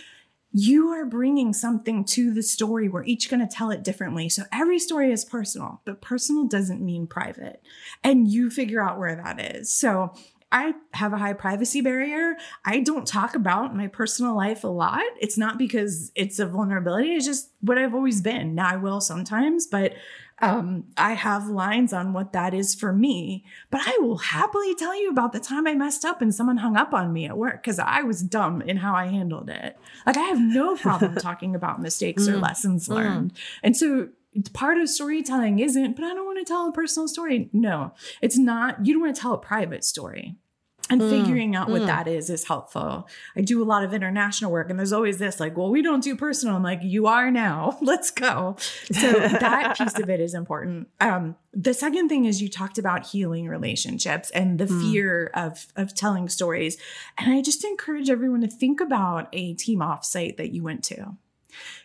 you 0.57 0.91
are 0.91 1.05
bringing 1.05 1.53
something 1.53 2.05
to 2.05 2.33
the 2.33 2.43
story. 2.43 2.89
We're 2.89 3.03
each 3.05 3.29
going 3.29 3.47
to 3.47 3.53
tell 3.53 3.71
it 3.71 3.83
differently. 3.83 4.29
So 4.29 4.45
every 4.53 4.79
story 4.79 5.11
is 5.11 5.25
personal, 5.25 5.83
but 5.85 6.01
personal 6.01 6.45
doesn't 6.45 6.81
mean 6.81 7.09
private. 7.09 7.61
And 8.05 8.29
you 8.29 8.51
figure 8.51 8.81
out 8.81 8.97
where 8.97 9.17
that 9.17 9.41
is. 9.57 9.73
So 9.73 10.15
I 10.53 10.75
have 10.93 11.13
a 11.13 11.19
high 11.19 11.33
privacy 11.33 11.81
barrier. 11.81 12.37
I 12.65 12.79
don't 12.79 13.05
talk 13.05 13.35
about 13.35 13.75
my 13.75 13.89
personal 13.89 14.37
life 14.37 14.63
a 14.63 14.69
lot. 14.69 15.03
It's 15.21 15.37
not 15.37 15.59
because 15.59 16.13
it's 16.15 16.39
a 16.39 16.47
vulnerability, 16.47 17.17
it's 17.17 17.27
just 17.27 17.51
what 17.61 17.77
I've 17.77 17.95
always 17.95 18.21
been. 18.21 18.55
Now 18.55 18.69
I 18.69 18.77
will 18.77 19.01
sometimes, 19.01 19.67
but 19.67 19.95
um, 20.41 20.85
I 20.97 21.13
have 21.13 21.47
lines 21.47 21.93
on 21.93 22.13
what 22.13 22.33
that 22.33 22.55
is 22.55 22.75
for 22.75 22.93
me. 22.93 23.45
But 23.71 23.83
I 23.85 23.97
will 24.01 24.19
happily 24.19 24.75
tell 24.75 25.01
you 25.01 25.11
about 25.11 25.33
the 25.33 25.41
time 25.41 25.67
I 25.67 25.75
messed 25.75 26.05
up 26.05 26.21
and 26.21 26.35
someone 26.35 26.59
hung 26.59 26.77
up 26.77 26.93
on 26.93 27.13
me 27.13 27.27
at 27.27 27.39
work 27.39 27.63
because 27.63 27.79
I 27.79 28.03
was 28.03 28.23
dumb 28.23 28.61
in 28.63 28.79
how 28.79 28.95
I 28.95 29.07
handled 29.07 29.49
it. 29.49 29.79
Like 30.07 30.17
I 30.17 30.23
have 30.23 30.41
no 30.41 30.77
problem 30.77 31.15
talking 31.19 31.55
about 31.55 31.81
mistakes 31.81 32.27
or 32.27 32.35
mm. 32.35 32.43
lessons 32.43 32.89
mm. 32.89 32.95
learned. 32.95 33.35
Mm. 33.35 33.39
And 33.63 33.77
so 33.77 34.09
part 34.53 34.79
of 34.79 34.89
storytelling 34.89 35.61
isn't, 35.61 35.95
but 35.95 36.05
I 36.05 36.15
don't 36.15 36.27
want 36.27 36.39
to 36.39 36.45
tell 36.45 36.69
a 36.69 36.73
personal 36.73 37.07
story. 37.07 37.49
No, 37.53 37.95
it's 38.21 38.37
not. 38.37 38.85
You 38.85 38.95
don't 38.95 39.03
want 39.03 39.15
to 39.15 39.23
tell 39.23 39.35
a 39.35 39.39
private 39.39 39.85
story 39.85 40.37
and 40.91 41.01
mm, 41.01 41.11
figuring 41.11 41.57
out 41.57 41.69
what 41.69 41.83
mm. 41.83 41.87
that 41.87 42.07
is 42.07 42.31
is 42.31 42.45
helpful. 42.45 43.09
I 43.37 43.41
do 43.41 43.63
a 43.63 43.65
lot 43.65 43.85
of 43.85 43.95
international 43.95 44.51
work 44.51 44.71
and 44.71 44.79
there's 44.79 44.93
always 44.93 45.19
this 45.19 45.41
like, 45.41 45.57
well, 45.57 45.71
we 45.71 45.83
don't 45.83 46.03
do 46.03 46.17
personal. 46.17 46.57
I'm 46.57 46.63
like, 46.63 46.81
you 46.83 47.07
are 47.07 47.31
now. 47.31 47.79
Let's 47.83 48.11
go. 48.11 48.57
So 48.93 49.13
that 49.13 49.77
piece 49.79 49.99
of 49.99 50.11
it 50.11 50.21
is 50.21 50.35
important. 50.35 50.89
Um, 51.01 51.37
the 51.53 51.75
second 51.75 52.09
thing 52.09 52.25
is 52.25 52.43
you 52.43 52.49
talked 52.49 52.79
about 52.79 53.07
healing 53.07 53.49
relationships 53.49 54.31
and 54.31 54.59
the 54.59 54.67
mm. 54.67 54.81
fear 54.81 55.31
of 55.35 55.67
of 55.77 55.95
telling 55.95 56.29
stories. 56.29 56.77
And 57.19 57.33
I 57.33 57.41
just 57.43 57.65
encourage 57.65 58.11
everyone 58.11 58.41
to 58.43 58.49
think 58.49 58.81
about 58.81 59.29
a 59.33 59.55
team 59.55 59.79
offsite 59.81 60.37
that 60.37 60.53
you 60.53 60.63
went 60.63 60.85
to 60.85 61.17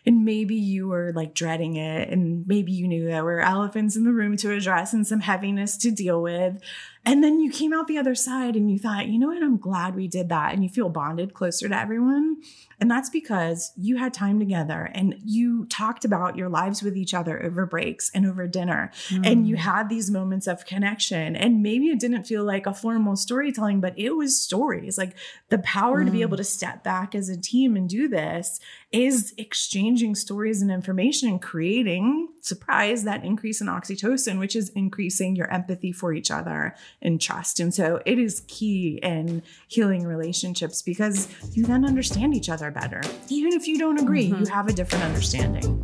and 0.06 0.24
maybe 0.24 0.54
you 0.54 0.88
were 0.88 1.12
like 1.14 1.34
dreading 1.34 1.76
it 1.76 2.08
and 2.10 2.46
maybe 2.46 2.72
you 2.72 2.88
knew 2.88 3.06
there 3.06 3.24
were 3.24 3.40
elephants 3.40 3.96
in 3.96 4.04
the 4.04 4.12
room 4.12 4.36
to 4.38 4.52
address 4.52 4.92
and 4.92 5.06
some 5.06 5.20
heaviness 5.20 5.76
to 5.76 5.90
deal 5.90 6.22
with 6.22 6.60
and 7.04 7.24
then 7.24 7.40
you 7.40 7.50
came 7.50 7.72
out 7.72 7.86
the 7.86 7.98
other 7.98 8.14
side 8.14 8.56
and 8.56 8.70
you 8.70 8.78
thought 8.78 9.08
you 9.08 9.18
know 9.18 9.28
what? 9.28 9.42
I'm 9.42 9.56
glad 9.56 9.94
we 9.94 10.08
did 10.08 10.28
that. 10.28 10.52
And 10.52 10.62
you 10.62 10.68
feel 10.68 10.88
bonded 10.88 11.34
closer 11.34 11.68
to 11.68 11.78
everyone 11.78 12.36
and 12.80 12.90
that's 12.90 13.10
because 13.10 13.72
you 13.76 13.98
had 13.98 14.14
time 14.14 14.38
together 14.38 14.90
and 14.94 15.14
you 15.22 15.66
talked 15.66 16.06
about 16.06 16.36
your 16.36 16.48
lives 16.48 16.82
with 16.82 16.96
each 16.96 17.12
other 17.12 17.42
over 17.42 17.66
breaks 17.66 18.10
and 18.14 18.26
over 18.26 18.46
dinner. 18.46 18.90
Mm. 19.08 19.26
And 19.26 19.48
you 19.48 19.56
had 19.56 19.90
these 19.90 20.10
moments 20.10 20.46
of 20.46 20.64
connection. 20.64 21.36
And 21.36 21.62
maybe 21.62 21.88
it 21.88 22.00
didn't 22.00 22.24
feel 22.24 22.42
like 22.42 22.66
a 22.66 22.72
formal 22.72 23.16
storytelling, 23.16 23.80
but 23.80 23.98
it 23.98 24.10
was 24.10 24.40
stories. 24.40 24.96
Like 24.96 25.14
the 25.50 25.58
power 25.58 26.02
mm. 26.02 26.06
to 26.06 26.12
be 26.12 26.22
able 26.22 26.36
mm. 26.36 26.40
to 26.40 26.44
step 26.44 26.82
back 26.82 27.14
as 27.14 27.28
a 27.28 27.36
team 27.36 27.76
and 27.76 27.86
do 27.86 28.08
this 28.08 28.60
is 28.92 29.34
exchanging 29.36 30.14
stories 30.14 30.62
and 30.62 30.70
information 30.70 31.28
and 31.28 31.40
creating 31.40 32.28
surprise 32.40 33.04
that 33.04 33.24
increase 33.24 33.60
in 33.60 33.66
oxytocin, 33.66 34.38
which 34.38 34.56
is 34.56 34.70
increasing 34.70 35.36
your 35.36 35.52
empathy 35.52 35.92
for 35.92 36.12
each 36.12 36.30
other 36.30 36.74
and 37.02 37.20
trust. 37.20 37.60
And 37.60 37.72
so 37.72 38.00
it 38.06 38.18
is 38.18 38.42
key 38.48 38.98
in 39.02 39.42
healing 39.68 40.06
relationships 40.06 40.82
because 40.82 41.28
you 41.52 41.64
then 41.64 41.84
understand 41.84 42.34
each 42.34 42.48
other 42.48 42.69
better. 42.70 43.02
Even 43.28 43.52
if 43.52 43.66
you 43.66 43.78
don't 43.78 43.98
agree, 43.98 44.30
mm-hmm. 44.30 44.44
you 44.44 44.50
have 44.50 44.68
a 44.68 44.72
different 44.72 45.04
understanding. 45.04 45.82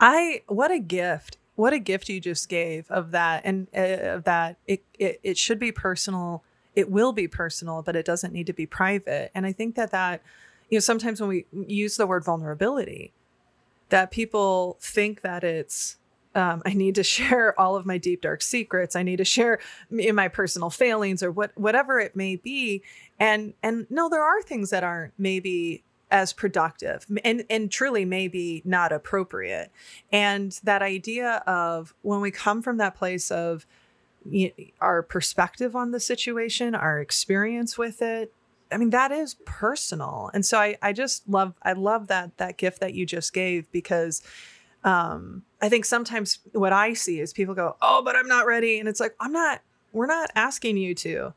I 0.00 0.42
what 0.48 0.70
a 0.70 0.78
gift 0.78 1.38
what 1.56 1.72
a 1.72 1.78
gift 1.78 2.08
you 2.08 2.20
just 2.20 2.48
gave 2.48 2.90
of 2.90 3.12
that 3.12 3.42
and 3.44 3.68
uh, 3.76 4.16
of 4.16 4.24
that 4.24 4.56
it, 4.66 4.82
it 4.98 5.20
it 5.22 5.38
should 5.38 5.58
be 5.58 5.72
personal 5.72 6.42
it 6.74 6.90
will 6.90 7.12
be 7.12 7.28
personal 7.28 7.82
but 7.82 7.96
it 7.96 8.04
doesn't 8.04 8.32
need 8.32 8.46
to 8.46 8.52
be 8.52 8.66
private 8.66 9.30
and 9.34 9.46
i 9.46 9.52
think 9.52 9.74
that 9.76 9.90
that 9.90 10.22
you 10.68 10.76
know 10.76 10.80
sometimes 10.80 11.20
when 11.20 11.28
we 11.28 11.46
use 11.52 11.96
the 11.96 12.06
word 12.06 12.24
vulnerability 12.24 13.12
that 13.94 14.10
people 14.10 14.76
think 14.80 15.20
that 15.20 15.44
it's 15.44 15.98
um, 16.34 16.62
I 16.66 16.74
need 16.74 16.96
to 16.96 17.04
share 17.16 17.58
all 17.60 17.76
of 17.76 17.86
my 17.86 17.96
deep 17.96 18.22
dark 18.22 18.42
secrets. 18.42 18.96
I 18.96 19.04
need 19.04 19.18
to 19.18 19.24
share 19.24 19.60
in 19.96 20.16
my 20.16 20.26
personal 20.26 20.68
failings 20.68 21.22
or 21.22 21.30
what 21.30 21.52
whatever 21.54 22.00
it 22.00 22.16
may 22.16 22.34
be. 22.34 22.82
And 23.20 23.54
and 23.62 23.86
no, 23.90 24.08
there 24.08 24.24
are 24.24 24.42
things 24.42 24.70
that 24.70 24.82
aren't 24.82 25.12
maybe 25.16 25.84
as 26.10 26.32
productive 26.32 27.06
and 27.24 27.44
and 27.48 27.70
truly 27.70 28.04
maybe 28.04 28.62
not 28.64 28.90
appropriate 28.90 29.70
and 30.12 30.60
that 30.62 30.82
idea 30.82 31.42
of 31.46 31.94
when 32.02 32.20
we 32.20 32.30
come 32.30 32.62
from 32.62 32.76
that 32.76 32.94
place 32.94 33.30
of 33.30 33.66
you 34.28 34.52
know, 34.58 34.64
our 34.80 35.02
perspective 35.02 35.74
on 35.74 35.92
the 35.92 35.98
situation 35.98 36.74
our 36.74 37.00
experience 37.00 37.78
with 37.78 38.02
it 38.02 38.32
i 38.74 38.76
mean 38.76 38.90
that 38.90 39.12
is 39.12 39.34
personal. 39.46 40.30
And 40.34 40.44
so 40.44 40.58
i 40.58 40.76
i 40.82 40.92
just 40.92 41.28
love 41.28 41.54
i 41.62 41.72
love 41.72 42.08
that 42.08 42.36
that 42.38 42.58
gift 42.58 42.80
that 42.80 42.94
you 42.94 43.06
just 43.06 43.32
gave 43.32 43.70
because 43.72 44.22
um 44.82 45.42
i 45.62 45.68
think 45.68 45.84
sometimes 45.84 46.40
what 46.52 46.72
i 46.72 46.92
see 46.92 47.20
is 47.20 47.32
people 47.32 47.54
go 47.54 47.76
oh 47.80 48.02
but 48.02 48.16
i'm 48.16 48.28
not 48.28 48.46
ready. 48.46 48.78
And 48.78 48.88
it's 48.88 49.00
like 49.00 49.14
i'm 49.20 49.32
not 49.32 49.62
we're 49.94 50.06
not 50.06 50.30
asking 50.34 50.76
you 50.76 50.94
to. 50.96 51.32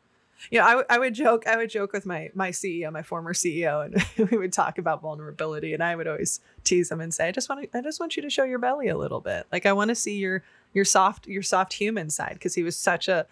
You 0.51 0.59
know, 0.59 0.65
I, 0.65 0.95
I 0.95 0.99
would 0.99 1.15
joke, 1.15 1.47
I 1.47 1.57
would 1.57 1.69
joke 1.69 1.93
with 1.93 2.05
my 2.05 2.29
my 2.35 2.51
CEO, 2.51 2.91
my 2.91 3.01
former 3.01 3.33
CEO, 3.33 3.85
and 3.85 4.29
we 4.31 4.37
would 4.37 4.53
talk 4.53 4.77
about 4.77 5.01
vulnerability, 5.01 5.73
and 5.73 5.83
I 5.83 5.95
would 5.95 6.07
always 6.07 6.41
tease 6.63 6.91
him 6.91 7.01
and 7.01 7.11
say, 7.11 7.27
I 7.27 7.31
just 7.31 7.49
want 7.49 7.71
to, 7.71 7.77
I 7.77 7.81
just 7.81 7.99
want 7.99 8.15
you 8.15 8.21
to 8.21 8.29
show 8.29 8.43
your 8.43 8.59
belly 8.59 8.87
a 8.87 8.97
little 8.97 9.19
bit, 9.19 9.47
like 9.51 9.65
I 9.65 9.73
want 9.73 9.89
to 9.89 9.95
see 9.95 10.17
your 10.17 10.43
your 10.73 10.85
soft 10.85 11.27
your 11.27 11.41
soft 11.41 11.73
human 11.73 12.11
side, 12.11 12.33
because 12.33 12.53
he 12.53 12.61
was 12.61 12.75
such 12.75 13.07
a, 13.07 13.25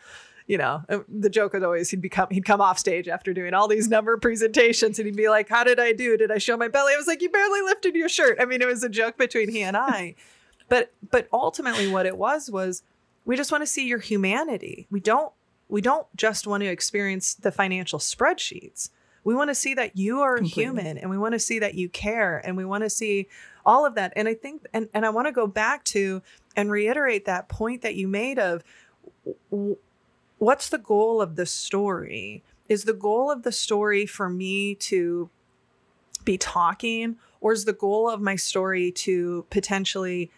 you 0.48 0.58
know, 0.58 0.84
uh, 0.90 1.00
the 1.10 1.30
joke 1.30 1.54
was 1.54 1.64
always 1.64 1.90
he'd 1.90 2.02
become 2.02 2.28
he'd 2.30 2.46
come 2.46 2.62
off 2.62 2.78
stage 2.78 3.08
after 3.08 3.34
doing 3.34 3.54
all 3.54 3.68
these 3.68 3.88
number 3.88 4.18
presentations, 4.18 5.00
and 5.00 5.06
he'd 5.06 5.16
be 5.16 5.30
like, 5.30 5.50
How 5.50 5.64
did 5.64 5.80
I 5.80 5.92
do? 5.92 6.18
Did 6.18 6.32
I 6.32 6.38
show 6.38 6.56
my 6.56 6.68
belly? 6.68 6.94
I 6.94 6.98
was 6.98 7.08
like, 7.08 7.22
You 7.22 7.30
barely 7.30 7.62
lifted 7.62 7.96
your 7.96 8.10
shirt. 8.10 8.38
I 8.40 8.46
mean, 8.46 8.62
it 8.62 8.68
was 8.68 8.84
a 8.84 8.90
joke 8.90 9.18
between 9.18 9.50
he 9.50 9.62
and 9.64 9.76
I, 9.76 10.16
but 10.70 10.94
but 11.12 11.28
ultimately, 11.34 11.88
what 11.88 12.06
it 12.06 12.18
was 12.18 12.50
was 12.52 12.84
we 13.26 13.36
just 13.36 13.52
want 13.52 13.64
to 13.64 13.68
see 13.68 13.88
your 13.88 14.00
humanity. 14.00 14.88
We 14.92 15.00
don't 15.00 15.34
we 15.68 15.82
don't 15.82 16.08
just 16.16 16.46
want 16.46 16.62
to 16.62 16.68
experience 16.68 17.34
the 17.34 17.52
financial 17.52 18.00
spreadsheets. 18.00 18.90
We 19.24 19.34
want 19.34 19.50
to 19.50 19.56
see 19.56 19.74
that 19.74 19.98
you 19.98 20.22
are 20.22 20.38
Completely. 20.38 20.64
human 20.64 20.98
and 21.00 21.10
we 21.10 21.18
want 21.18 21.34
to 21.34 21.40
see 21.40 21.58
that 21.58 21.74
you 21.74 21.90
care 21.90 22.38
and 22.46 22.56
we 22.56 22.64
want 22.64 22.84
to 22.84 22.92
see 22.92 23.28
all 23.66 23.84
of 23.84 23.96
that. 23.96 24.14
And 24.16 24.28
I 24.28 24.36
think, 24.36 24.68
and, 24.72 24.88
and 24.94 25.04
I 25.04 25.10
want 25.10 25.26
to 25.26 25.32
go 25.32 25.48
back 25.48 25.84
to 25.86 26.22
and 26.56 26.70
reiterate 26.70 27.26
that 27.26 27.50
point 27.50 27.82
that 27.82 27.96
you 27.96 28.08
made 28.08 28.38
of 28.38 28.64
what's 30.38 30.70
the 30.70 30.78
goal 30.78 31.22
of 31.22 31.36
the 31.36 31.46
story? 31.46 32.44
Is 32.68 32.84
the 32.84 32.94
goal 32.94 33.32
of 33.32 33.44
the 33.44 33.52
story 33.52 34.06
for 34.06 34.30
me 34.30 34.76
to 34.76 35.30
be 36.24 36.38
talking, 36.38 37.18
or 37.42 37.54
is 37.54 37.66
the 37.66 37.74
goal 37.74 38.10
of 38.10 38.22
my 38.22 38.36
story 38.36 38.92
to 38.92 39.46
potentially 39.50 40.32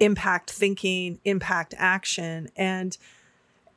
impact 0.00 0.50
thinking, 0.50 1.20
impact 1.24 1.74
action? 1.78 2.48
And 2.56 2.96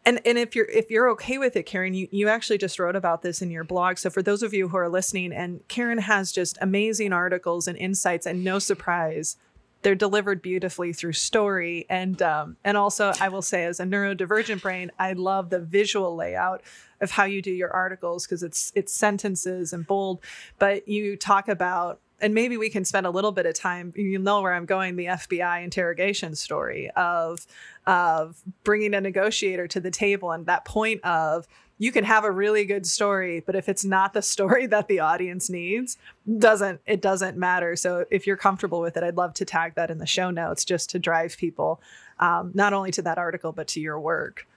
and 0.06 0.20
and 0.26 0.38
if 0.38 0.56
you're 0.56 0.66
if 0.66 0.90
you're 0.90 1.10
okay 1.10 1.38
with 1.38 1.56
it 1.56 1.64
karen 1.64 1.94
you, 1.94 2.08
you 2.12 2.28
actually 2.28 2.58
just 2.58 2.80
wrote 2.80 2.96
about 2.96 3.22
this 3.22 3.42
in 3.42 3.50
your 3.50 3.64
blog 3.64 3.98
so 3.98 4.10
for 4.10 4.22
those 4.22 4.44
of 4.44 4.54
you 4.54 4.68
who 4.68 4.78
are 4.78 4.90
listening 4.90 5.32
and 5.32 5.66
karen 5.68 5.98
has 5.98 6.32
just 6.32 6.58
amazing 6.62 7.14
articles 7.14 7.68
and 7.68 7.78
insights 7.78 8.26
and 8.26 8.44
no 8.44 8.60
surprise 8.60 9.38
they're 9.84 9.96
delivered 9.96 10.42
beautifully 10.42 10.94
through 10.94 11.14
story. 11.14 11.86
And 11.90 12.22
um, 12.22 12.58
and 12.64 12.78
also 12.78 13.14
i 13.20 13.30
will 13.30 13.42
say 13.42 13.66
as 13.66 13.80
a 13.80 13.84
neurodivergent 13.84 14.62
brain 14.62 14.92
i 15.00 15.14
love 15.14 15.50
the 15.50 15.60
visual 15.60 16.16
layout 16.16 16.64
of 17.02 17.12
how 17.12 17.26
you 17.26 17.42
do 17.42 17.52
your 17.52 17.72
articles 17.72 18.26
because 18.26 18.42
it's 18.42 18.72
it's 18.76 18.94
sentences 18.94 19.74
and 19.74 19.86
bold. 19.86 20.22
But 20.58 20.88
you 20.88 21.16
talk 21.16 21.48
about 21.48 22.00
and 22.22 22.34
maybe 22.34 22.56
we 22.56 22.70
can 22.70 22.86
spend 22.86 23.06
a 23.06 23.10
little 23.10 23.34
bit 23.34 23.46
of 23.46 23.54
time 23.54 23.92
you 23.96 24.18
know 24.18 24.42
where 24.42 24.54
i'm 24.54 24.66
going 24.66 24.96
the 24.96 25.06
fbi 25.06 25.64
interrogation 25.64 26.36
story 26.36 26.90
of 26.92 27.46
of 27.86 28.42
bringing 28.64 28.94
a 28.94 29.02
negotiator 29.02 29.68
to 29.68 29.80
the 29.80 29.92
table 29.92 30.32
and 30.32 30.46
that 30.46 30.64
point 30.64 31.04
of 31.04 31.48
you 31.84 31.92
can 31.92 32.06
have 32.06 32.24
a 32.24 32.32
really 32.32 32.64
good 32.64 32.86
story 32.86 33.42
but 33.46 33.56
if 33.56 33.68
it's 33.68 33.84
not 33.84 34.14
the 34.14 34.22
story 34.22 34.66
that 34.74 34.88
the 34.88 35.00
audience 35.00 35.50
needs 35.50 35.98
doesn't 36.38 36.80
it 36.86 37.02
doesn't 37.02 37.38
matter 37.38 37.76
so 37.76 38.06
if 38.10 38.26
you're 38.26 38.38
comfortable 38.38 38.80
with 38.80 38.96
it 38.96 39.04
i'd 39.04 39.18
love 39.18 39.34
to 39.34 39.44
tag 39.44 39.76
that 39.76 39.92
in 39.92 39.98
the 39.98 40.06
show 40.06 40.32
notes 40.32 40.64
just 40.64 40.90
to 40.90 40.98
drive 40.98 41.38
people 41.38 41.82
um, 42.20 42.52
not 42.54 42.74
only 42.74 42.92
to 42.92 43.02
that 43.02 43.18
article 43.18 43.52
but 43.52 43.68
to 43.68 43.82
your 43.82 44.00
work 44.00 44.48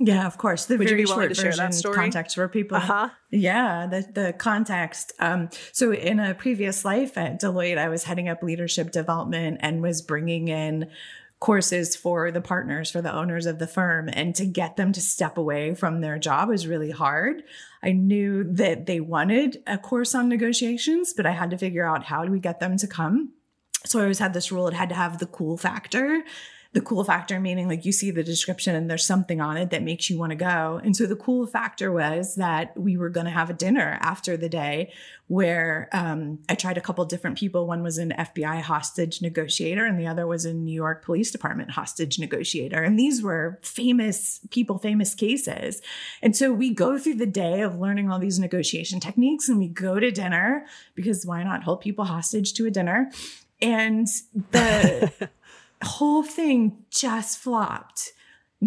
yeah, 0.00 0.26
of 0.26 0.38
course. 0.38 0.66
The 0.66 0.76
Would 0.76 0.88
very 0.88 1.06
short 1.06 1.36
version 1.36 1.70
context 1.94 2.34
for 2.34 2.48
people. 2.48 2.78
Uh-huh. 2.78 3.10
Yeah, 3.30 3.86
the 3.86 4.04
the 4.12 4.32
context. 4.32 5.12
Um, 5.20 5.50
so 5.70 5.92
in 5.92 6.18
a 6.18 6.34
previous 6.34 6.84
life 6.84 7.16
at 7.16 7.40
Deloitte, 7.40 7.78
I 7.78 7.88
was 7.88 8.02
heading 8.02 8.28
up 8.28 8.42
leadership 8.42 8.90
development 8.90 9.58
and 9.60 9.80
was 9.82 10.02
bringing 10.02 10.48
in 10.48 10.90
courses 11.44 11.94
for 11.94 12.30
the 12.30 12.40
partners, 12.40 12.90
for 12.90 13.02
the 13.02 13.12
owners 13.12 13.44
of 13.44 13.58
the 13.58 13.66
firm, 13.66 14.08
and 14.10 14.34
to 14.34 14.46
get 14.46 14.76
them 14.76 14.92
to 14.92 15.00
step 15.02 15.36
away 15.36 15.74
from 15.74 16.00
their 16.00 16.18
job 16.18 16.48
was 16.48 16.66
really 16.66 16.90
hard. 16.90 17.42
I 17.82 17.92
knew 17.92 18.44
that 18.54 18.86
they 18.86 18.98
wanted 18.98 19.62
a 19.66 19.76
course 19.76 20.14
on 20.14 20.30
negotiations, 20.30 21.12
but 21.12 21.26
I 21.26 21.32
had 21.32 21.50
to 21.50 21.58
figure 21.58 21.84
out 21.84 22.04
how 22.04 22.24
do 22.24 22.32
we 22.32 22.40
get 22.40 22.60
them 22.60 22.78
to 22.78 22.86
come. 22.86 23.34
So 23.84 23.98
I 23.98 24.04
always 24.04 24.20
had 24.20 24.32
this 24.32 24.50
rule; 24.50 24.68
it 24.68 24.72
had 24.72 24.88
to 24.88 24.94
have 24.94 25.18
the 25.18 25.26
cool 25.26 25.58
factor 25.58 26.24
the 26.74 26.80
cool 26.80 27.04
factor 27.04 27.38
meaning 27.38 27.68
like 27.68 27.84
you 27.84 27.92
see 27.92 28.10
the 28.10 28.24
description 28.24 28.74
and 28.74 28.90
there's 28.90 29.06
something 29.06 29.40
on 29.40 29.56
it 29.56 29.70
that 29.70 29.82
makes 29.82 30.10
you 30.10 30.18
want 30.18 30.30
to 30.30 30.36
go. 30.36 30.80
And 30.82 30.96
so 30.96 31.06
the 31.06 31.14
cool 31.14 31.46
factor 31.46 31.92
was 31.92 32.34
that 32.34 32.76
we 32.76 32.96
were 32.96 33.10
going 33.10 33.26
to 33.26 33.30
have 33.30 33.48
a 33.48 33.54
dinner 33.54 33.96
after 34.00 34.36
the 34.36 34.48
day 34.48 34.92
where 35.28 35.88
um, 35.92 36.40
I 36.48 36.56
tried 36.56 36.76
a 36.76 36.80
couple 36.80 37.04
different 37.04 37.38
people. 37.38 37.66
One 37.68 37.84
was 37.84 37.96
an 37.96 38.12
FBI 38.18 38.60
hostage 38.60 39.22
negotiator, 39.22 39.86
and 39.86 39.98
the 39.98 40.06
other 40.06 40.26
was 40.26 40.44
a 40.44 40.52
New 40.52 40.74
York 40.74 41.04
Police 41.04 41.30
Department 41.30 41.70
hostage 41.70 42.18
negotiator. 42.18 42.82
And 42.82 42.98
these 42.98 43.22
were 43.22 43.58
famous 43.62 44.40
people, 44.50 44.78
famous 44.78 45.14
cases. 45.14 45.80
And 46.22 46.36
so 46.36 46.52
we 46.52 46.74
go 46.74 46.98
through 46.98 47.14
the 47.14 47.24
day 47.24 47.62
of 47.62 47.78
learning 47.78 48.10
all 48.10 48.18
these 48.18 48.38
negotiation 48.38 49.00
techniques, 49.00 49.48
and 49.48 49.58
we 49.58 49.68
go 49.68 49.98
to 49.98 50.10
dinner 50.10 50.66
because 50.94 51.24
why 51.24 51.42
not 51.44 51.62
hold 51.62 51.80
people 51.80 52.04
hostage 52.04 52.52
to 52.54 52.66
a 52.66 52.70
dinner? 52.70 53.10
And 53.62 54.08
the 54.50 55.30
whole 55.82 56.22
thing 56.22 56.84
just 56.90 57.38
flopped 57.38 58.12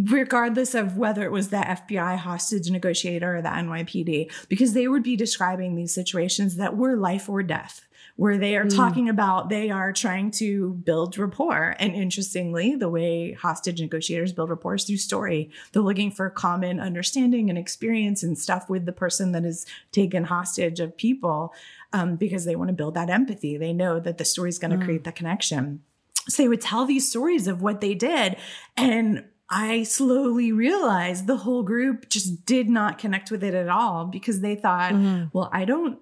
regardless 0.06 0.76
of 0.76 0.98
whether 0.98 1.24
it 1.24 1.32
was 1.32 1.50
the 1.50 1.58
FBI 1.58 2.18
hostage 2.18 2.70
negotiator 2.70 3.38
or 3.38 3.42
the 3.42 3.50
NYPD, 3.50 4.32
because 4.48 4.74
they 4.74 4.88
would 4.88 5.04
be 5.04 5.16
describing 5.16 5.76
these 5.76 5.94
situations 5.94 6.58
that 6.58 6.78
were 6.78 6.96
life 6.96 7.30
or 7.30 7.42
death, 7.42 7.88
where 8.16 8.38
they 8.38 8.56
are 8.56 8.66
mm. 8.66 8.76
talking 8.76 9.10
about 9.10 9.50
they 9.50 9.70
are 9.70 9.92
trying 9.94 10.30
to 10.32 10.74
build 10.74 11.18
rapport. 11.18 11.76
And 11.80 11.96
interestingly, 11.96 12.76
the 12.76 12.90
way 12.90 13.34
hostage 13.34 13.82
negotiators 13.82 14.34
build 14.34 14.50
rapport 14.50 14.76
is 14.76 14.84
through 14.84 14.98
story. 14.98 15.50
They're 15.72 15.82
looking 15.82 16.12
for 16.12 16.30
common 16.30 16.80
understanding 16.80 17.50
and 17.50 17.58
experience 17.58 18.24
and 18.24 18.38
stuff 18.38 18.70
with 18.70 18.86
the 18.86 18.92
person 18.92 19.32
that 19.32 19.46
is 19.46 19.66
taken 19.92 20.26
hostage 20.26 20.80
of 20.80 20.98
people 20.98 21.54
um, 21.94 22.18
because 22.18 22.46
they 22.46 22.56
want 22.56 22.70
to 22.70 22.74
build 22.74 22.96
that 22.96 23.10
empathy. 23.10 23.58
They 23.58 23.74
know 23.74 24.00
that 24.00 24.18
the 24.18 24.26
story 24.26 24.50
is 24.50 24.60
going 24.60 24.72
to 24.72 24.78
mm. 24.78 24.86
create 24.86 25.04
the 25.06 25.12
connection. 25.12 25.82
So 26.30 26.44
they 26.44 26.50
would 26.50 26.62
tell 26.62 26.86
these 26.86 27.10
stories 27.10 27.48
of 27.48 27.62
what 27.62 27.82
they 27.82 27.94
did. 27.94 28.38
And 28.76 29.26
I 29.50 29.84
slowly 29.84 30.52
realized 30.52 31.26
the 31.26 31.38
whole 31.38 31.64
group 31.64 32.10
just 32.10 32.46
did 32.46 32.70
not 32.70 32.98
connect 32.98 33.32
with 33.32 33.44
it 33.44 33.54
at 33.54 33.70
all 33.70 34.06
because 34.06 34.42
they 34.42 34.56
thought, 34.56 34.94
mm-hmm. 34.94 35.26
well, 35.32 35.50
I 35.54 35.64
don't, 35.64 36.00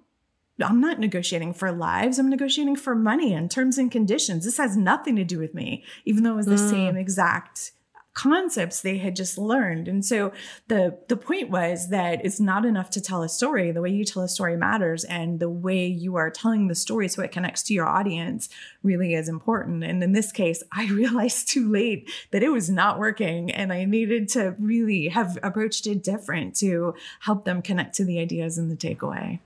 I'm 0.64 0.82
not 0.82 1.00
negotiating 1.00 1.54
for 1.54 1.72
lives. 1.72 2.18
I'm 2.18 2.30
negotiating 2.30 2.78
for 2.78 2.96
money 2.96 3.34
and 3.34 3.52
terms 3.52 3.78
and 3.78 3.92
conditions. 3.92 4.46
This 4.46 4.58
has 4.58 4.76
nothing 4.76 5.16
to 5.18 5.24
do 5.24 5.38
with 5.38 5.54
me, 5.54 5.84
even 6.06 6.24
though 6.24 6.34
it 6.34 6.38
was 6.38 6.46
the 6.46 6.56
mm. 6.56 6.70
same 6.70 6.98
exact 6.98 7.72
concepts 8.16 8.82
they 8.82 8.98
had 8.98 9.16
just 9.16 9.38
learned. 9.38 9.88
And 9.88 10.04
so 10.04 10.32
the 10.68 10.98
the 11.10 11.18
point 11.18 11.52
was 11.52 11.90
that 11.90 12.26
it's 12.26 12.40
not 12.40 12.66
enough 12.66 12.90
to 12.92 13.02
tell 13.02 13.22
a 13.22 13.30
story. 13.30 13.72
The 13.72 13.82
way 13.82 13.92
you 13.92 14.06
tell 14.06 14.24
a 14.24 14.30
story 14.30 14.58
matters 14.58 15.04
and 15.04 15.40
the 15.40 15.50
way 15.50 15.86
you 15.86 16.16
are 16.16 16.32
telling 16.32 16.68
the 16.68 16.76
story 16.76 17.08
so 17.10 17.22
it 17.22 17.32
connects 17.32 17.62
to 17.64 17.74
your 17.74 17.86
audience 17.86 18.50
really 18.82 19.14
is 19.14 19.30
important. 19.30 19.84
And 19.84 20.02
in 20.02 20.14
this 20.14 20.32
case, 20.32 20.64
I 20.72 20.88
realized 20.88 21.50
too 21.50 21.70
late 21.70 22.10
that 22.32 22.42
it 22.42 22.50
was 22.50 22.70
not 22.70 22.98
working 22.98 23.52
and 23.52 23.72
I 23.72 23.84
needed 23.84 24.30
to 24.30 24.56
really 24.58 25.10
have 25.10 25.38
approached 25.44 25.86
it 25.86 26.02
different 26.02 26.56
to 26.58 26.96
help 27.20 27.44
them 27.46 27.62
connect 27.62 27.96
to 27.96 28.06
the 28.06 28.20
ideas 28.20 28.58
and 28.58 28.72
the 28.72 28.76
takeaway. 28.76 29.40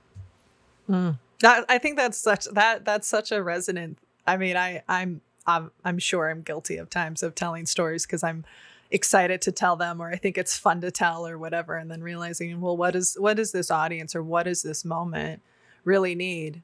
Mm. 0.88 1.18
That, 1.42 1.66
I 1.70 1.80
think 1.80 1.98
that's 1.98 2.18
such 2.18 2.46
that 2.46 2.86
that's 2.86 3.08
such 3.08 3.32
a 3.32 3.42
resonant. 3.42 3.98
I 4.28 4.38
mean, 4.38 4.56
I 4.56 4.84
I'm 4.88 5.22
I'm, 5.46 5.72
I'm 5.84 6.00
sure 6.00 6.30
I'm 6.30 6.42
guilty 6.42 6.78
of 6.78 6.90
times 6.90 7.24
of 7.24 7.36
telling 7.36 7.66
stories 7.66 8.06
because 8.06 8.24
I'm 8.24 8.46
excited 8.92 9.42
to 9.44 9.52
tell 9.52 9.76
them 9.76 10.02
or 10.02 10.10
I 10.12 10.16
think 10.16 10.38
it's 10.38 10.58
fun 10.58 10.82
to 10.82 10.92
tell 10.92 11.28
or 11.28 11.38
whatever 11.38 11.76
and 11.76 11.92
then 11.92 12.02
realizing 12.02 12.60
well 12.60 12.76
what 12.76 12.96
is 12.96 13.16
what 13.20 13.38
does 13.38 13.52
this 13.52 13.70
audience 13.70 14.16
or 14.16 14.24
what 14.24 14.44
does 14.44 14.64
this 14.64 14.84
moment 14.84 15.42
really 15.84 16.16
need? 16.16 16.64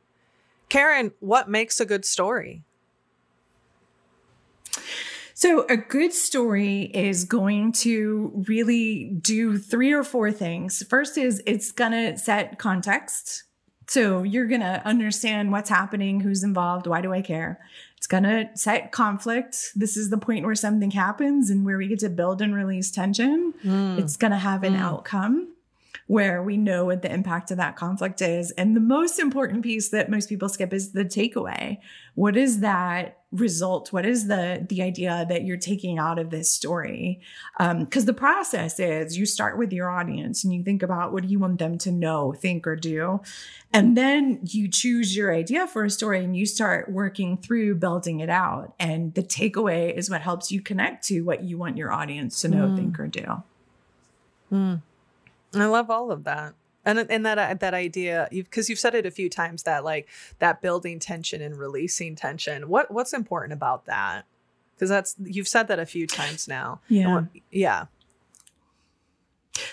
Karen 0.69 1.11
what 1.19 1.49
makes 1.49 1.79
a 1.79 1.85
good 1.85 2.03
story? 2.03 2.63
So 5.37 5.65
a 5.67 5.75
good 5.75 6.13
story 6.13 6.83
is 6.93 7.25
going 7.25 7.73
to 7.73 8.31
really 8.47 9.09
do 9.09 9.57
three 9.57 9.91
or 9.91 10.03
four 10.03 10.31
things. 10.31 10.81
First 10.89 11.17
is 11.17 11.43
it's 11.45 11.73
going 11.73 11.91
to 11.91 12.17
set 12.17 12.57
context. 12.57 13.43
So 13.87 14.23
you're 14.23 14.47
going 14.47 14.61
to 14.61 14.81
understand 14.85 15.51
what's 15.51 15.69
happening, 15.69 16.21
who's 16.21 16.41
involved, 16.41 16.87
why 16.87 17.01
do 17.01 17.11
I 17.11 17.21
care? 17.21 17.59
It's 18.05 18.11
going 18.11 18.21
to 18.21 18.47
set 18.53 18.91
conflict. 18.91 19.71
This 19.75 19.97
is 19.97 20.11
the 20.11 20.17
point 20.19 20.45
where 20.45 20.53
something 20.53 20.91
happens 20.91 21.49
and 21.49 21.65
where 21.65 21.75
we 21.75 21.87
get 21.87 21.97
to 22.01 22.09
build 22.09 22.39
and 22.39 22.53
release 22.53 22.91
tension. 22.91 23.55
Mm. 23.63 23.97
It's 23.97 24.15
going 24.15 24.29
to 24.29 24.37
have 24.37 24.63
an 24.63 24.75
mm. 24.75 24.79
outcome. 24.79 25.54
Where 26.07 26.43
we 26.43 26.55
know 26.55 26.85
what 26.85 27.01
the 27.01 27.11
impact 27.11 27.49
of 27.49 27.57
that 27.57 27.75
conflict 27.75 28.21
is. 28.21 28.51
And 28.51 28.75
the 28.75 28.81
most 28.81 29.17
important 29.17 29.63
piece 29.63 29.89
that 29.89 30.09
most 30.09 30.29
people 30.29 30.49
skip 30.49 30.71
is 30.71 30.91
the 30.91 31.03
takeaway. 31.03 31.79
What 32.13 32.37
is 32.37 32.59
that 32.59 33.23
result? 33.31 33.91
What 33.91 34.05
is 34.05 34.27
the 34.27 34.65
the 34.69 34.83
idea 34.83 35.25
that 35.27 35.43
you're 35.45 35.57
taking 35.57 35.97
out 35.97 36.19
of 36.19 36.29
this 36.29 36.49
story? 36.49 37.21
Because 37.57 38.03
um, 38.03 38.05
the 38.05 38.13
process 38.13 38.79
is 38.79 39.17
you 39.17 39.25
start 39.25 39.57
with 39.57 39.73
your 39.73 39.89
audience 39.89 40.43
and 40.43 40.53
you 40.53 40.63
think 40.63 40.83
about 40.83 41.11
what 41.11 41.23
do 41.23 41.27
you 41.27 41.39
want 41.39 41.57
them 41.57 41.77
to 41.79 41.91
know, 41.91 42.33
think, 42.33 42.67
or 42.67 42.75
do, 42.75 43.21
and 43.73 43.97
then 43.97 44.39
you 44.43 44.67
choose 44.67 45.17
your 45.17 45.33
idea 45.33 45.65
for 45.65 45.83
a 45.83 45.89
story 45.89 46.23
and 46.23 46.37
you 46.37 46.45
start 46.45 46.89
working 46.89 47.35
through 47.35 47.75
building 47.75 48.19
it 48.19 48.29
out. 48.29 48.75
And 48.79 49.13
the 49.15 49.23
takeaway 49.23 49.91
is 49.91 50.09
what 50.09 50.21
helps 50.21 50.51
you 50.51 50.61
connect 50.61 51.03
to 51.07 51.21
what 51.21 51.43
you 51.43 51.57
want 51.57 51.77
your 51.77 51.91
audience 51.91 52.39
to 52.41 52.47
know, 52.47 52.67
mm. 52.67 52.75
think, 52.75 52.99
or 52.99 53.07
do. 53.07 53.43
Mm. 54.51 54.81
I 55.61 55.67
love 55.67 55.89
all 55.89 56.11
of 56.11 56.23
that. 56.25 56.53
And, 56.87 56.99
and 57.09 57.25
that 57.25 57.39
uh, 57.39 57.53
that 57.55 57.73
idea 57.73 58.27
because 58.31 58.69
you've, 58.69 58.75
you've 58.75 58.79
said 58.79 58.93
it 58.93 59.07
a 59.07 59.11
few 59.11 59.27
times 59.27 59.63
that 59.63 59.83
like 59.83 60.07
that 60.37 60.61
building 60.61 60.99
tension 60.99 61.41
and 61.41 61.57
releasing 61.57 62.15
tension. 62.15 62.69
What 62.69 62.91
what's 62.91 63.11
important 63.11 63.53
about 63.53 63.85
that? 63.85 64.25
Because 64.75 64.89
that's 64.89 65.15
you've 65.23 65.47
said 65.47 65.67
that 65.69 65.79
a 65.79 65.85
few 65.87 66.05
times 66.05 66.47
now. 66.47 66.81
Yeah. 66.87 67.23
yeah. 67.51 67.85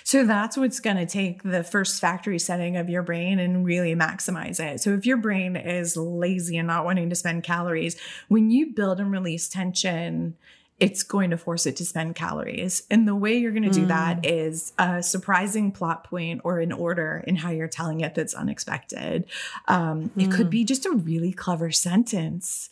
So 0.05 0.25
that's 0.25 0.57
what's 0.57 0.81
going 0.81 0.97
to 0.97 1.07
take 1.07 1.43
the 1.43 1.65
first 1.65 2.01
factory 2.01 2.39
setting 2.39 2.77
of 2.77 2.89
your 2.89 3.03
brain 3.03 3.39
and 3.39 3.65
really 3.65 3.95
maximize 3.95 4.61
it. 4.61 4.81
So 4.81 4.91
if 4.95 5.07
your 5.07 5.17
brain 5.17 5.57
is 5.57 5.97
lazy 5.97 6.57
and 6.57 6.69
not 6.69 6.85
wanting 6.85 7.11
to 7.11 7.17
spend 7.17 7.43
calories, 7.43 7.97
when 8.29 8.51
you 8.51 8.73
build 8.73 9.01
and 9.01 9.11
release 9.11 9.49
tension, 9.49 10.37
it's 10.83 11.05
going 11.05 11.31
to 11.31 11.37
force 11.37 11.65
it 11.65 11.77
to 11.77 11.85
spend 11.85 12.17
calories. 12.17 12.83
And 12.91 13.07
the 13.07 13.15
way 13.15 13.39
you're 13.39 13.53
going 13.53 13.63
to 13.63 13.71
do 13.71 13.85
mm. 13.85 13.89
that 13.89 14.27
is 14.27 14.73
a 14.79 15.01
surprising 15.01 15.71
plot 15.71 16.03
point 16.03 16.41
or 16.43 16.59
an 16.59 16.73
order 16.73 17.23
in 17.25 17.37
how 17.37 17.51
you're 17.51 17.69
telling 17.69 18.01
it 18.01 18.17
that's 18.17 18.35
unexpected. 18.35 19.27
Um, 19.69 20.11
mm. 20.17 20.25
It 20.25 20.33
could 20.33 20.49
mm. 20.49 20.51
be 20.51 20.65
just 20.65 20.85
a 20.85 20.91
really 20.91 21.33
clever 21.33 21.71
sentence. 21.71 22.69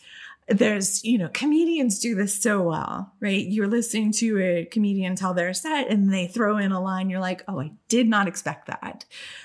There's, 0.49 1.05
you 1.05 1.19
know, 1.19 1.29
comedians 1.29 2.01
do 2.01 2.17
this 2.17 2.43
so 2.43 2.63
well, 2.63 3.13
right? 3.21 3.47
You're 3.47 3.69
listening 3.69 4.11
to 4.15 4.41
a 4.41 4.65
comedian 4.65 5.15
tell 5.15 5.33
their 5.33 5.55
set 5.55 5.89
and 5.89 6.13
they 6.13 6.27
throw 6.27 6.59
in 6.59 6.73
a 6.73 6.83
line, 6.83 7.11
you're 7.11 7.21
like, 7.21 7.45
oh, 7.47 7.61
I 7.61 7.71
did 7.89 8.09
not 8.09 8.27
expect 8.27 8.67
that. 8.67 9.05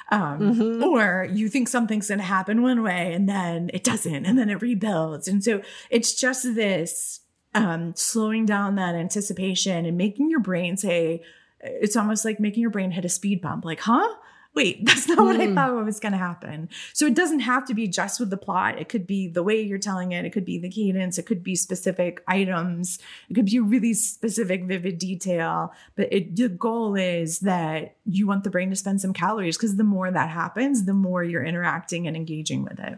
Um, 0.09 0.39
mm-hmm. 0.39 0.83
Or 0.83 1.27
you 1.31 1.49
think 1.49 1.67
something's 1.67 2.07
going 2.07 2.17
to 2.17 2.25
happen 2.25 2.63
one 2.63 2.81
way 2.81 3.13
and 3.13 3.29
then 3.29 3.69
it 3.75 3.83
doesn't, 3.83 4.25
and 4.25 4.39
then 4.39 4.49
it 4.49 4.63
rebuilds. 4.63 5.27
And 5.27 5.43
so 5.43 5.61
it's 5.91 6.15
just 6.15 6.55
this 6.55 7.19
um, 7.55 7.95
slowing 7.95 8.45
down 8.45 8.75
that 8.75 8.95
anticipation 8.95 9.85
and 9.85 9.97
making 9.97 10.29
your 10.29 10.41
brain 10.41 10.77
say, 10.77 11.23
it's 11.61 11.95
almost 11.95 12.25
like 12.25 12.39
making 12.39 12.61
your 12.61 12.69
brain 12.69 12.91
hit 12.91 13.05
a 13.05 13.09
speed 13.09 13.41
bump, 13.41 13.65
like, 13.65 13.79
huh? 13.79 14.07
Wait, 14.53 14.85
that's 14.85 15.07
not 15.07 15.17
mm. 15.17 15.25
what 15.25 15.39
I 15.39 15.47
hmm. 15.47 15.55
thought 15.55 15.83
was 15.83 15.99
going 15.99 16.13
to 16.13 16.17
happen. 16.17 16.69
So 16.93 17.05
it 17.05 17.13
doesn't 17.13 17.41
have 17.41 17.65
to 17.67 17.73
be 17.73 17.87
just 17.87 18.19
with 18.19 18.29
the 18.29 18.37
plot. 18.37 18.79
It 18.79 18.87
could 18.87 19.05
be 19.05 19.27
the 19.27 19.43
way 19.43 19.61
you're 19.61 19.77
telling 19.77 20.13
it. 20.13 20.23
It 20.23 20.31
could 20.31 20.45
be 20.45 20.57
the 20.57 20.69
cadence. 20.69 21.17
It 21.17 21.25
could 21.25 21.43
be 21.43 21.55
specific 21.55 22.23
items. 22.27 22.99
It 23.29 23.33
could 23.33 23.47
be 23.47 23.59
really 23.59 23.93
specific, 23.93 24.63
vivid 24.63 24.97
detail. 24.97 25.73
But 25.95 26.11
it, 26.11 26.35
the 26.35 26.47
goal 26.47 26.95
is 26.95 27.39
that 27.41 27.95
you 28.05 28.27
want 28.27 28.45
the 28.45 28.49
brain 28.49 28.69
to 28.69 28.75
spend 28.77 29.01
some 29.01 29.13
calories 29.13 29.57
because 29.57 29.75
the 29.75 29.83
more 29.83 30.09
that 30.09 30.29
happens, 30.29 30.85
the 30.85 30.93
more 30.93 31.23
you're 31.23 31.43
interacting 31.43 32.07
and 32.07 32.15
engaging 32.15 32.63
with 32.63 32.79
it. 32.79 32.97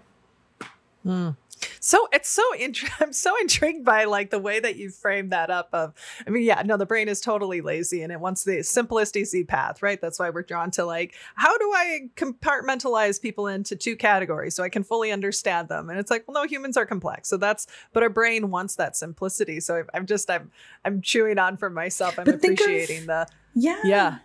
Mm. 1.05 1.35
So 1.79 2.07
it's 2.11 2.29
so. 2.29 2.43
I'm 2.99 3.13
so 3.13 3.33
intrigued 3.41 3.85
by 3.85 4.05
like 4.05 4.29
the 4.29 4.39
way 4.39 4.59
that 4.59 4.75
you 4.75 4.89
frame 4.89 5.29
that 5.29 5.49
up. 5.49 5.69
Of, 5.73 5.93
I 6.25 6.29
mean, 6.29 6.43
yeah, 6.43 6.61
no, 6.65 6.77
the 6.77 6.85
brain 6.85 7.07
is 7.07 7.21
totally 7.21 7.61
lazy 7.61 8.01
and 8.01 8.11
it 8.11 8.19
wants 8.19 8.43
the 8.43 8.63
simplest, 8.63 9.15
easy 9.15 9.43
path, 9.43 9.81
right? 9.81 9.99
That's 9.99 10.19
why 10.19 10.29
we're 10.29 10.43
drawn 10.43 10.71
to 10.71 10.85
like, 10.85 11.15
how 11.35 11.57
do 11.57 11.71
I 11.73 12.09
compartmentalize 12.15 13.21
people 13.21 13.47
into 13.47 13.75
two 13.75 13.95
categories 13.95 14.55
so 14.55 14.63
I 14.63 14.69
can 14.69 14.83
fully 14.83 15.11
understand 15.11 15.69
them? 15.69 15.89
And 15.89 15.99
it's 15.99 16.11
like, 16.11 16.27
well, 16.27 16.41
no, 16.41 16.47
humans 16.47 16.77
are 16.77 16.85
complex, 16.85 17.29
so 17.29 17.37
that's. 17.37 17.67
But 17.93 18.03
our 18.03 18.09
brain 18.09 18.49
wants 18.51 18.75
that 18.75 18.95
simplicity. 18.95 19.59
So 19.59 19.83
I'm 19.93 20.05
just, 20.05 20.29
I'm, 20.29 20.51
I'm 20.85 21.01
chewing 21.01 21.39
on 21.39 21.57
for 21.57 21.69
myself. 21.69 22.19
I'm 22.19 22.25
but 22.25 22.35
appreciating 22.35 23.01
of, 23.01 23.07
the. 23.07 23.27
Yeah. 23.55 23.79
Yeah 23.83 24.17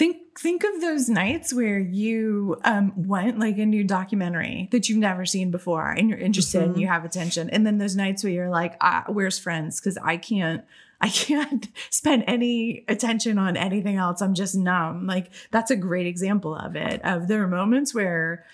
think 0.00 0.38
think 0.38 0.64
of 0.64 0.80
those 0.80 1.10
nights 1.10 1.52
where 1.52 1.78
you 1.78 2.58
um, 2.64 2.90
went 2.96 3.38
like 3.38 3.58
a 3.58 3.66
new 3.66 3.84
documentary 3.84 4.66
that 4.72 4.88
you've 4.88 4.96
never 4.96 5.26
seen 5.26 5.50
before 5.50 5.90
and 5.90 6.08
you're 6.08 6.18
interested 6.18 6.62
mm-hmm. 6.62 6.70
and 6.70 6.80
you 6.80 6.86
have 6.86 7.04
attention 7.04 7.50
and 7.50 7.66
then 7.66 7.76
those 7.76 7.94
nights 7.94 8.24
where 8.24 8.32
you're 8.32 8.48
like 8.48 8.76
ah, 8.80 9.04
where's 9.08 9.38
friends 9.38 9.78
because 9.78 9.98
i 10.02 10.16
can't 10.16 10.64
i 11.02 11.08
can't 11.10 11.68
spend 11.90 12.24
any 12.26 12.82
attention 12.88 13.36
on 13.36 13.58
anything 13.58 13.96
else 13.96 14.22
i'm 14.22 14.32
just 14.32 14.54
numb 14.54 15.06
like 15.06 15.26
that's 15.50 15.70
a 15.70 15.76
great 15.76 16.06
example 16.06 16.54
of 16.54 16.76
it 16.76 17.04
of 17.04 17.28
there 17.28 17.42
are 17.42 17.48
moments 17.48 17.94
where 17.94 18.46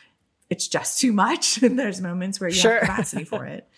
it's 0.51 0.66
just 0.66 0.99
too 0.99 1.12
much 1.12 1.59
and 1.62 1.78
there's 1.78 2.01
moments 2.01 2.40
where 2.40 2.49
you 2.49 2.57
sure. 2.57 2.80
have 2.80 2.88
capacity 2.88 3.24
for 3.24 3.47
it 3.57 3.68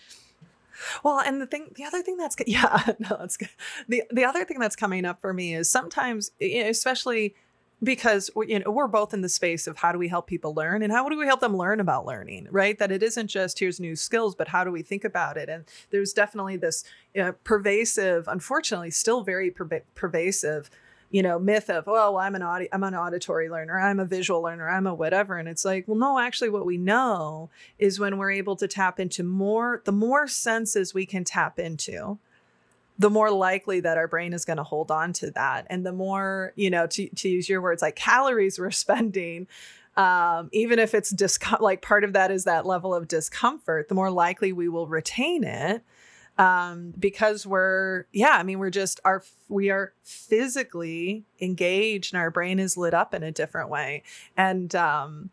well, 1.03 1.19
and 1.19 1.41
the 1.41 1.45
thing, 1.45 1.67
the 1.75 1.83
other 1.83 2.01
thing 2.01 2.15
that's 2.15 2.37
yeah, 2.47 2.93
no, 2.99 3.17
that's 3.19 3.35
good. 3.35 3.49
The 3.89 4.03
the 4.11 4.23
other 4.23 4.45
thing 4.45 4.59
that's 4.59 4.77
coming 4.77 5.03
up 5.03 5.19
for 5.19 5.33
me 5.33 5.53
is 5.53 5.69
sometimes, 5.69 6.31
especially 6.41 7.35
because 7.81 8.29
you 8.47 8.59
know 8.59 8.71
we're 8.71 8.87
both 8.87 9.13
in 9.13 9.21
the 9.21 9.29
space 9.29 9.67
of 9.67 9.77
how 9.77 9.91
do 9.91 9.97
we 9.97 10.07
help 10.07 10.27
people 10.27 10.53
learn 10.53 10.81
and 10.83 10.91
how 10.91 11.07
do 11.07 11.17
we 11.17 11.25
help 11.25 11.39
them 11.39 11.55
learn 11.55 11.79
about 11.79 12.05
learning 12.05 12.47
right? 12.51 12.77
That 12.77 12.91
it 12.91 13.03
isn't 13.03 13.27
just 13.27 13.59
here's 13.59 13.79
new 13.79 13.95
skills 13.95 14.35
but 14.35 14.49
how 14.49 14.63
do 14.63 14.71
we 14.71 14.81
think 14.81 15.03
about 15.03 15.37
it? 15.37 15.49
And 15.49 15.65
there's 15.91 16.13
definitely 16.13 16.57
this 16.57 16.83
you 17.13 17.23
know, 17.23 17.33
pervasive 17.43 18.27
unfortunately 18.27 18.91
still 18.91 19.23
very 19.23 19.51
per- 19.51 19.83
pervasive 19.95 20.69
you 21.11 21.23
know 21.23 21.39
myth 21.39 21.69
of 21.69 21.87
well 21.87 22.17
i'm 22.17 22.35
an 22.35 22.43
audi- 22.43 22.71
i'm 22.71 22.83
an 22.83 22.93
auditory 22.93 23.49
learner 23.49 23.79
i'm 23.79 23.99
a 23.99 24.05
visual 24.05 24.41
learner 24.41 24.69
i'm 24.69 24.85
a 24.85 24.93
whatever 24.93 25.37
and 25.37 25.49
it's 25.49 25.65
like 25.65 25.87
well 25.87 25.97
no 25.97 26.19
actually 26.19 26.49
what 26.49 26.65
we 26.65 26.77
know 26.77 27.49
is 27.79 27.99
when 27.99 28.17
we're 28.17 28.31
able 28.31 28.55
to 28.55 28.67
tap 28.67 28.99
into 28.99 29.23
more 29.23 29.81
the 29.85 29.91
more 29.91 30.27
senses 30.27 30.93
we 30.93 31.05
can 31.05 31.23
tap 31.23 31.57
into 31.57 32.19
the 32.99 33.09
more 33.09 33.31
likely 33.31 33.79
that 33.79 33.97
our 33.97 34.07
brain 34.07 34.33
is 34.33 34.43
going 34.43 34.57
to 34.57 34.63
hold 34.63 34.91
on 34.91 35.13
to 35.13 35.31
that. 35.31 35.65
And 35.69 35.85
the 35.85 35.93
more, 35.93 36.51
you 36.55 36.69
know, 36.69 36.85
to, 36.87 37.09
to 37.09 37.29
use 37.29 37.47
your 37.47 37.61
words, 37.61 37.81
like 37.81 37.95
calories 37.95 38.59
we're 38.59 38.71
spending, 38.85 39.47
um, 39.95 40.49
even 40.51 40.79
if 40.79 40.93
it's 40.93 41.11
discom- 41.11 41.61
like 41.61 41.81
part 41.81 42.03
of 42.03 42.13
that 42.13 42.29
is 42.29 42.43
that 42.43 42.65
level 42.65 42.93
of 42.93 43.07
discomfort, 43.07 43.87
the 43.87 43.95
more 43.95 44.11
likely 44.11 44.51
we 44.51 44.67
will 44.67 44.87
retain 44.87 45.43
it. 45.43 45.83
Um, 46.37 46.93
because 46.97 47.45
we're, 47.45 48.05
yeah, 48.13 48.37
I 48.37 48.43
mean, 48.43 48.59
we're 48.59 48.69
just, 48.69 49.01
our, 49.03 49.23
we 49.49 49.69
are 49.71 49.91
physically 50.03 51.25
engaged 51.41 52.13
and 52.13 52.21
our 52.21 52.31
brain 52.31 52.59
is 52.59 52.77
lit 52.77 52.93
up 52.93 53.13
in 53.13 53.23
a 53.23 53.31
different 53.31 53.69
way. 53.69 54.03
And, 54.37 54.73
um, 54.73 55.31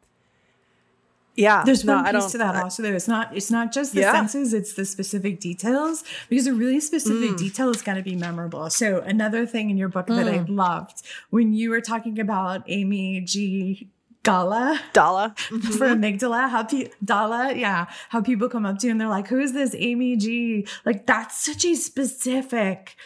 yeah 1.36 1.62
there's 1.64 1.84
no, 1.84 1.96
one 1.96 2.14
piece 2.14 2.32
to 2.32 2.38
that 2.38 2.56
I, 2.56 2.62
also 2.62 2.82
though 2.82 2.92
it's 2.92 3.08
not 3.08 3.36
it's 3.36 3.50
not 3.50 3.72
just 3.72 3.92
the 3.92 4.00
yeah. 4.00 4.12
senses 4.12 4.52
it's 4.52 4.74
the 4.74 4.84
specific 4.84 5.40
details 5.40 6.04
because 6.28 6.46
a 6.46 6.54
really 6.54 6.80
specific 6.80 7.30
mm. 7.30 7.38
detail 7.38 7.70
is 7.70 7.82
going 7.82 7.96
to 7.96 8.02
be 8.02 8.16
memorable 8.16 8.70
so 8.70 9.00
another 9.00 9.46
thing 9.46 9.70
in 9.70 9.76
your 9.76 9.88
book 9.88 10.06
mm. 10.06 10.16
that 10.16 10.28
i 10.28 10.38
mm. 10.38 10.48
loved 10.48 11.02
when 11.30 11.52
you 11.52 11.70
were 11.70 11.80
talking 11.80 12.18
about 12.18 12.62
amy 12.66 13.20
g 13.20 13.88
Gala. 14.26 14.80
Dala. 14.92 15.34
Mm-hmm. 15.46 15.72
For 15.78 15.86
amygdala. 15.86 16.48
How 16.50 16.64
pe- 16.64 16.90
Dala, 17.04 17.54
yeah. 17.54 17.86
How 18.08 18.20
people 18.20 18.48
come 18.48 18.66
up 18.66 18.80
to 18.80 18.86
you 18.88 18.90
and 18.90 19.00
they're 19.00 19.08
like, 19.08 19.28
who 19.28 19.38
is 19.38 19.52
this 19.52 19.76
Amy 19.78 20.16
G? 20.16 20.66
Like, 20.84 21.06
that's 21.06 21.44
such 21.44 21.64
a 21.64 21.76
specific 21.76 22.96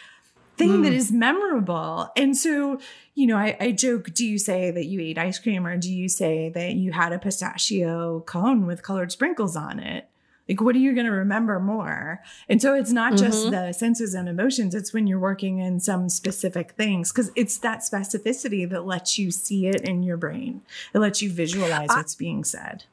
thing 0.57 0.79
mm. 0.79 0.83
that 0.83 0.93
is 0.93 1.11
memorable. 1.11 2.11
And 2.17 2.35
so 2.35 2.79
you 3.13 3.27
know, 3.27 3.37
I, 3.37 3.57
I 3.59 3.71
joke, 3.71 4.13
do 4.13 4.25
you 4.25 4.37
say 4.37 4.71
that 4.71 4.85
you 4.85 5.01
ate 5.01 5.17
ice 5.17 5.37
cream 5.37 5.67
or 5.67 5.77
do 5.77 5.93
you 5.93 6.07
say 6.07 6.49
that 6.49 6.73
you 6.73 6.91
had 6.91 7.11
a 7.11 7.19
pistachio 7.19 8.21
cone 8.21 8.65
with 8.65 8.83
colored 8.83 9.11
sprinkles 9.11 9.55
on 9.55 9.79
it? 9.79 10.07
Like, 10.47 10.61
what 10.61 10.75
are 10.75 10.79
you 10.79 10.93
going 10.93 11.05
to 11.05 11.11
remember 11.11 11.59
more? 11.59 12.21
And 12.49 12.61
so 12.61 12.73
it's 12.73 12.91
not 12.91 13.15
just 13.15 13.43
mm-hmm. 13.43 13.51
the 13.51 13.73
senses 13.73 14.13
and 14.13 14.27
emotions, 14.27 14.75
it's 14.75 14.93
when 14.93 15.07
you're 15.07 15.19
working 15.19 15.59
in 15.59 15.79
some 15.79 16.09
specific 16.09 16.71
things 16.71 17.11
because 17.11 17.31
it's 17.35 17.57
that 17.59 17.79
specificity 17.79 18.69
that 18.69 18.85
lets 18.85 19.17
you 19.17 19.31
see 19.31 19.67
it 19.67 19.81
in 19.81 20.03
your 20.03 20.17
brain. 20.17 20.61
It 20.93 20.99
lets 20.99 21.21
you 21.21 21.31
visualize 21.31 21.89
I, 21.89 21.97
what's 21.97 22.15
being 22.15 22.43
said. 22.43 22.85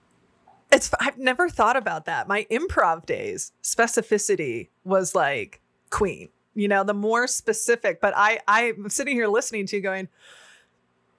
It's 0.71 0.91
I've 1.01 1.19
never 1.19 1.49
thought 1.49 1.77
about 1.77 2.05
that. 2.05 2.29
My 2.29 2.47
improv 2.51 3.07
days, 3.07 3.53
specificity 3.63 4.69
was 4.85 5.15
like 5.15 5.61
queen 5.91 6.29
you 6.55 6.69
know, 6.69 6.85
the 6.85 6.95
more 6.95 7.27
specific. 7.27 8.01
But 8.01 8.15
I, 8.17 8.41
I'm 8.49 8.89
sitting 8.89 9.15
here 9.15 9.29
listening 9.29 9.67
to 9.67 9.77
you 9.77 9.83
going, 9.83 10.09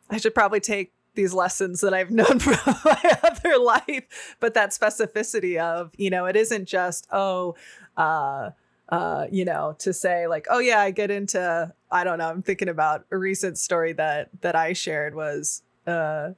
I 0.09 0.17
should 0.17 0.35
probably 0.35 0.59
take 0.59 0.93
these 1.15 1.33
lessons 1.33 1.81
that 1.81 1.93
I've 1.93 2.11
known 2.19 2.39
from 2.39 2.57
my 2.85 3.17
other 3.23 3.57
life. 3.57 4.35
But 4.39 4.53
that 4.53 4.71
specificity 4.71 5.57
of, 5.57 5.91
you 5.97 6.09
know, 6.09 6.25
it 6.25 6.35
isn't 6.35 6.65
just, 6.65 7.07
oh, 7.11 7.55
uh, 7.97 8.51
uh, 8.89 9.27
you 9.31 9.45
know, 9.45 9.75
to 9.79 9.93
say 9.93 10.27
like, 10.27 10.47
oh 10.49 10.59
yeah, 10.59 10.79
I 10.79 10.91
get 10.91 11.11
into, 11.11 11.73
I 11.91 12.03
don't 12.03 12.17
know, 12.17 12.27
I'm 12.27 12.41
thinking 12.41 12.69
about 12.69 13.05
a 13.11 13.17
recent 13.17 13.57
story 13.57 13.93
that 13.93 14.29
that 14.41 14.55
I 14.55 14.73
shared 14.73 15.13
was 15.13 15.61
uh 15.85 16.31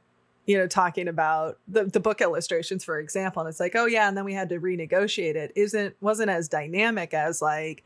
you 0.46 0.58
know, 0.58 0.68
talking 0.68 1.08
about 1.08 1.60
the, 1.68 1.86
the 1.86 2.00
book 2.00 2.20
illustrations, 2.20 2.84
for 2.84 3.00
example. 3.00 3.42
And 3.42 3.50
it's 3.50 3.60
like, 3.60 3.76
oh 3.76 3.86
yeah, 3.86 4.08
and 4.08 4.18
then 4.18 4.26
we 4.26 4.34
had 4.34 4.50
to 4.50 4.60
renegotiate 4.60 5.36
it. 5.36 5.52
Isn't 5.56 5.96
wasn't 6.02 6.30
as 6.30 6.50
dynamic 6.50 7.14
as 7.14 7.42
like, 7.42 7.84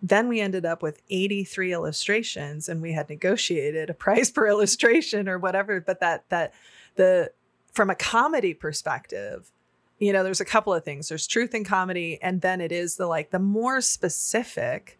then 0.00 0.28
we 0.28 0.40
ended 0.40 0.64
up 0.64 0.82
with 0.82 1.02
83 1.10 1.72
illustrations 1.72 2.68
and 2.68 2.80
we 2.80 2.92
had 2.92 3.08
negotiated 3.08 3.90
a 3.90 3.94
price 3.94 4.30
per 4.30 4.46
illustration 4.46 5.28
or 5.28 5.38
whatever 5.38 5.80
but 5.80 6.00
that 6.00 6.24
that 6.28 6.54
the 6.96 7.32
from 7.72 7.90
a 7.90 7.94
comedy 7.94 8.54
perspective 8.54 9.50
you 9.98 10.12
know 10.12 10.22
there's 10.22 10.40
a 10.40 10.44
couple 10.44 10.72
of 10.72 10.84
things. 10.84 11.08
There's 11.08 11.26
truth 11.26 11.54
in 11.54 11.64
comedy 11.64 12.18
and 12.22 12.40
then 12.40 12.60
it 12.60 12.72
is 12.72 12.96
the 12.96 13.06
like 13.06 13.30
the 13.30 13.38
more 13.38 13.80
specific 13.80 14.98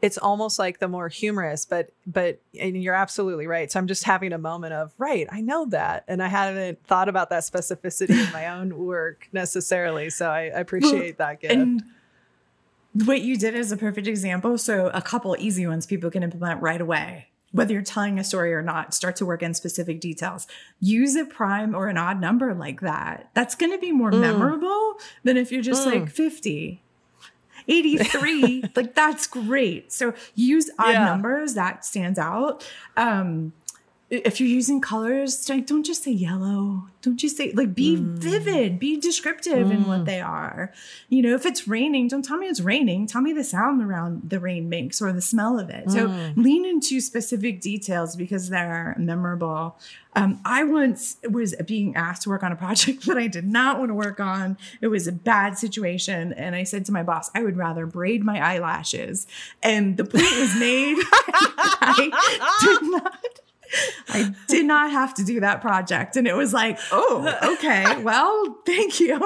it's 0.00 0.18
almost 0.18 0.58
like 0.58 0.80
the 0.80 0.88
more 0.88 1.08
humorous 1.08 1.64
but 1.64 1.90
but 2.06 2.40
and 2.58 2.80
you're 2.82 2.94
absolutely 2.94 3.46
right. 3.46 3.70
So 3.70 3.78
i'm 3.78 3.86
just 3.86 4.04
having 4.04 4.32
a 4.32 4.38
moment 4.38 4.72
of 4.72 4.92
right 4.98 5.26
i 5.30 5.40
know 5.40 5.66
that 5.66 6.04
and 6.08 6.22
i 6.22 6.28
haven't 6.28 6.84
thought 6.86 7.08
about 7.08 7.30
that 7.30 7.42
specificity 7.42 8.26
in 8.26 8.32
my 8.32 8.46
own 8.58 8.76
work 8.78 9.28
necessarily. 9.32 10.10
So 10.10 10.28
i, 10.28 10.42
I 10.42 10.60
appreciate 10.60 11.18
well, 11.18 11.28
that 11.28 11.40
gift. 11.40 11.54
and 11.54 11.82
what 12.92 13.22
you 13.22 13.36
did 13.36 13.54
is 13.54 13.72
a 13.72 13.76
perfect 13.76 14.06
example 14.06 14.58
so 14.58 14.88
a 14.88 15.02
couple 15.02 15.34
easy 15.38 15.66
ones 15.66 15.86
people 15.86 16.10
can 16.10 16.22
implement 16.22 16.60
right 16.60 16.80
away 16.80 17.28
whether 17.52 17.74
you're 17.74 17.82
telling 17.82 18.18
a 18.18 18.24
story 18.24 18.52
or 18.52 18.62
not, 18.62 18.94
start 18.94 19.14
to 19.16 19.26
work 19.26 19.42
in 19.42 19.54
specific 19.54 20.00
details. 20.00 20.46
Use 20.80 21.14
a 21.14 21.24
prime 21.24 21.74
or 21.74 21.86
an 21.86 21.98
odd 21.98 22.20
number 22.20 22.54
like 22.54 22.80
that. 22.80 23.30
That's 23.34 23.54
going 23.54 23.72
to 23.72 23.78
be 23.78 23.92
more 23.92 24.10
mm. 24.10 24.20
memorable 24.20 24.94
than 25.22 25.36
if 25.36 25.52
you're 25.52 25.62
just 25.62 25.86
mm. 25.86 25.92
like 25.92 26.10
50. 26.10 26.82
83 27.68 28.64
like 28.74 28.92
that's 28.96 29.28
great 29.28 29.92
so 29.92 30.12
use 30.34 30.68
odd 30.80 30.94
yeah. 30.94 31.04
numbers 31.04 31.54
that 31.54 31.84
stands 31.84 32.18
out 32.18 32.68
um 32.96 33.52
if 34.12 34.40
you're 34.40 34.48
using 34.48 34.78
colors, 34.82 35.42
don't 35.46 35.84
just 35.84 36.04
say 36.04 36.10
yellow. 36.10 36.86
Don't 37.00 37.16
just 37.16 37.38
say 37.38 37.50
like 37.52 37.74
be 37.74 37.96
mm. 37.96 38.18
vivid, 38.18 38.78
be 38.78 39.00
descriptive 39.00 39.68
mm. 39.68 39.72
in 39.72 39.86
what 39.86 40.00
mm. 40.00 40.04
they 40.04 40.20
are. 40.20 40.70
You 41.08 41.22
know, 41.22 41.34
if 41.34 41.46
it's 41.46 41.66
raining, 41.66 42.08
don't 42.08 42.22
tell 42.22 42.36
me 42.36 42.46
it's 42.46 42.60
raining. 42.60 43.06
Tell 43.06 43.22
me 43.22 43.32
the 43.32 43.42
sound 43.42 43.82
around 43.82 44.28
the 44.28 44.38
rain 44.38 44.68
makes 44.68 45.00
or 45.00 45.14
the 45.14 45.22
smell 45.22 45.58
of 45.58 45.70
it. 45.70 45.86
Mm. 45.86 45.92
So 45.92 46.40
lean 46.40 46.66
into 46.66 47.00
specific 47.00 47.62
details 47.62 48.14
because 48.14 48.50
they're 48.50 48.94
memorable. 48.98 49.78
Um, 50.14 50.42
I 50.44 50.64
once 50.64 51.16
was 51.30 51.54
being 51.66 51.96
asked 51.96 52.22
to 52.22 52.28
work 52.28 52.42
on 52.42 52.52
a 52.52 52.56
project 52.56 53.06
that 53.06 53.16
I 53.16 53.28
did 53.28 53.46
not 53.46 53.78
want 53.78 53.88
to 53.88 53.94
work 53.94 54.20
on. 54.20 54.58
It 54.82 54.88
was 54.88 55.06
a 55.06 55.12
bad 55.12 55.56
situation. 55.56 56.34
And 56.34 56.54
I 56.54 56.64
said 56.64 56.84
to 56.84 56.92
my 56.92 57.02
boss, 57.02 57.30
I 57.34 57.42
would 57.42 57.56
rather 57.56 57.86
braid 57.86 58.24
my 58.24 58.38
eyelashes. 58.40 59.26
And 59.62 59.96
the 59.96 60.04
point 60.04 60.30
was 60.38 60.54
made. 60.56 60.98
I 61.80 62.10
did 62.60 62.90
not 62.90 63.40
I 64.08 64.34
did 64.48 64.66
not 64.66 64.90
have 64.90 65.14
to 65.14 65.24
do 65.24 65.40
that 65.40 65.60
project. 65.60 66.16
And 66.16 66.26
it 66.26 66.34
was 66.34 66.52
like, 66.52 66.78
oh, 66.90 67.38
okay, 67.54 68.02
well, 68.02 68.58
thank 68.66 69.00
you. 69.00 69.18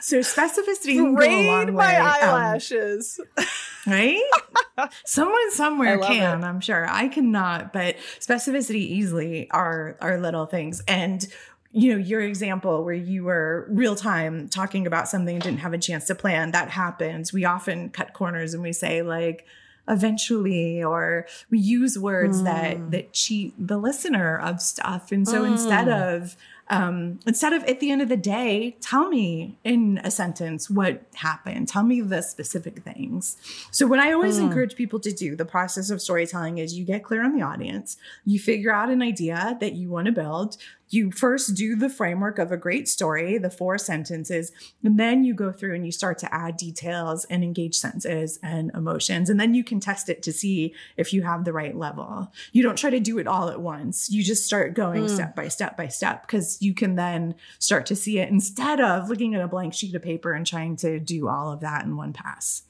So 0.00 0.18
specificity 0.18 0.96
can 0.96 1.14
go 1.14 1.22
a 1.22 1.46
long 1.46 1.74
my 1.74 1.96
um, 1.96 2.06
eyelashes. 2.06 3.20
Um, 3.36 3.44
right? 3.86 4.22
Someone 5.04 5.52
somewhere 5.52 5.98
can, 5.98 6.42
it. 6.42 6.44
I'm 6.44 6.60
sure. 6.60 6.86
I 6.88 7.08
cannot, 7.08 7.72
but 7.72 7.96
specificity 8.18 8.80
easily 8.80 9.48
are 9.50 9.96
are 10.00 10.18
little 10.18 10.46
things. 10.46 10.82
And 10.88 11.24
you 11.72 11.92
know, 11.92 11.98
your 11.98 12.20
example 12.20 12.84
where 12.84 12.94
you 12.94 13.24
were 13.24 13.66
real 13.70 13.94
time 13.94 14.48
talking 14.48 14.86
about 14.86 15.08
something 15.08 15.36
and 15.36 15.42
didn't 15.42 15.60
have 15.60 15.72
a 15.72 15.78
chance 15.78 16.06
to 16.06 16.14
plan, 16.16 16.50
that 16.50 16.68
happens. 16.68 17.32
We 17.32 17.44
often 17.44 17.90
cut 17.90 18.12
corners 18.12 18.54
and 18.54 18.62
we 18.62 18.72
say 18.72 19.02
like, 19.02 19.46
eventually 19.90 20.82
or 20.82 21.26
we 21.50 21.58
use 21.58 21.98
words 21.98 22.40
mm. 22.40 22.44
that 22.44 22.90
that 22.90 23.12
cheat 23.12 23.52
the 23.58 23.76
listener 23.76 24.38
of 24.38 24.62
stuff 24.62 25.12
and 25.12 25.28
so 25.28 25.42
mm. 25.42 25.52
instead 25.52 25.88
of 25.88 26.36
um, 26.70 27.18
instead 27.26 27.52
of 27.52 27.64
at 27.64 27.80
the 27.80 27.90
end 27.90 28.00
of 28.00 28.08
the 28.08 28.16
day, 28.16 28.76
tell 28.80 29.08
me 29.08 29.58
in 29.64 30.00
a 30.04 30.10
sentence 30.10 30.70
what 30.70 31.02
happened. 31.14 31.66
Tell 31.66 31.82
me 31.82 32.00
the 32.00 32.22
specific 32.22 32.84
things. 32.84 33.36
So, 33.72 33.88
what 33.88 33.98
I 33.98 34.12
always 34.12 34.38
mm. 34.38 34.42
encourage 34.42 34.76
people 34.76 35.00
to 35.00 35.12
do, 35.12 35.34
the 35.34 35.44
process 35.44 35.90
of 35.90 36.00
storytelling 36.00 36.58
is 36.58 36.78
you 36.78 36.84
get 36.84 37.02
clear 37.02 37.24
on 37.24 37.36
the 37.36 37.42
audience, 37.42 37.96
you 38.24 38.38
figure 38.38 38.72
out 38.72 38.88
an 38.88 39.02
idea 39.02 39.58
that 39.60 39.72
you 39.72 39.88
want 39.88 40.06
to 40.06 40.12
build, 40.12 40.56
you 40.90 41.10
first 41.12 41.54
do 41.54 41.76
the 41.76 41.88
framework 41.88 42.38
of 42.38 42.52
a 42.52 42.56
great 42.56 42.88
story, 42.88 43.38
the 43.38 43.50
four 43.50 43.78
sentences, 43.78 44.52
and 44.82 44.98
then 44.98 45.24
you 45.24 45.34
go 45.34 45.52
through 45.52 45.74
and 45.74 45.86
you 45.86 45.92
start 45.92 46.18
to 46.18 46.34
add 46.34 46.56
details 46.56 47.24
and 47.26 47.44
engage 47.44 47.76
senses 47.76 48.38
and 48.42 48.70
emotions. 48.74 49.30
And 49.30 49.38
then 49.38 49.54
you 49.54 49.64
can 49.64 49.80
test 49.80 50.08
it 50.08 50.22
to 50.24 50.32
see 50.32 50.74
if 50.96 51.12
you 51.12 51.22
have 51.22 51.44
the 51.44 51.52
right 51.52 51.76
level. 51.76 52.32
You 52.52 52.62
don't 52.62 52.76
try 52.76 52.90
to 52.90 53.00
do 53.00 53.18
it 53.18 53.26
all 53.26 53.48
at 53.48 53.60
once. 53.60 54.10
You 54.10 54.22
just 54.22 54.44
start 54.44 54.74
going 54.74 55.04
mm. 55.04 55.10
step 55.10 55.36
by 55.36 55.48
step 55.48 55.76
by 55.76 55.88
step 55.88 56.26
because 56.26 56.60
you 56.60 56.74
can 56.74 56.96
then 56.96 57.34
start 57.58 57.86
to 57.86 57.96
see 57.96 58.18
it 58.18 58.28
instead 58.28 58.80
of 58.80 59.08
looking 59.08 59.34
at 59.34 59.42
a 59.42 59.48
blank 59.48 59.74
sheet 59.74 59.94
of 59.94 60.02
paper 60.02 60.32
and 60.32 60.46
trying 60.46 60.76
to 60.76 60.98
do 60.98 61.28
all 61.28 61.52
of 61.52 61.60
that 61.60 61.84
in 61.84 61.96
one 61.96 62.12
pass. 62.12 62.62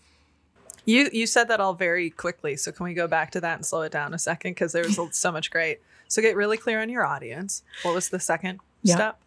You 0.85 1.09
you 1.13 1.27
said 1.27 1.49
that 1.49 1.61
all 1.61 1.75
very 1.75 2.11
quickly. 2.11 2.57
So 2.57 2.73
can 2.73 2.85
we 2.85 2.95
go 2.95 3.07
back 3.07 3.31
to 3.33 3.41
that 3.41 3.57
and 3.57 3.67
slow 3.67 3.83
it 3.83 3.93
down 3.93 4.15
a 4.15 4.19
second 4.19 4.53
because 4.53 4.73
there 4.73 4.85
was 4.85 4.99
so 5.13 5.33
much 5.33 5.51
great. 5.51 5.81
So 6.11 6.21
get 6.21 6.35
really 6.37 6.57
clear 6.57 6.83
on 6.83 6.91
your 6.91 7.07
audience. 7.07 7.63
What 7.83 7.95
was 7.95 8.09
the 8.09 8.19
second 8.19 8.59
yeah. 8.83 8.95
step? 8.97 9.21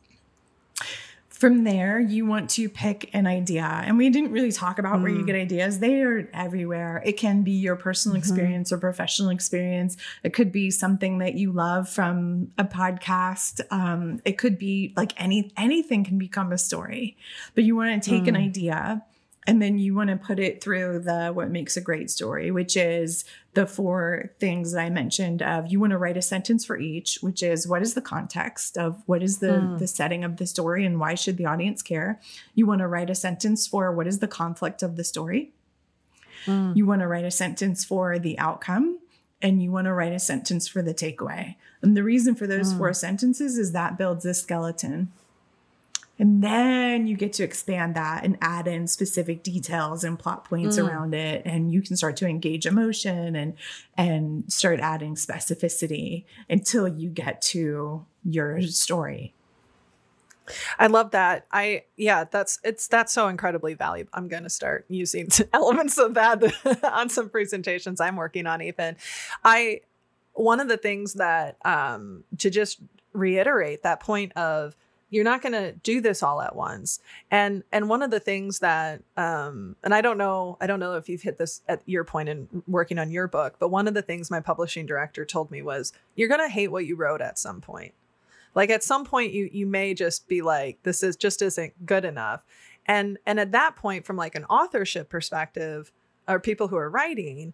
From 1.30 1.64
there, 1.64 2.00
you 2.00 2.26
want 2.26 2.50
to 2.52 2.70
pick 2.70 3.10
an 3.14 3.26
idea. 3.26 3.64
And 3.64 3.98
we 3.98 4.10
didn't 4.10 4.32
really 4.32 4.52
talk 4.52 4.80
about 4.80 4.98
mm. 4.98 5.04
where 5.04 5.12
you 5.12 5.24
mm. 5.24 5.28
get 5.28 5.36
ideas. 5.36 5.80
They 5.80 6.02
are 6.02 6.30
everywhere. 6.34 7.02
It 7.06 7.14
can 7.14 7.42
be 7.42 7.52
your 7.52 7.78
personal 7.78 8.16
mm-hmm. 8.16 8.20
experience 8.20 8.72
or 8.72 8.78
professional 8.78 9.30
experience. 9.30 9.96
It 10.24 10.34
could 10.34 10.52
be 10.52 10.72
something 10.72 11.20
that 11.20 11.36
you 11.36 11.54
love 11.54 11.90
from 11.90 12.52
a 12.58 12.66
podcast. 12.66 13.62
Um, 13.72 14.22
it 14.26 14.38
could 14.38 14.58
be 14.58 14.94
like 14.96 15.14
any 15.22 15.52
anything 15.58 16.04
can 16.04 16.18
become 16.18 16.52
a 16.52 16.58
story. 16.58 17.16
But 17.56 17.64
you 17.64 17.78
want 17.78 18.04
to 18.04 18.10
take 18.10 18.24
mm. 18.24 18.30
an 18.30 18.36
idea 18.36 19.04
and 19.46 19.62
then 19.62 19.78
you 19.78 19.96
want 19.96 20.10
to 20.10 20.16
put 20.16 20.40
it 20.40 20.62
through 20.62 21.00
the 21.00 21.30
what 21.30 21.50
makes 21.50 21.76
a 21.78 21.82
great 21.82 22.10
story 22.10 22.52
which 22.52 22.78
is 22.78 23.26
the 23.54 23.66
four 23.66 24.32
things 24.39 24.72
that 24.72 24.82
i 24.82 24.89
mentioned 24.89 25.41
of 25.41 25.72
you 25.72 25.80
want 25.80 25.91
to 25.91 25.97
write 25.97 26.18
a 26.18 26.22
sentence 26.22 26.66
for 26.66 26.78
each 26.78 27.18
which 27.22 27.43
is 27.43 27.68
what 27.68 27.82
is 27.82 27.93
the 27.93 28.01
context 28.01 28.78
of 28.78 29.01
what 29.06 29.22
is 29.22 29.39
the 29.39 29.47
mm. 29.47 29.80
the 29.80 29.88
setting 29.88 30.24
of 30.24 30.38
the 30.38 30.47
story 30.47 30.86
and 30.86 30.99
why 30.99 31.16
should 31.16 31.38
the 31.38 31.45
audience 31.45 31.82
care 31.82 32.20
you 32.56 32.66
want 32.66 32.80
to 32.80 32.88
write 32.88 33.10
a 33.10 33.16
sentence 33.16 33.68
for 33.68 33.91
what 33.91 34.08
is 34.08 34.20
the 34.20 34.28
conflict 34.28 34.82
of 34.82 34.95
the 34.95 35.04
story 35.04 35.51
mm. 36.45 36.76
you 36.76 36.86
want 36.86 37.01
to 37.01 37.08
write 37.08 37.26
a 37.26 37.32
sentence 37.32 37.84
for 37.86 38.18
the 38.20 38.38
outcome 38.39 38.99
and 39.41 39.62
you 39.62 39.72
want 39.72 39.86
to 39.86 39.93
write 39.93 40.14
a 40.14 40.20
sentence 40.20 40.68
for 40.68 40.82
the 40.82 40.93
takeaway 40.93 41.56
and 41.82 41.95
the 41.95 42.04
reason 42.04 42.34
for 42.34 42.47
those 42.47 42.74
mm. 42.74 42.78
four 42.78 42.93
sentences 42.93 43.58
is 43.58 43.72
that 43.72 43.97
builds 43.97 44.26
a 44.26 44.34
skeleton 44.34 45.12
and 46.20 46.43
then 46.43 47.07
you 47.07 47.18
get 47.18 47.34
to 47.34 47.43
expand 47.43 47.95
that 47.95 48.24
and 48.24 48.38
add 48.39 48.68
in 48.68 48.88
specific 48.88 49.41
details 49.41 50.03
and 50.03 50.18
plot 50.20 50.45
points 50.45 50.78
mm. 50.78 50.88
around 50.88 51.16
it. 51.16 51.41
And 51.45 51.74
you 51.74 51.82
can 51.82 51.97
start 51.97 52.18
to 52.18 52.28
engage 52.28 52.66
emotion 52.66 53.36
and 53.36 53.55
and 53.97 54.51
start 54.51 54.80
adding 54.80 55.16
specificity 55.16 56.26
until 56.49 56.88
you 56.88 57.09
get 57.09 57.41
to 57.43 58.05
your 58.24 58.61
story. 58.61 59.34
I 60.78 60.88
love 60.88 61.11
that. 61.11 61.47
I 61.51 61.84
yeah, 61.97 62.26
that's 62.26 62.59
it's 62.64 62.88
that's 62.88 63.11
so 63.11 63.28
incredibly 63.28 63.74
valuable. 63.74 64.11
I'm 64.14 64.28
going 64.28 64.43
to 64.43 64.49
start 64.49 64.86
using 64.89 65.30
elements 65.53 65.97
of 65.97 66.14
that 66.14 66.43
on 66.84 67.09
some 67.09 67.30
presentations 67.30 67.99
I'm 67.99 68.18
working 68.18 68.45
on 68.45 68.61
even. 68.61 68.97
I 69.43 69.82
one 70.34 70.59
of 70.59 70.68
the 70.68 70.78
things 70.78 71.14
that 71.14 71.57
um 71.66 72.24
to 72.38 72.51
just 72.51 72.80
reiterate 73.14 73.84
that 73.84 73.99
point 73.99 74.32
of 74.34 74.76
you're 75.14 75.24
not 75.24 75.43
going 75.43 75.53
to 75.53 75.74
do 75.74 76.01
this 76.01 76.24
all 76.24 76.41
at 76.41 76.55
once. 76.55 76.99
And 77.30 77.64
and 77.72 77.88
one 77.88 78.01
of 78.01 78.09
the 78.09 78.20
things 78.20 78.59
that 78.59 79.01
um 79.16 79.76
and 79.84 79.93
i 79.93 80.01
don't 80.01 80.18
know 80.18 80.57
i 80.59 80.68
don't 80.68 80.80
know 80.80 80.95
if 80.95 81.07
you've 81.07 81.22
hit 81.22 81.38
this 81.38 81.61
at 81.68 81.82
your 81.86 82.03
point 82.03 82.30
in 82.30 82.47
working 82.68 82.97
on 82.97 83.11
your 83.11 83.28
book 83.28 83.55
but 83.59 83.70
one 83.70 83.88
of 83.88 83.93
the 83.93 84.01
things 84.01 84.32
my 84.32 84.39
publishing 84.39 84.86
director 84.86 85.24
told 85.26 85.51
me 85.51 85.61
was 85.61 85.93
you're 86.16 86.28
going 86.28 86.41
to 86.41 86.49
hate 86.49 86.70
what 86.70 86.86
you 86.86 86.95
wrote 86.95 87.22
at 87.22 87.38
some 87.38 87.61
point. 87.61 87.93
Like 88.55 88.70
at 88.70 88.84
some 88.84 89.05
point 89.05 89.34
you 89.34 89.49
you 89.51 89.66
may 89.66 89.93
just 89.93 90.28
be 90.28 90.41
like 90.41 90.82
this 90.84 91.03
is 91.03 91.16
just 91.16 91.41
isn't 91.41 91.86
good 91.86 92.05
enough. 92.05 92.43
And 92.86 93.18
and 93.26 93.39
at 93.39 93.51
that 93.51 93.76
point 93.76 94.05
from 94.05 94.18
like 94.18 94.36
an 94.36 94.45
authorship 94.45 95.09
perspective 95.09 95.91
or 96.28 96.39
people 96.39 96.70
who 96.70 96.78
are 96.78 96.89
writing 96.89 97.53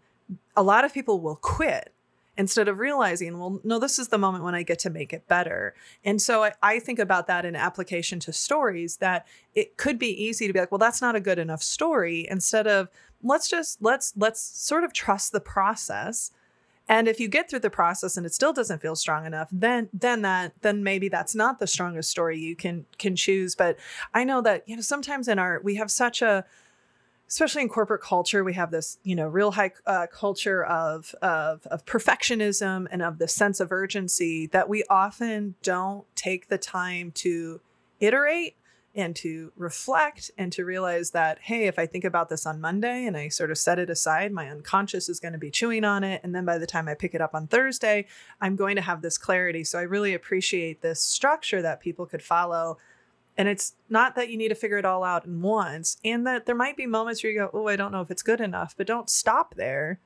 a 0.55 0.63
lot 0.63 0.85
of 0.85 0.93
people 0.93 1.19
will 1.19 1.35
quit 1.35 1.91
instead 2.39 2.69
of 2.69 2.79
realizing, 2.79 3.37
well, 3.37 3.59
no, 3.65 3.77
this 3.79 3.99
is 3.99 4.07
the 4.07 4.17
moment 4.17 4.45
when 4.45 4.55
I 4.55 4.63
get 4.63 4.79
to 4.79 4.89
make 4.89 5.11
it 5.11 5.27
better. 5.27 5.75
And 6.05 6.21
so 6.21 6.45
I, 6.45 6.53
I, 6.63 6.79
think 6.79 6.97
about 6.97 7.27
that 7.27 7.43
in 7.43 7.53
application 7.53 8.17
to 8.21 8.31
stories 8.31 8.95
that 8.97 9.27
it 9.53 9.75
could 9.75 9.99
be 9.99 10.07
easy 10.07 10.47
to 10.47 10.53
be 10.53 10.59
like, 10.59 10.71
well, 10.71 10.79
that's 10.79 11.01
not 11.01 11.17
a 11.17 11.19
good 11.19 11.37
enough 11.37 11.61
story 11.61 12.25
instead 12.31 12.65
of 12.65 12.87
let's 13.21 13.49
just 13.49 13.81
let's 13.81 14.13
let's 14.15 14.39
sort 14.39 14.85
of 14.85 14.93
trust 14.93 15.33
the 15.33 15.41
process. 15.41 16.31
And 16.87 17.09
if 17.09 17.19
you 17.19 17.27
get 17.27 17.49
through 17.49 17.59
the 17.59 17.69
process 17.69 18.15
and 18.15 18.25
it 18.25 18.33
still 18.33 18.53
doesn't 18.53 18.81
feel 18.81 18.95
strong 18.95 19.25
enough, 19.25 19.49
then 19.51 19.89
then 19.91 20.21
that 20.21 20.53
then 20.61 20.81
maybe 20.81 21.09
that's 21.09 21.35
not 21.35 21.59
the 21.59 21.67
strongest 21.67 22.09
story 22.09 22.39
you 22.39 22.55
can 22.55 22.85
can 22.97 23.17
choose. 23.17 23.53
But 23.53 23.77
I 24.13 24.23
know 24.23 24.41
that 24.43 24.63
you 24.65 24.77
know 24.77 24.81
sometimes 24.81 25.27
in 25.27 25.39
art 25.39 25.65
we 25.65 25.75
have 25.75 25.91
such 25.91 26.21
a 26.21 26.45
especially 27.29 27.61
in 27.61 27.69
corporate 27.69 28.01
culture, 28.01 28.43
we 28.43 28.53
have 28.53 28.71
this, 28.71 28.97
you 29.03 29.15
know, 29.15 29.27
real 29.27 29.51
high 29.51 29.71
uh, 29.85 30.07
culture 30.11 30.63
of, 30.65 31.13
of 31.21 31.65
of 31.67 31.85
perfectionism 31.85 32.87
and 32.91 33.01
of 33.01 33.19
the 33.19 33.27
sense 33.27 33.59
of 33.59 33.71
urgency 33.71 34.47
that 34.47 34.67
we 34.67 34.83
often 34.89 35.55
don't 35.61 36.05
take 36.15 36.47
the 36.47 36.57
time 36.57 37.11
to 37.11 37.61
iterate 37.99 38.55
and 38.95 39.15
to 39.15 39.51
reflect 39.55 40.31
and 40.37 40.51
to 40.51 40.65
realize 40.65 41.11
that, 41.11 41.37
hey, 41.41 41.67
if 41.67 41.77
I 41.77 41.85
think 41.85 42.03
about 42.03 42.29
this 42.29 42.47
on 42.47 42.59
Monday 42.59 43.05
and 43.05 43.15
I 43.15 43.29
sort 43.29 43.51
of 43.51 43.57
set 43.57 43.77
it 43.77 43.89
aside, 43.89 44.31
my 44.31 44.49
unconscious 44.49 45.07
is 45.07 45.19
going 45.19 45.33
to 45.33 45.39
be 45.39 45.51
chewing 45.51 45.85
on 45.85 46.03
it. 46.03 46.21
And 46.23 46.33
then 46.33 46.43
by 46.43 46.57
the 46.57 46.65
time 46.65 46.87
I 46.87 46.95
pick 46.95 47.13
it 47.13 47.21
up 47.21 47.35
on 47.35 47.47
Thursday, 47.47 48.07
I'm 48.41 48.55
going 48.55 48.75
to 48.75 48.81
have 48.81 49.03
this 49.03 49.17
clarity. 49.17 49.63
So 49.63 49.77
I 49.77 49.83
really 49.83 50.15
appreciate 50.15 50.81
this 50.81 50.99
structure 50.99 51.61
that 51.61 51.79
people 51.79 52.07
could 52.07 52.23
follow. 52.23 52.79
And 53.39 53.47
it's 53.47 53.73
not 53.87 54.15
that 54.15 54.29
you 54.29 54.37
need 54.37 54.49
to 54.49 54.55
figure 54.55 54.77
it 54.77 54.83
all 54.83 55.01
out 55.01 55.25
in 55.25 55.41
once, 55.41 55.95
and 56.03 56.27
that 56.27 56.45
there 56.45 56.55
might 56.55 56.75
be 56.75 56.85
moments 56.85 57.23
where 57.23 57.31
you 57.31 57.39
go, 57.39 57.49
oh, 57.53 57.69
I 57.69 57.77
don't 57.77 57.93
know 57.93 58.01
if 58.01 58.11
it's 58.11 58.21
good 58.21 58.41
enough, 58.41 58.75
but 58.77 58.85
don't 58.85 59.09
stop 59.09 59.55
there. 59.55 60.01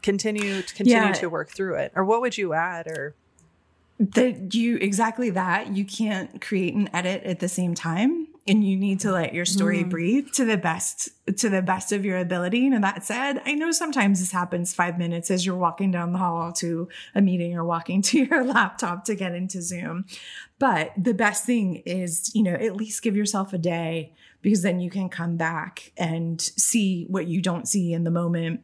Continue 0.00 0.62
to 0.62 0.74
continue 0.74 1.08
yeah. 1.08 1.12
to 1.12 1.26
work 1.28 1.50
through 1.50 1.74
it. 1.74 1.90
Or 1.96 2.04
what 2.04 2.20
would 2.20 2.38
you 2.38 2.52
add? 2.52 2.86
Or 2.86 3.16
that 3.98 4.54
you 4.54 4.76
exactly 4.76 5.30
that 5.30 5.76
you 5.76 5.84
can't 5.84 6.40
create 6.40 6.72
and 6.74 6.88
edit 6.92 7.24
at 7.24 7.40
the 7.40 7.48
same 7.48 7.74
time 7.74 8.28
and 8.46 8.64
you 8.64 8.76
need 8.76 8.98
to 8.98 9.12
let 9.12 9.32
your 9.32 9.44
story 9.44 9.84
mm. 9.84 9.90
breathe 9.90 10.28
to 10.32 10.44
the 10.44 10.56
best 10.56 11.10
to 11.38 11.48
the 11.48 11.62
best 11.62 11.92
of 11.92 12.04
your 12.04 12.18
ability 12.18 12.66
and 12.66 12.82
that 12.82 13.04
said 13.04 13.40
i 13.44 13.52
know 13.54 13.70
sometimes 13.70 14.18
this 14.18 14.32
happens 14.32 14.74
five 14.74 14.98
minutes 14.98 15.30
as 15.30 15.46
you're 15.46 15.56
walking 15.56 15.90
down 15.92 16.12
the 16.12 16.18
hall 16.18 16.52
to 16.52 16.88
a 17.14 17.20
meeting 17.20 17.56
or 17.56 17.64
walking 17.64 18.02
to 18.10 18.24
your 18.24 18.44
laptop 18.44 19.04
to 19.04 19.14
get 19.14 19.34
into 19.34 19.62
zoom 19.62 20.04
but 20.62 20.92
the 20.96 21.12
best 21.12 21.44
thing 21.44 21.82
is 21.84 22.30
you 22.36 22.42
know 22.44 22.54
at 22.54 22.76
least 22.76 23.02
give 23.02 23.16
yourself 23.16 23.52
a 23.52 23.58
day 23.58 24.12
because 24.42 24.62
then 24.62 24.78
you 24.78 24.90
can 24.90 25.08
come 25.08 25.36
back 25.36 25.90
and 25.96 26.40
see 26.40 27.04
what 27.08 27.26
you 27.26 27.42
don't 27.42 27.66
see 27.66 27.92
in 27.92 28.04
the 28.04 28.12
moment 28.12 28.60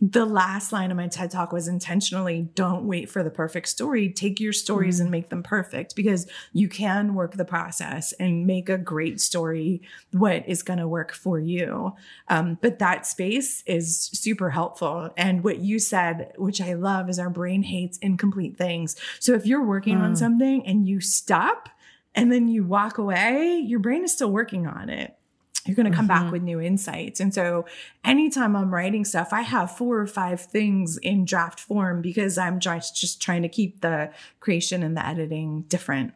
the 0.00 0.26
last 0.26 0.72
line 0.72 0.90
of 0.90 0.96
my 0.96 1.08
TED 1.08 1.30
talk 1.30 1.52
was 1.52 1.68
intentionally 1.68 2.48
don't 2.54 2.84
wait 2.84 3.08
for 3.08 3.22
the 3.22 3.30
perfect 3.30 3.68
story. 3.68 4.10
Take 4.10 4.40
your 4.40 4.52
stories 4.52 4.96
mm-hmm. 4.96 5.02
and 5.04 5.10
make 5.10 5.30
them 5.30 5.42
perfect 5.42 5.96
because 5.96 6.26
you 6.52 6.68
can 6.68 7.14
work 7.14 7.32
the 7.32 7.46
process 7.46 8.12
and 8.14 8.46
make 8.46 8.68
a 8.68 8.76
great 8.76 9.20
story 9.20 9.80
what 10.12 10.46
is 10.46 10.62
going 10.62 10.78
to 10.78 10.88
work 10.88 11.12
for 11.12 11.38
you. 11.38 11.94
Um, 12.28 12.58
but 12.60 12.78
that 12.78 13.06
space 13.06 13.62
is 13.66 14.10
super 14.12 14.50
helpful. 14.50 15.10
And 15.16 15.42
what 15.42 15.60
you 15.60 15.78
said, 15.78 16.32
which 16.36 16.60
I 16.60 16.74
love, 16.74 17.08
is 17.08 17.18
our 17.18 17.30
brain 17.30 17.62
hates 17.62 17.96
incomplete 17.98 18.58
things. 18.58 18.96
So 19.18 19.32
if 19.32 19.46
you're 19.46 19.64
working 19.64 19.98
mm. 19.98 20.02
on 20.02 20.16
something 20.16 20.66
and 20.66 20.86
you 20.86 21.00
stop, 21.00 21.70
and 22.14 22.32
then 22.32 22.48
you 22.48 22.64
walk 22.64 22.96
away, 22.96 23.58
your 23.58 23.78
brain 23.78 24.02
is 24.02 24.10
still 24.10 24.30
working 24.30 24.66
on 24.66 24.88
it 24.88 25.18
you're 25.66 25.74
going 25.74 25.90
to 25.90 25.96
come 25.96 26.08
mm-hmm. 26.08 26.24
back 26.24 26.32
with 26.32 26.42
new 26.42 26.60
insights. 26.60 27.20
And 27.20 27.32
so 27.32 27.66
anytime 28.04 28.56
I'm 28.56 28.72
writing 28.72 29.04
stuff, 29.04 29.32
I 29.32 29.42
have 29.42 29.76
four 29.76 29.98
or 29.98 30.06
five 30.06 30.40
things 30.40 30.96
in 30.98 31.24
draft 31.24 31.60
form 31.60 32.02
because 32.02 32.38
I'm 32.38 32.60
just, 32.60 32.96
just 32.96 33.20
trying 33.20 33.42
to 33.42 33.48
keep 33.48 33.80
the 33.80 34.10
creation 34.40 34.82
and 34.82 34.96
the 34.96 35.06
editing 35.06 35.62
different. 35.62 36.14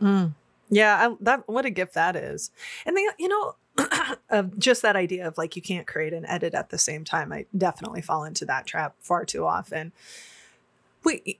Mm. 0.00 0.34
Yeah, 0.70 1.08
I, 1.08 1.16
that 1.20 1.48
what 1.48 1.64
a 1.64 1.70
gift 1.70 1.94
that 1.94 2.14
is. 2.14 2.50
And 2.84 2.96
then 2.96 3.04
you 3.18 3.28
know, 3.28 3.56
uh, 4.30 4.42
just 4.58 4.82
that 4.82 4.96
idea 4.96 5.26
of 5.26 5.38
like 5.38 5.56
you 5.56 5.62
can't 5.62 5.86
create 5.86 6.12
and 6.12 6.26
edit 6.26 6.54
at 6.54 6.70
the 6.70 6.78
same 6.78 7.04
time. 7.04 7.32
I 7.32 7.46
definitely 7.56 8.02
fall 8.02 8.24
into 8.24 8.44
that 8.46 8.66
trap 8.66 8.96
far 9.00 9.24
too 9.24 9.46
often 9.46 9.92
we 11.04 11.38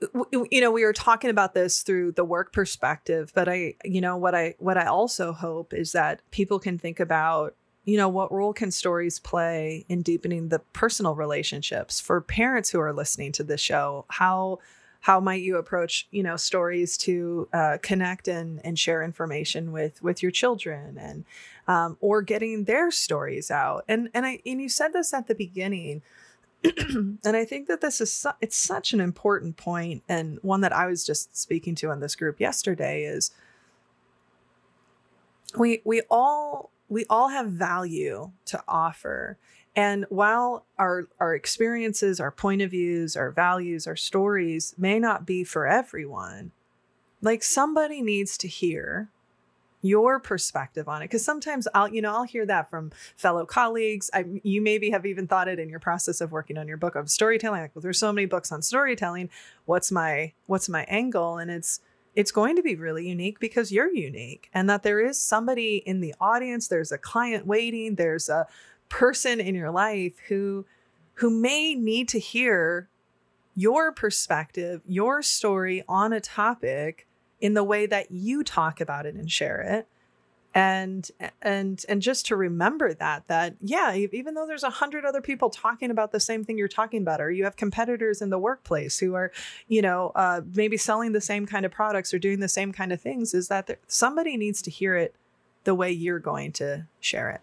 you 0.50 0.61
know 0.61 0.70
we 0.70 0.84
were 0.84 0.92
talking 0.92 1.30
about 1.30 1.54
this 1.54 1.82
through 1.82 2.12
the 2.12 2.24
work 2.24 2.52
perspective 2.52 3.32
but 3.34 3.48
i 3.48 3.74
you 3.84 4.00
know 4.00 4.16
what 4.16 4.34
i 4.34 4.54
what 4.59 4.78
i 4.78 4.86
also 4.86 5.32
hope 5.32 5.74
is 5.74 5.92
that 5.92 6.20
people 6.30 6.59
can 6.59 6.78
think 6.78 7.00
about 7.00 7.54
you 7.88 7.96
know 7.96 8.11
what 8.11 8.30
role 8.30 8.52
can 8.52 8.70
stories 8.70 9.18
play 9.18 9.86
in 9.88 10.02
deepening 10.02 10.50
the 10.50 10.59
personal 10.74 11.14
relationships 11.14 11.98
for 11.98 12.20
parents 12.20 12.68
who 12.68 12.78
are 12.78 12.92
listening 12.92 13.32
to 13.32 13.42
this 13.42 13.62
show? 13.62 14.04
How 14.11 14.59
how 15.00 15.20
might 15.20 15.40
you 15.40 15.56
approach 15.56 16.06
you 16.11 16.22
know 16.22 16.36
stories 16.36 16.98
to 16.98 17.48
uh, 17.54 17.78
connect 17.80 18.28
and 18.28 18.61
and 18.62 18.78
share 18.78 19.02
information 19.02 19.72
with 19.72 20.02
with 20.02 20.22
your 20.22 20.30
children 20.30 20.98
and 20.98 21.24
um, 21.66 21.96
or 22.02 22.20
getting 22.20 22.64
their 22.64 22.90
stories 22.90 23.50
out? 23.50 23.86
And 23.88 24.11
and 24.12 24.26
i 24.26 24.38
and 24.44 24.61
you 24.61 24.68
said 24.68 24.92
this 24.92 25.14
at 25.14 25.26
the 25.26 25.34
beginning 25.34 26.02
and 27.24 27.36
I 27.36 27.44
think 27.44 27.68
that 27.68 27.80
this 27.80 28.00
is 28.00 28.12
su- 28.12 28.30
it's 28.40 28.56
such 28.56 28.92
an 28.92 29.00
important 29.00 29.56
point 29.56 30.02
and 30.08 30.38
one 30.42 30.60
that 30.62 30.72
I 30.72 30.86
was 30.86 31.04
just 31.04 31.36
speaking 31.36 31.74
to 31.76 31.90
in 31.90 32.00
this 32.00 32.16
group 32.16 32.40
yesterday 32.40 33.04
is 33.04 33.30
we 35.56 35.80
we 35.84 36.02
all 36.10 36.70
we 36.88 37.04
all 37.08 37.28
have 37.28 37.46
value 37.46 38.32
to 38.46 38.62
offer. 38.66 39.38
And 39.76 40.06
while 40.08 40.66
our 40.78 41.08
our 41.20 41.34
experiences 41.34 42.20
our 42.20 42.30
point 42.30 42.62
of 42.62 42.70
views 42.70 43.16
our 43.16 43.30
values 43.30 43.86
our 43.86 43.96
stories 43.96 44.74
may 44.76 44.98
not 44.98 45.26
be 45.26 45.44
for 45.44 45.66
everyone 45.66 46.52
like 47.22 47.42
somebody 47.42 48.02
needs 48.02 48.36
to 48.38 48.48
hear 48.48 49.10
your 49.80 50.18
perspective 50.18 50.88
on 50.88 51.02
it 51.02 51.04
because 51.04 51.24
sometimes 51.24 51.68
i'll 51.72 51.88
you 51.88 52.02
know 52.02 52.12
i'll 52.12 52.24
hear 52.24 52.44
that 52.44 52.68
from 52.68 52.90
fellow 53.16 53.44
colleagues. 53.44 54.10
I, 54.14 54.24
you 54.42 54.62
maybe 54.62 54.90
have 54.90 55.06
even 55.06 55.26
thought 55.26 55.48
it 55.48 55.58
in 55.58 55.68
your 55.68 55.80
process 55.80 56.20
of 56.20 56.32
working 56.32 56.56
on 56.56 56.68
your 56.68 56.76
book 56.76 56.94
of 56.94 57.10
storytelling 57.10 57.62
like 57.62 57.74
well 57.74 57.82
there's 57.82 57.98
so 57.98 58.12
many 58.12 58.26
books 58.26 58.52
on 58.52 58.62
storytelling. 58.62 59.30
What's 59.66 59.90
my 59.90 60.32
what's 60.46 60.68
my 60.68 60.84
angle? 60.84 61.38
And 61.38 61.50
it's 61.50 61.80
it's 62.14 62.30
going 62.30 62.56
to 62.56 62.62
be 62.62 62.74
really 62.74 63.08
unique 63.08 63.38
because 63.38 63.70
you're 63.72 63.92
unique 63.92 64.48
and 64.54 64.70
that 64.70 64.82
there 64.82 65.00
is 65.00 65.18
somebody 65.18 65.78
in 65.78 66.00
the 66.00 66.14
audience 66.20 66.68
there's 66.68 66.92
a 66.92 66.98
client 66.98 67.46
waiting 67.46 67.94
there's 67.94 68.28
a 68.28 68.46
person 68.88 69.40
in 69.40 69.54
your 69.54 69.70
life 69.70 70.14
who 70.28 70.64
who 71.14 71.30
may 71.30 71.74
need 71.74 72.08
to 72.08 72.18
hear 72.18 72.88
your 73.54 73.92
perspective 73.92 74.80
your 74.86 75.22
story 75.22 75.84
on 75.88 76.12
a 76.12 76.20
topic 76.20 77.06
in 77.41 77.55
the 77.55 77.64
way 77.64 77.86
that 77.86 78.11
you 78.11 78.43
talk 78.43 78.80
about 78.80 79.07
it 79.07 79.14
and 79.14 79.30
share 79.30 79.61
it. 79.61 79.89
And 80.55 81.09
and 81.43 81.84
and 81.89 82.03
just 82.03 82.26
to 82.26 82.36
remember 82.36 82.95
that 82.95 83.28
that 83.28 83.55
yeah 83.61 83.95
even 83.95 84.32
though 84.32 84.47
there's 84.47 84.62
a 84.62 84.70
hundred 84.70 85.05
other 85.05 85.20
people 85.20 85.51
talking 85.51 85.91
about 85.91 86.11
the 86.11 86.18
same 86.18 86.43
thing 86.43 86.57
you're 86.57 86.68
talking 86.68 87.03
about 87.03 87.20
or 87.20 87.30
you 87.30 87.45
have 87.45 87.55
competitors 87.55 88.22
in 88.22 88.30
the 88.30 88.39
workplace 88.39 88.99
who 88.99 89.14
are 89.14 89.30
you 89.68 89.82
know 89.82 90.11
uh, 90.16 90.41
maybe 90.55 90.78
selling 90.78 91.12
the 91.12 91.20
same 91.20 91.45
kind 91.47 91.66
of 91.66 91.70
products 91.70 92.14
or 92.14 92.18
doing 92.18 92.41
the 92.41 92.49
same 92.49 92.72
kind 92.72 92.93
of 92.93 93.01
things 93.01 93.34
is 93.34 93.49
that 93.49 93.66
there, 93.66 93.78
somebody 93.86 94.39
needs 94.39 94.62
to 94.62 94.70
hear 94.70 94.97
it 94.97 95.14
the 95.64 95.74
way 95.74 95.91
you're 95.91 96.18
going 96.18 96.51
to 96.51 96.86
share 96.99 97.28
it. 97.28 97.43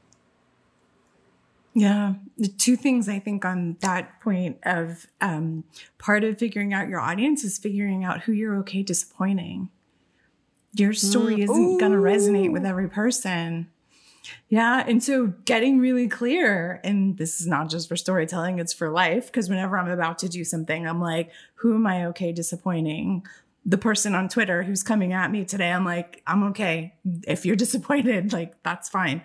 Yeah, 1.76 2.14
the 2.38 2.48
two 2.48 2.78
things 2.78 3.10
I 3.10 3.20
think 3.20 3.44
on 3.44 3.76
that 3.82 4.22
point 4.22 4.58
of 4.64 5.08
um, 5.20 5.66
part 6.00 6.24
of 6.24 6.40
figuring 6.40 6.74
out 6.74 6.88
your 6.88 7.02
audience 7.02 7.44
is 7.44 7.58
figuring 7.58 8.04
out 8.06 8.22
who 8.22 8.32
you're 8.32 8.56
okay 8.60 8.82
disappointing 8.82 9.70
your 10.76 10.94
story 10.94 11.38
mm. 11.38 11.44
isn't 11.44 11.78
going 11.78 11.92
to 11.92 11.98
resonate 11.98 12.52
with 12.52 12.66
every 12.66 12.90
person. 12.90 13.68
Yeah. 14.50 14.84
And 14.88 15.04
so 15.04 15.28
getting 15.46 15.80
really 15.80 16.08
clear, 16.08 16.80
and 16.84 17.18
this 17.18 17.40
is 17.40 17.48
not 17.48 17.70
just 17.70 17.88
for 17.88 17.96
storytelling, 17.96 18.60
it's 18.60 18.74
for 18.74 18.90
life. 18.90 19.28
Because 19.28 19.50
whenever 19.50 19.78
I'm 19.78 19.90
about 19.90 20.20
to 20.20 20.30
do 20.30 20.44
something, 20.44 20.88
I'm 20.88 21.02
like, 21.02 21.32
who 21.56 21.76
am 21.76 21.88
I 21.88 22.06
okay 22.08 22.32
disappointing? 22.32 23.26
The 23.66 23.78
person 23.78 24.14
on 24.14 24.30
Twitter 24.30 24.64
who's 24.64 24.84
coming 24.84 25.14
at 25.14 25.32
me 25.32 25.46
today, 25.46 25.72
I'm 25.72 25.86
like, 25.86 26.22
I'm 26.28 26.44
okay. 26.44 26.96
If 27.28 27.46
you're 27.46 27.56
disappointed, 27.66 28.34
like, 28.34 28.62
that's 28.64 28.90
fine. 28.90 29.24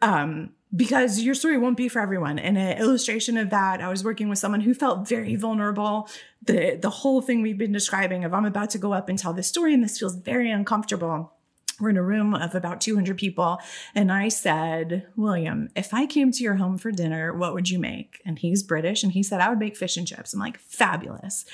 Um, 0.00 0.50
because 0.74 1.20
your 1.20 1.34
story 1.34 1.58
won't 1.58 1.76
be 1.76 1.88
for 1.88 2.00
everyone. 2.00 2.38
And 2.38 2.56
an 2.56 2.78
illustration 2.78 3.36
of 3.36 3.50
that, 3.50 3.80
I 3.80 3.88
was 3.88 4.04
working 4.04 4.28
with 4.28 4.38
someone 4.38 4.62
who 4.62 4.74
felt 4.74 5.08
very 5.08 5.36
vulnerable. 5.36 6.08
The 6.44 6.78
the 6.80 6.90
whole 6.90 7.20
thing 7.20 7.42
we've 7.42 7.58
been 7.58 7.72
describing 7.72 8.24
of 8.24 8.32
I'm 8.32 8.44
about 8.44 8.70
to 8.70 8.78
go 8.78 8.92
up 8.92 9.08
and 9.08 9.18
tell 9.18 9.32
this 9.32 9.48
story 9.48 9.74
and 9.74 9.84
this 9.84 9.98
feels 9.98 10.16
very 10.16 10.50
uncomfortable. 10.50 11.32
We're 11.80 11.90
in 11.90 11.96
a 11.96 12.02
room 12.02 12.34
of 12.34 12.54
about 12.54 12.80
200 12.80 13.16
people. 13.18 13.58
And 13.94 14.12
I 14.12 14.28
said, 14.28 15.08
William, 15.16 15.68
if 15.74 15.92
I 15.92 16.06
came 16.06 16.30
to 16.30 16.42
your 16.42 16.54
home 16.54 16.78
for 16.78 16.92
dinner, 16.92 17.34
what 17.34 17.54
would 17.54 17.70
you 17.70 17.78
make? 17.78 18.20
And 18.24 18.38
he's 18.38 18.62
British. 18.62 19.02
And 19.02 19.12
he 19.12 19.22
said, 19.22 19.40
I 19.40 19.48
would 19.48 19.58
make 19.58 19.76
fish 19.76 19.96
and 19.96 20.06
chips. 20.06 20.32
I'm 20.32 20.38
like, 20.38 20.58
fabulous. 20.58 21.44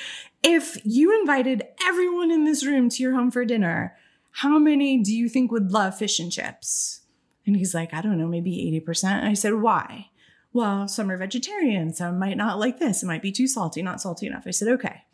If 0.42 0.76
you 0.84 1.18
invited 1.18 1.62
everyone 1.86 2.30
in 2.30 2.44
this 2.44 2.66
room 2.66 2.90
to 2.90 3.02
your 3.02 3.14
home 3.14 3.30
for 3.30 3.44
dinner, 3.46 3.96
how 4.32 4.58
many 4.58 5.02
do 5.02 5.16
you 5.16 5.28
think 5.30 5.50
would 5.50 5.72
love 5.72 5.96
fish 5.96 6.18
and 6.18 6.30
chips? 6.30 7.00
And 7.48 7.56
he's 7.56 7.74
like, 7.74 7.94
I 7.94 8.02
don't 8.02 8.18
know, 8.18 8.28
maybe 8.28 8.82
80%. 8.86 9.24
I 9.24 9.32
said, 9.32 9.54
why? 9.54 10.10
Well, 10.52 10.86
some 10.86 11.10
are 11.10 11.16
vegetarian. 11.16 11.94
Some 11.94 12.18
might 12.18 12.36
not 12.36 12.58
like 12.58 12.78
this. 12.78 13.02
It 13.02 13.06
might 13.06 13.22
be 13.22 13.32
too 13.32 13.46
salty, 13.46 13.80
not 13.82 14.02
salty 14.02 14.26
enough. 14.26 14.44
I 14.46 14.50
said, 14.50 14.68
okay. 14.68 15.04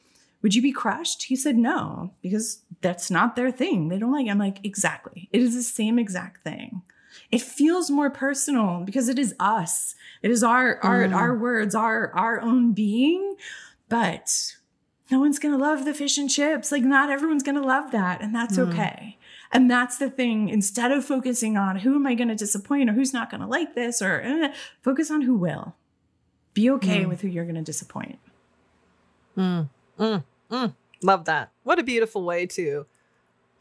Would 0.43 0.57
you 0.57 0.61
be 0.61 0.73
crushed? 0.73 1.23
He 1.25 1.37
said, 1.37 1.57
no, 1.57 2.13
because 2.23 2.63
that's 2.81 3.09
not 3.09 3.37
their 3.37 3.53
thing. 3.53 3.89
They 3.89 3.99
don't 3.99 4.13
like 4.13 4.27
it. 4.27 4.31
I'm 4.31 4.39
like, 4.39 4.59
exactly. 4.65 5.29
It 5.33 5.41
is 5.41 5.55
the 5.55 5.63
same 5.63 5.97
exact 5.97 6.43
thing. 6.43 6.83
It 7.31 7.41
feels 7.41 7.89
more 7.89 8.11
personal 8.11 8.81
because 8.85 9.09
it 9.09 9.19
is 9.19 9.35
us. 9.39 9.95
It 10.21 10.33
is 10.33 10.43
our 10.43 10.79
our 10.85 11.05
mm. 11.05 11.15
our 11.15 11.37
words, 11.37 11.75
our 11.75 12.13
our 12.13 12.41
own 12.41 12.73
being. 12.73 13.37
But 13.89 14.57
no 15.11 15.21
one's 15.21 15.39
gonna 15.39 15.57
love 15.57 15.85
the 15.85 15.95
fish 15.95 16.19
and 16.19 16.29
chips. 16.29 16.73
Like 16.73 16.83
not 16.83 17.11
everyone's 17.11 17.45
gonna 17.45 17.65
love 17.65 17.93
that, 17.93 18.21
and 18.21 18.35
that's 18.35 18.59
mm. 18.59 18.69
okay. 18.69 19.17
And 19.53 19.71
that's 19.71 19.99
the 19.99 20.11
thing. 20.11 20.49
Instead 20.49 20.93
of 20.93 21.05
focusing 21.05 21.57
on 21.57 21.77
who 21.77 21.95
am 21.95 22.07
I 22.07 22.15
going 22.15 22.29
to 22.29 22.35
disappoint 22.35 22.91
or 22.91 22.93
who's 22.93 23.13
not 23.13 23.31
going 23.31 23.41
to 23.41 23.47
like 23.47 23.75
this, 23.75 24.03
or 24.03 24.21
eh, 24.21 24.53
focus 24.83 25.11
on 25.11 25.23
who 25.23 25.35
will. 25.35 25.75
Be 26.55 26.71
okay 26.71 27.05
mm. 27.05 27.09
with 27.09 27.21
who 27.21 27.29
you're 27.29 27.45
going 27.45 27.57
to 27.57 27.63
disappoint. 27.63 28.19
Mm, 29.37 29.69
mm, 29.99 30.25
mm. 30.51 30.75
Love 31.03 31.25
that. 31.25 31.51
What 31.63 31.79
a 31.79 31.83
beautiful 31.83 32.25
way 32.25 32.47
to 32.47 32.87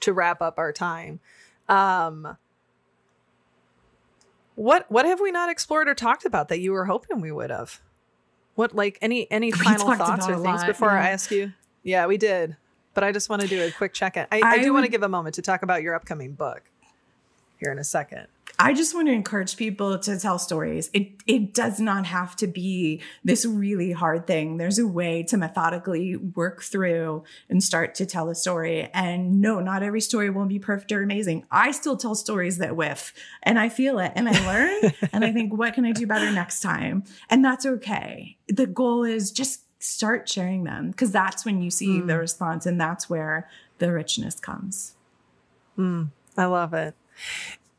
to 0.02 0.14
wrap 0.14 0.42
up 0.42 0.58
our 0.58 0.72
time. 0.72 1.20
Um, 1.68 2.38
What 4.56 4.86
what 4.92 5.06
have 5.06 5.20
we 5.20 5.32
not 5.32 5.50
explored 5.50 5.88
or 5.88 5.96
talked 5.96 6.26
about 6.26 6.48
that 6.50 6.60
you 6.60 6.72
were 6.72 6.86
hoping 6.86 7.22
we 7.22 7.32
would 7.32 7.50
have? 7.50 7.82
What 8.56 8.76
like 8.76 9.00
any 9.02 9.30
any 9.32 9.48
We 9.48 9.58
final 9.58 9.96
thoughts 9.96 10.28
or 10.28 10.36
things 10.36 10.62
lot, 10.62 10.68
before 10.68 10.92
I 10.92 11.10
ask 11.10 11.32
you? 11.32 11.54
Yeah, 11.82 12.06
we 12.06 12.18
did. 12.18 12.56
But 12.94 13.04
I 13.04 13.12
just 13.12 13.30
want 13.30 13.42
to 13.42 13.48
do 13.48 13.64
a 13.64 13.72
quick 13.72 13.94
check 13.94 14.18
in. 14.18 14.28
I, 14.32 14.40
I, 14.40 14.50
I 14.52 14.64
do 14.64 14.74
want 14.74 14.86
to 14.86 14.92
give 14.92 15.04
a 15.04 15.10
moment 15.10 15.36
to 15.36 15.42
talk 15.42 15.64
about 15.64 15.82
your 15.82 15.96
upcoming 15.96 16.34
book 16.34 16.64
here 17.60 17.72
in 17.72 17.80
a 17.80 17.84
second. 17.84 18.28
I 18.60 18.74
just 18.74 18.94
want 18.94 19.08
to 19.08 19.14
encourage 19.14 19.58
people 19.58 19.98
to 19.98 20.20
tell 20.20 20.38
stories. 20.38 20.90
It 20.94 21.14
it 21.26 21.54
does 21.54 21.80
not 21.80 22.06
have 22.06 22.36
to 22.38 22.48
be 22.48 23.02
this 23.24 23.46
really 23.46 23.92
hard 23.92 24.28
thing. 24.28 24.58
There's 24.58 24.78
a 24.78 24.86
way 24.86 25.24
to 25.24 25.38
methodically 25.38 26.16
work 26.16 26.62
through 26.62 27.24
and 27.50 27.64
start 27.64 27.96
to 27.96 28.06
tell 28.06 28.30
a 28.30 28.36
story. 28.36 28.90
And 28.94 29.42
no, 29.42 29.60
not 29.60 29.82
every 29.82 30.02
story 30.02 30.30
will 30.30 30.46
be 30.46 30.60
perfect 30.60 30.92
or 30.92 31.02
amazing. 31.02 31.46
I 31.50 31.72
still 31.72 31.98
tell 31.98 32.14
stories 32.14 32.60
that 32.60 32.76
whiff 32.76 33.14
and 33.42 33.58
I 33.58 33.70
feel 33.70 33.98
it 33.98 34.12
and 34.16 34.30
I 34.30 34.46
learn 34.46 34.94
and 35.12 35.26
I 35.26 35.32
think 35.32 35.58
what 35.58 35.74
can 35.74 35.86
I 35.86 35.92
do 35.92 36.06
better 36.06 36.32
next 36.32 36.60
time? 36.60 37.06
And 37.30 37.44
that's 37.44 37.66
okay. 37.66 38.38
The 38.48 38.68
goal 38.68 39.04
is 39.04 39.32
just 39.32 39.63
start 39.84 40.28
sharing 40.30 40.64
them 40.64 40.92
because 40.92 41.12
that's 41.12 41.46
when 41.46 41.62
you 41.62 41.70
see 41.70 42.00
the 42.00 42.18
response 42.18 42.66
and 42.66 42.80
that's 42.80 43.10
where 43.10 43.50
the 43.80 43.92
richness 43.92 44.40
comes. 44.40 44.96
I 46.38 46.46
love 46.46 46.74
it. 46.74 46.96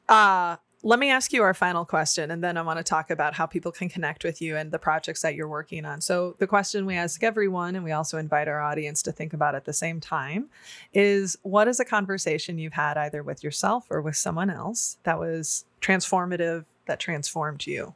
Uh, 0.08 0.56
let 0.82 0.98
me 0.98 1.10
ask 1.10 1.32
you 1.32 1.42
our 1.42 1.54
final 1.54 1.86
question, 1.86 2.30
and 2.30 2.44
then 2.44 2.58
I 2.58 2.62
want 2.62 2.78
to 2.78 2.84
talk 2.84 3.10
about 3.10 3.32
how 3.32 3.46
people 3.46 3.72
can 3.72 3.88
connect 3.88 4.22
with 4.22 4.42
you 4.42 4.58
and 4.58 4.70
the 4.70 4.78
projects 4.78 5.22
that 5.22 5.34
you're 5.34 5.48
working 5.48 5.86
on. 5.86 6.02
So, 6.02 6.36
the 6.38 6.46
question 6.46 6.84
we 6.84 6.94
ask 6.94 7.22
everyone, 7.22 7.74
and 7.74 7.82
we 7.82 7.92
also 7.92 8.18
invite 8.18 8.48
our 8.48 8.60
audience 8.60 9.02
to 9.04 9.12
think 9.12 9.32
about 9.32 9.54
at 9.54 9.64
the 9.64 9.72
same 9.72 9.98
time, 9.98 10.50
is 10.92 11.38
what 11.42 11.68
is 11.68 11.80
a 11.80 11.86
conversation 11.86 12.58
you've 12.58 12.74
had 12.74 12.98
either 12.98 13.22
with 13.22 13.42
yourself 13.42 13.86
or 13.88 14.02
with 14.02 14.16
someone 14.16 14.50
else 14.50 14.98
that 15.04 15.18
was 15.18 15.64
transformative, 15.80 16.66
that 16.84 17.00
transformed 17.00 17.66
you? 17.66 17.94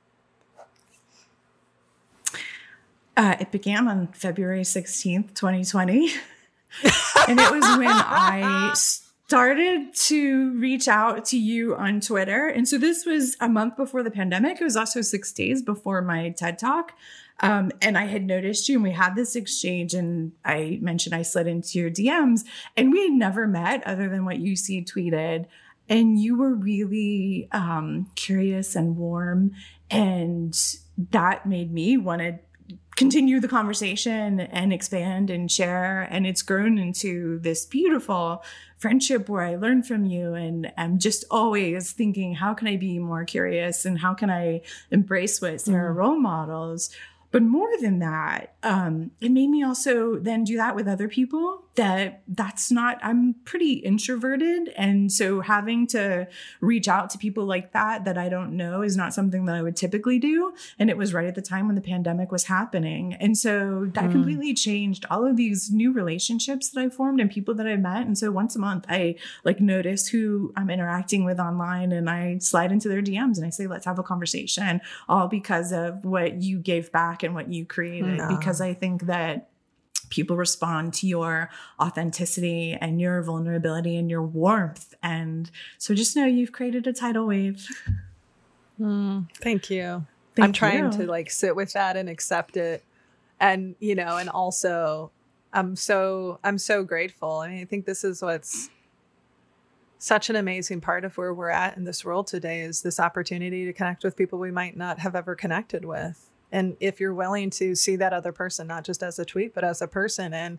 Uh, 3.19 3.35
it 3.41 3.51
began 3.51 3.89
on 3.89 4.07
February 4.12 4.62
16th, 4.62 5.35
2020. 5.35 6.12
and 7.29 7.41
it 7.41 7.51
was 7.51 7.64
when 7.77 7.89
I 7.91 8.73
started 8.75 9.93
to 9.93 10.57
reach 10.57 10.87
out 10.87 11.25
to 11.25 11.37
you 11.37 11.75
on 11.75 12.01
Twitter. 12.01 12.47
And 12.47 12.69
so 12.69 12.79
this 12.79 13.05
was 13.05 13.37
a 13.41 13.49
month 13.49 13.77
before 13.77 14.05
the 14.05 14.12
pandemic. 14.12 14.61
It 14.61 14.64
was 14.64 14.77
also 14.77 15.01
six 15.01 15.33
days 15.33 15.62
before 15.62 16.01
my 16.01 16.31
TED 16.31 16.61
Talk. 16.61 16.93
Um, 17.41 17.73
and 17.83 17.99
I 17.99 18.05
had 18.05 18.25
noticed 18.25 18.69
you 18.69 18.77
and 18.77 18.85
we 18.85 18.93
had 18.93 19.16
this 19.16 19.35
exchange 19.35 19.95
and 19.95 20.31
I 20.45 20.79
mentioned 20.81 21.12
I 21.12 21.23
slid 21.23 21.49
into 21.49 21.81
your 21.81 21.91
DMs 21.91 22.45
and 22.77 22.93
we 22.93 23.03
had 23.03 23.12
never 23.12 23.49
met 23.49 23.85
other 23.85 24.09
than 24.09 24.27
what 24.27 24.39
you 24.39 24.55
see 24.55 24.85
tweeted. 24.85 25.47
And 25.89 26.21
you 26.21 26.39
were 26.39 26.55
really 26.55 27.49
um, 27.51 28.12
curious 28.14 28.77
and 28.77 28.97
warm. 28.97 29.51
And 29.91 30.57
that 31.11 31.47
made 31.47 31.73
me 31.73 31.97
want 31.97 32.21
to 32.21 32.39
continue 32.99 33.38
the 33.38 33.46
conversation 33.46 34.40
and 34.40 34.72
expand 34.72 35.30
and 35.30 35.53
share. 35.53 36.09
And 36.11 36.26
it's 36.26 36.42
grown 36.42 36.78
into 36.78 37.38
this 37.38 37.64
beautiful 37.64 38.42
friendship 38.76 39.28
where 39.28 39.44
I 39.44 39.55
learn 39.55 39.84
from 39.84 40.05
you 40.07 40.34
and 40.34 40.72
I'm 40.76 40.99
just 40.99 41.24
always 41.30 41.92
thinking, 41.92 42.34
how 42.34 42.55
can 42.55 42.66
I 42.66 42.76
be 42.76 42.99
more 42.99 43.24
curious 43.24 43.84
and 43.84 44.01
how 44.01 44.14
can 44.14 44.30
I 44.30 44.62
embrace 44.90 45.40
what 45.40 45.61
Sarah 45.61 45.92
role 45.92 46.18
models? 46.18 46.90
But 47.30 47.42
more 47.42 47.70
than 47.80 48.01
that, 48.01 48.55
um, 48.64 49.12
it 49.20 49.30
made 49.30 49.51
me 49.51 49.62
also 49.62 50.18
then 50.18 50.42
do 50.42 50.57
that 50.57 50.74
with 50.74 50.88
other 50.88 51.07
people. 51.07 51.62
That 51.79 52.22
that's 52.26 52.72
not. 52.72 52.99
I'm 53.03 53.37
pretty 53.45 53.74
introverted, 53.74 54.68
and 54.76 55.12
so 55.12 55.41
having 55.41 55.87
to 55.89 56.26
reach 56.61 56.89
out 56.89 57.09
to 57.11 57.18
people 57.18 57.45
like 57.45 57.72
that 57.72 58.05
that 58.05 58.18
I 58.18 58.29
don't 58.29 58.57
know 58.57 58.83
is 58.83 58.97
not 58.97 59.14
something 59.14 59.45
that 59.45 59.55
I 59.55 59.62
would 59.62 59.76
typically 59.76 60.18
do. 60.18 60.55
And 60.79 60.91
it 60.91 60.97
was 60.97 61.14
right 61.14 61.26
at 61.26 61.37
the 61.37 61.43
time 61.43 61.66
when 61.66 61.76
the 61.76 61.81
pandemic 61.81 62.33
was 62.33 62.45
happening, 62.45 63.14
and 63.14 63.39
so 63.39 63.89
that 63.95 64.07
hmm. 64.07 64.11
completely 64.11 64.55
changed 64.55 65.07
all 65.09 65.24
of 65.24 65.37
these 65.37 65.70
new 65.70 65.93
relationships 65.93 66.70
that 66.70 66.81
I 66.81 66.89
formed 66.89 67.20
and 67.20 67.31
people 67.31 67.55
that 67.55 67.66
I 67.68 67.76
met. 67.76 68.07
And 68.07 68.18
so 68.18 68.33
once 68.33 68.57
a 68.57 68.59
month, 68.59 68.85
I 68.89 69.14
like 69.45 69.61
notice 69.61 70.09
who 70.09 70.53
I'm 70.57 70.70
interacting 70.70 71.24
with 71.24 71.39
online, 71.39 71.93
and 71.93 72.11
I 72.11 72.39
slide 72.39 72.72
into 72.72 72.89
their 72.89 73.03
DMs 73.03 73.37
and 73.37 73.47
I 73.47 73.51
say, 73.51 73.68
"Let's 73.68 73.87
have 73.87 74.01
a 74.01 74.03
conversation," 74.03 74.81
all 75.09 75.29
because 75.29 75.70
of 75.70 76.05
what 76.05 76.43
you 76.43 76.59
gave 76.59 76.91
back 76.91 77.22
and 77.22 77.37
what 77.37 77.53
you 77.53 77.64
created. 77.64 78.18
Yeah. 78.18 78.37
Because 78.37 78.61
I 78.61 78.74
think 78.74 79.03
that 79.03 79.49
people 80.11 80.37
respond 80.37 80.95
to 80.95 81.07
your 81.07 81.51
authenticity 81.81 82.77
and 82.81 83.01
your 83.01 83.23
vulnerability 83.23 83.97
and 83.97 84.11
your 84.11 84.23
warmth. 84.23 84.95
And 85.03 85.51
so 85.79 85.95
just 85.95 86.17
know 86.17 86.27
you've 86.27 86.53
created 86.53 86.87
a 86.87 86.93
tidal 86.93 87.27
wave. 87.27 87.67
Hmm. 88.79 89.21
Thank 89.41 89.71
you. 89.71 90.07
I'm 90.41 90.53
trying 90.53 90.93
you. 90.93 90.99
to 90.99 91.07
like 91.07 91.31
sit 91.31 91.57
with 91.57 91.73
that 91.73 91.97
and 91.97 92.09
accept 92.09 92.57
it. 92.57 92.85
And, 93.41 93.75
you 93.81 93.95
know, 93.95 94.17
and 94.17 94.29
also 94.29 95.11
I'm 95.53 95.77
so 95.77 96.39
I'm 96.45 96.59
so 96.59 96.85
grateful. 96.85 97.39
I 97.39 97.49
mean, 97.49 97.61
I 97.61 97.65
think 97.65 97.87
this 97.87 98.05
is 98.05 98.23
what's 98.23 98.71
such 99.99 100.31
an 100.31 100.37
amazing 100.37 100.81
part 100.81 101.05
of 101.05 101.17
where 101.17 101.35
we're 101.35 101.51
at 101.51 101.77
in 101.77 101.85
this 101.85 102.05
world 102.05 102.29
today 102.29 102.61
is 102.61 102.83
this 102.83 103.01
opportunity 103.01 103.65
to 103.65 103.73
connect 103.73 104.05
with 104.05 104.17
people 104.17 104.39
we 104.39 104.53
might 104.53 104.77
not 104.77 105.01
have 105.01 105.17
ever 105.17 105.35
connected 105.35 105.85
with. 105.85 106.28
And 106.51 106.76
if 106.80 107.01
you're 107.01 107.14
willing 107.14 107.51
to 107.51 107.74
see 107.74 107.96
that 107.96 108.12
other 108.12 108.32
person 108.32 108.66
not 108.66 108.84
just 108.84 109.03
as 109.03 109.18
a 109.18 109.24
tweet 109.24 109.55
but 109.55 109.64
as 109.64 109.82
a 109.82 109.88
person 109.88 110.32
and 110.32 110.59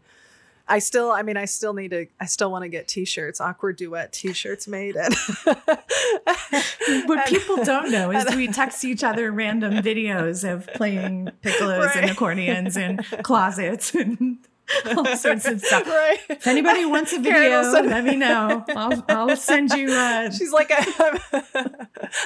I 0.70 0.78
still, 0.78 1.12
I 1.12 1.24
mean, 1.24 1.36
I 1.36 1.46
still 1.46 1.74
need 1.74 1.90
to, 1.90 2.06
I 2.20 2.26
still 2.26 2.52
want 2.52 2.62
to 2.62 2.70
get 2.70 2.88
t-shirts, 2.88 3.42
awkward 3.42 3.76
duet 3.76 4.14
t-shirts 4.14 4.68
made. 4.68 4.96
And 4.96 5.16
What 7.06 7.28
people 7.28 7.64
don't 7.64 7.92
know 7.92 8.12
is 8.12 8.36
we 8.36 8.48
text 8.48 8.86
each 8.86 9.04
other 9.04 9.32
random 9.32 9.76
videos 9.76 10.50
of 10.50 10.68
playing 10.74 11.32
piccolos 11.44 11.96
and 11.96 12.10
accordions 12.10 12.78
in 12.78 12.98
closets 13.24 13.94
and 13.96 14.38
all 14.98 15.06
sorts 15.18 15.46
of 15.46 15.62
stuff. 15.62 15.88
right. 15.88 16.20
If 16.30 16.48
anybody 16.48 16.86
wants 16.86 17.14
a 17.14 17.20
video, 17.22 17.64
send- 17.72 17.90
let 17.90 18.04
me 18.04 18.16
know. 18.16 18.64
I'll, 18.76 19.04
I'll 19.10 19.36
send 19.36 19.72
you. 19.72 19.92
Uh, 19.92 20.32
She's 20.40 20.52
like, 20.52 20.72
I'm, 20.72 21.20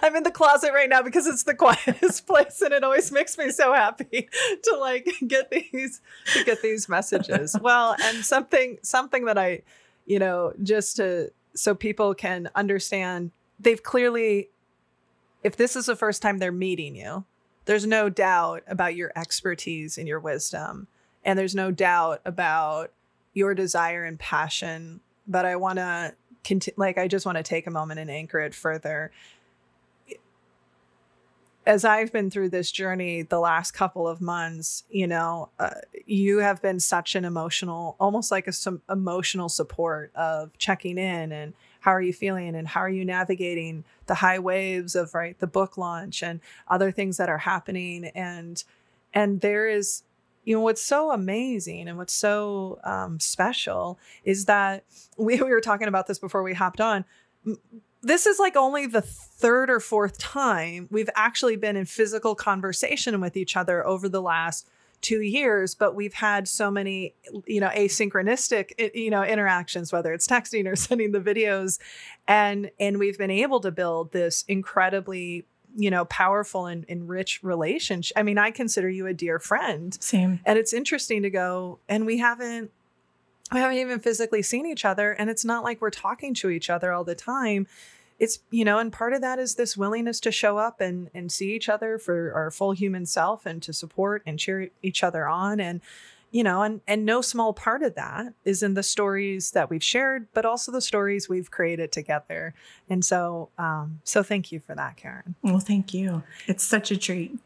I'm 0.02 0.16
in 0.16 0.24
the 0.24 0.32
closet 0.32 0.72
right 0.74 0.90
now 0.90 1.02
because 1.02 1.28
it's 1.28 1.44
the 1.44 1.56
quietest 1.56 2.28
place, 2.28 2.62
and 2.62 2.74
it 2.74 2.84
always 2.84 3.12
makes 3.12 3.38
me 3.38 3.52
so 3.52 3.74
happy 3.74 4.30
to 4.64 4.78
like 4.78 5.10
get 5.28 5.52
these 5.52 6.02
to 6.34 6.44
get 6.44 6.62
these 6.62 6.90
messages. 6.90 7.56
Well, 7.60 7.96
and 8.02 8.26
something 8.26 8.78
something 8.84 9.26
that 9.26 9.38
I, 9.38 9.62
you 10.06 10.20
know, 10.20 10.54
just 10.62 10.98
to 10.98 11.32
so 11.56 11.76
people 11.76 12.14
can 12.14 12.50
understand, 12.56 13.32
they've 13.60 13.82
clearly, 13.82 14.50
if 15.44 15.56
this 15.56 15.76
is 15.76 15.86
the 15.86 15.96
first 15.96 16.22
time 16.22 16.40
they're 16.40 16.52
meeting 16.52 16.96
you, 16.96 17.26
there's 17.66 17.86
no 17.86 18.10
doubt 18.10 18.64
about 18.68 18.96
your 18.96 19.12
expertise 19.16 19.98
and 19.98 20.08
your 20.08 20.20
wisdom, 20.20 20.88
and 21.24 21.38
there's 21.38 21.56
no 21.56 21.72
doubt 21.72 22.22
about 22.26 22.92
your 23.34 23.54
desire 23.54 24.04
and 24.04 24.20
passion. 24.20 25.00
But 25.28 25.46
I 25.46 25.56
want 25.56 25.78
to 25.78 26.14
conti- 26.44 26.74
like 26.78 26.98
I 26.98 27.08
just 27.08 27.26
want 27.26 27.38
to 27.38 27.44
take 27.44 27.68
a 27.68 27.72
moment 27.72 28.00
and 28.00 28.10
anchor 28.10 28.40
it 28.40 28.54
further. 28.54 29.12
As 31.66 31.86
I've 31.86 32.12
been 32.12 32.30
through 32.30 32.50
this 32.50 32.72
journey 32.72 33.22
the 33.22 33.40
last 33.40 33.72
couple 33.72 34.06
of 34.06 34.20
months, 34.20 34.84
you 34.90 35.08
know, 35.08 35.50
uh, 35.60 35.76
you 36.06 36.40
have 36.40 36.62
been 36.62 36.82
such 36.82 37.16
an 37.16 37.24
emotional, 37.24 37.96
almost 38.02 38.32
like 38.32 38.48
a 38.48 38.52
some 38.52 38.82
emotional 38.90 39.48
support 39.48 40.12
of 40.14 40.58
checking 40.58 40.98
in 40.98 41.32
and 41.32 41.54
how 41.80 41.92
are 41.92 42.02
you 42.02 42.12
feeling 42.12 42.56
and 42.56 42.68
how 42.68 42.82
are 42.82 42.90
you 42.90 43.06
navigating 43.06 43.86
the 44.08 44.16
high 44.16 44.40
waves 44.40 44.96
of 44.96 45.14
right 45.14 45.40
the 45.40 45.48
book 45.48 45.78
launch 45.78 46.22
and 46.22 46.42
other 46.68 46.92
things 46.92 47.18
that 47.18 47.30
are 47.30 47.38
happening 47.38 48.06
and 48.16 48.64
and 49.14 49.42
there 49.42 49.68
is 49.68 50.04
you 50.44 50.56
know 50.56 50.62
what's 50.62 50.82
so 50.82 51.12
amazing 51.12 51.88
and 51.88 51.98
what's 51.98 52.14
so 52.14 52.80
um, 52.84 53.20
special 53.20 54.00
is 54.24 54.46
that 54.46 54.84
we, 55.18 55.36
we 55.42 55.50
were 55.50 55.62
talking 55.62 55.88
about 55.88 56.08
this 56.08 56.20
before 56.20 56.44
we 56.44 56.54
hopped 56.54 56.82
on. 56.82 57.06
This 58.02 58.26
is 58.26 58.40
like 58.40 58.56
only 58.56 58.86
the 58.86 59.02
third 59.02 59.70
or 59.70 59.80
fourth 59.80 60.18
time 60.18 60.88
we've 60.92 61.10
actually 61.16 61.56
been 61.56 61.76
in 61.76 61.86
physical 61.86 62.36
conversation 62.36 63.20
with 63.22 63.38
each 63.38 63.56
other 63.56 63.86
over 63.86 64.10
the 64.10 64.22
last 64.22 64.68
two 65.02 65.22
years 65.22 65.76
but 65.76 65.96
we've 65.96 66.14
had 66.14 66.48
so 66.48 66.72
many 66.72 67.14
you 67.46 67.60
know 67.60 67.68
asynchronistic 67.70 68.96
you 68.96 69.10
know 69.10 69.22
interactions 69.22 69.92
whether 69.92 70.14
it's 70.14 70.26
texting 70.26 70.66
or 70.66 70.76
sending 70.78 71.12
the 71.12 71.20
videos. 71.20 71.80
And 72.28 72.72
and 72.80 73.00
we've 73.00 73.18
been 73.18 73.32
able 73.32 73.60
to 73.62 73.72
build 73.72 74.12
this 74.12 74.46
incredibly 74.48 75.46
you 75.76 75.90
know 75.90 76.06
powerful 76.06 76.66
and, 76.66 76.86
and 76.88 77.10
rich 77.10 77.40
relationship 77.44 78.18
i 78.18 78.24
mean 78.24 78.38
i 78.38 78.52
consider 78.52 78.90
you 78.90 79.08
a 79.08 79.14
dear 79.14 79.40
friend. 79.40 79.98
Same. 80.02 80.40
and 80.46 80.58
it's 80.60 80.74
interesting 80.74 81.24
to 81.24 81.30
go 81.30 81.80
and 81.90 82.06
we 82.06 82.18
haven't 82.18 82.72
we 83.52 83.60
haven't 83.60 83.78
even 83.78 84.00
physically 84.00 84.42
seen 84.42 84.66
each 84.66 84.86
other 84.86 85.12
and 85.12 85.30
it's 85.30 85.46
not 85.46 85.64
like 85.64 85.82
we're 85.82 85.90
talking 85.90 86.34
to 86.36 86.50
each 86.50 86.70
other 86.70 86.92
all 86.92 87.04
the 87.04 87.16
time. 87.16 87.68
It's 88.20 88.40
you 88.52 88.64
know 88.64 88.78
and 88.80 88.92
part 88.92 89.14
of 89.14 89.22
that 89.22 89.40
is 89.40 89.56
this 89.56 89.76
willingness 89.76 90.20
to 90.22 90.32
show 90.32 90.58
up 90.58 90.80
and 90.80 91.10
and 91.14 91.32
see 91.32 91.54
each 91.54 91.70
other 91.70 91.98
for 91.98 92.34
our 92.34 92.52
full 92.52 92.72
human 92.72 93.06
self 93.06 93.46
and 93.46 93.62
to 93.64 93.74
support 93.74 94.24
and 94.26 94.40
cheer 94.40 94.70
each 94.82 95.04
other 95.04 95.28
on. 95.28 95.60
And 95.60 95.82
you 96.34 96.44
know, 96.44 96.64
and 96.64 96.82
and 96.88 97.06
no 97.06 97.22
small 97.22 97.54
part 97.54 97.84
of 97.84 97.94
that 97.94 98.34
is 98.44 98.64
in 98.64 98.74
the 98.74 98.82
stories 98.82 99.52
that 99.52 99.70
we've 99.70 99.84
shared, 99.84 100.28
but 100.34 100.46
also 100.46 100.72
the 100.72 100.82
stories 100.82 101.30
we've 101.30 101.52
created 101.52 101.92
together. 101.92 102.56
And 102.90 103.06
so, 103.06 103.50
um, 103.60 104.02
so 104.04 104.24
thank 104.24 104.52
you 104.52 104.60
for 104.60 104.74
that, 104.74 104.98
Karen. 104.98 105.36
Well, 105.44 105.60
thank 105.60 105.94
you. 105.94 106.24
It's 106.48 106.64
such 106.64 106.90
a 106.90 106.98
treat. 106.98 107.38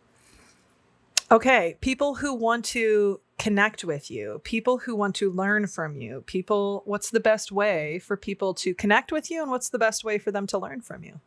Okay, 1.30 1.76
people 1.82 2.16
who 2.16 2.34
want 2.34 2.64
to 2.66 3.20
connect 3.38 3.84
with 3.84 4.10
you, 4.10 4.40
people 4.46 4.78
who 4.78 4.96
want 4.96 5.16
to 5.16 5.30
learn 5.30 5.68
from 5.68 6.00
you, 6.00 6.24
people, 6.26 6.84
what's 6.86 7.10
the 7.10 7.20
best 7.20 7.52
way 7.52 8.00
for 8.00 8.16
people 8.16 8.54
to 8.54 8.74
connect 8.74 9.12
with 9.12 9.30
you, 9.30 9.42
and 9.42 9.52
what's 9.52 9.68
the 9.68 9.78
best 9.78 10.06
way 10.06 10.18
for 10.18 10.32
them 10.32 10.48
to 10.48 10.58
learn 10.58 10.80
from 10.80 11.04
you? 11.04 11.20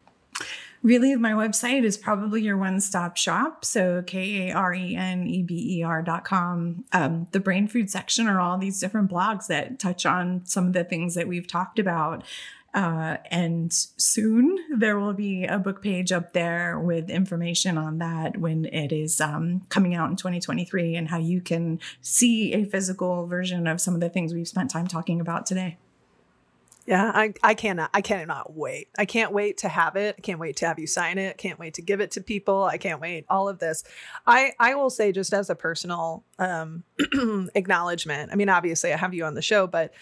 Really 0.82 1.14
my 1.16 1.32
website 1.32 1.84
is 1.84 1.96
probably 1.96 2.42
your 2.42 2.56
one-stop 2.56 3.16
shop. 3.16 3.64
So 3.64 4.02
k-a-r-e-n-e-b-e-r 4.06 6.02
dot 6.02 6.24
com. 6.24 6.84
Um, 6.92 7.28
the 7.32 7.40
brain 7.40 7.68
food 7.68 7.90
section 7.90 8.26
are 8.26 8.40
all 8.40 8.58
these 8.58 8.80
different 8.80 9.10
blogs 9.10 9.46
that 9.48 9.78
touch 9.78 10.06
on 10.06 10.42
some 10.44 10.66
of 10.66 10.72
the 10.72 10.84
things 10.84 11.14
that 11.14 11.28
we've 11.28 11.46
talked 11.46 11.78
about. 11.78 12.24
Uh, 12.72 13.16
and 13.32 13.72
soon 13.72 14.56
there 14.76 14.96
will 14.98 15.12
be 15.12 15.44
a 15.44 15.58
book 15.58 15.82
page 15.82 16.12
up 16.12 16.32
there 16.32 16.78
with 16.78 17.10
information 17.10 17.76
on 17.76 17.98
that 17.98 18.36
when 18.36 18.64
it 18.66 18.92
is 18.92 19.20
um, 19.20 19.60
coming 19.70 19.92
out 19.92 20.08
in 20.08 20.14
2023 20.16 20.94
and 20.94 21.08
how 21.08 21.18
you 21.18 21.40
can 21.40 21.80
see 22.00 22.54
a 22.54 22.64
physical 22.64 23.26
version 23.26 23.66
of 23.66 23.80
some 23.80 23.94
of 23.94 24.00
the 24.00 24.08
things 24.08 24.32
we've 24.32 24.46
spent 24.46 24.70
time 24.70 24.86
talking 24.86 25.20
about 25.20 25.46
today. 25.46 25.76
Yeah, 26.90 27.12
I, 27.14 27.32
I 27.44 27.54
cannot 27.54 27.90
I 27.94 28.00
cannot 28.00 28.56
wait. 28.56 28.88
I 28.98 29.04
can't 29.04 29.32
wait 29.32 29.58
to 29.58 29.68
have 29.68 29.94
it. 29.94 30.16
I 30.18 30.20
can't 30.22 30.40
wait 30.40 30.56
to 30.56 30.66
have 30.66 30.80
you 30.80 30.88
sign 30.88 31.18
it. 31.18 31.30
I 31.30 31.40
can't 31.40 31.56
wait 31.56 31.74
to 31.74 31.82
give 31.82 32.00
it 32.00 32.10
to 32.12 32.20
people. 32.20 32.64
I 32.64 32.78
can't 32.78 33.00
wait. 33.00 33.26
All 33.30 33.48
of 33.48 33.60
this. 33.60 33.84
I 34.26 34.54
I 34.58 34.74
will 34.74 34.90
say 34.90 35.12
just 35.12 35.32
as 35.32 35.48
a 35.50 35.54
personal 35.54 36.24
um 36.40 36.82
acknowledgement. 37.54 38.32
I 38.32 38.34
mean, 38.34 38.48
obviously 38.48 38.92
I 38.92 38.96
have 38.96 39.14
you 39.14 39.24
on 39.24 39.34
the 39.34 39.40
show, 39.40 39.68
but 39.68 39.94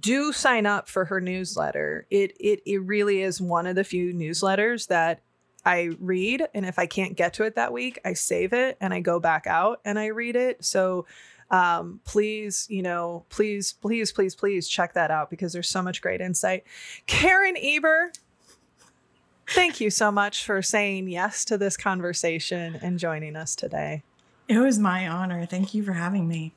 do 0.00 0.32
sign 0.32 0.64
up 0.64 0.88
for 0.88 1.04
her 1.04 1.20
newsletter. 1.20 2.06
It 2.08 2.32
it 2.40 2.62
it 2.64 2.78
really 2.78 3.20
is 3.20 3.38
one 3.38 3.66
of 3.66 3.76
the 3.76 3.84
few 3.84 4.14
newsletters 4.14 4.86
that 4.86 5.20
I 5.66 5.90
read 6.00 6.48
and 6.54 6.64
if 6.64 6.78
I 6.78 6.86
can't 6.86 7.14
get 7.14 7.34
to 7.34 7.44
it 7.44 7.56
that 7.56 7.74
week, 7.74 8.00
I 8.06 8.14
save 8.14 8.54
it 8.54 8.78
and 8.80 8.94
I 8.94 9.00
go 9.00 9.20
back 9.20 9.46
out 9.46 9.80
and 9.84 9.98
I 9.98 10.06
read 10.06 10.34
it. 10.36 10.64
So 10.64 11.04
um, 11.50 12.00
please, 12.04 12.66
you 12.68 12.82
know, 12.82 13.24
please, 13.28 13.72
please, 13.72 14.12
please, 14.12 14.34
please 14.34 14.68
check 14.68 14.94
that 14.94 15.10
out 15.10 15.30
because 15.30 15.52
there's 15.52 15.68
so 15.68 15.82
much 15.82 16.02
great 16.02 16.20
insight. 16.20 16.64
Karen 17.06 17.56
Eber, 17.56 18.12
thank 19.48 19.80
you 19.80 19.90
so 19.90 20.10
much 20.10 20.44
for 20.44 20.62
saying 20.62 21.08
yes 21.08 21.44
to 21.44 21.56
this 21.56 21.76
conversation 21.76 22.78
and 22.82 22.98
joining 22.98 23.36
us 23.36 23.54
today. 23.54 24.02
It 24.48 24.58
was 24.58 24.78
my 24.78 25.08
honor. 25.08 25.46
Thank 25.46 25.74
you 25.74 25.82
for 25.82 25.92
having 25.92 26.28
me. 26.28 26.52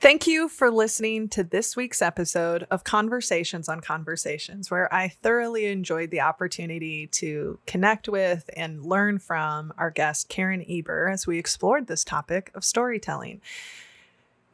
Thank 0.00 0.26
you 0.26 0.48
for 0.48 0.70
listening 0.70 1.28
to 1.28 1.44
this 1.44 1.76
week's 1.76 2.00
episode 2.00 2.66
of 2.70 2.84
Conversations 2.84 3.68
on 3.68 3.82
Conversations, 3.82 4.70
where 4.70 4.92
I 4.92 5.08
thoroughly 5.08 5.66
enjoyed 5.66 6.10
the 6.10 6.22
opportunity 6.22 7.06
to 7.08 7.58
connect 7.66 8.08
with 8.08 8.48
and 8.56 8.82
learn 8.82 9.18
from 9.18 9.74
our 9.76 9.90
guest, 9.90 10.30
Karen 10.30 10.64
Eber, 10.66 11.10
as 11.10 11.26
we 11.26 11.38
explored 11.38 11.86
this 11.86 12.02
topic 12.02 12.50
of 12.54 12.64
storytelling. 12.64 13.42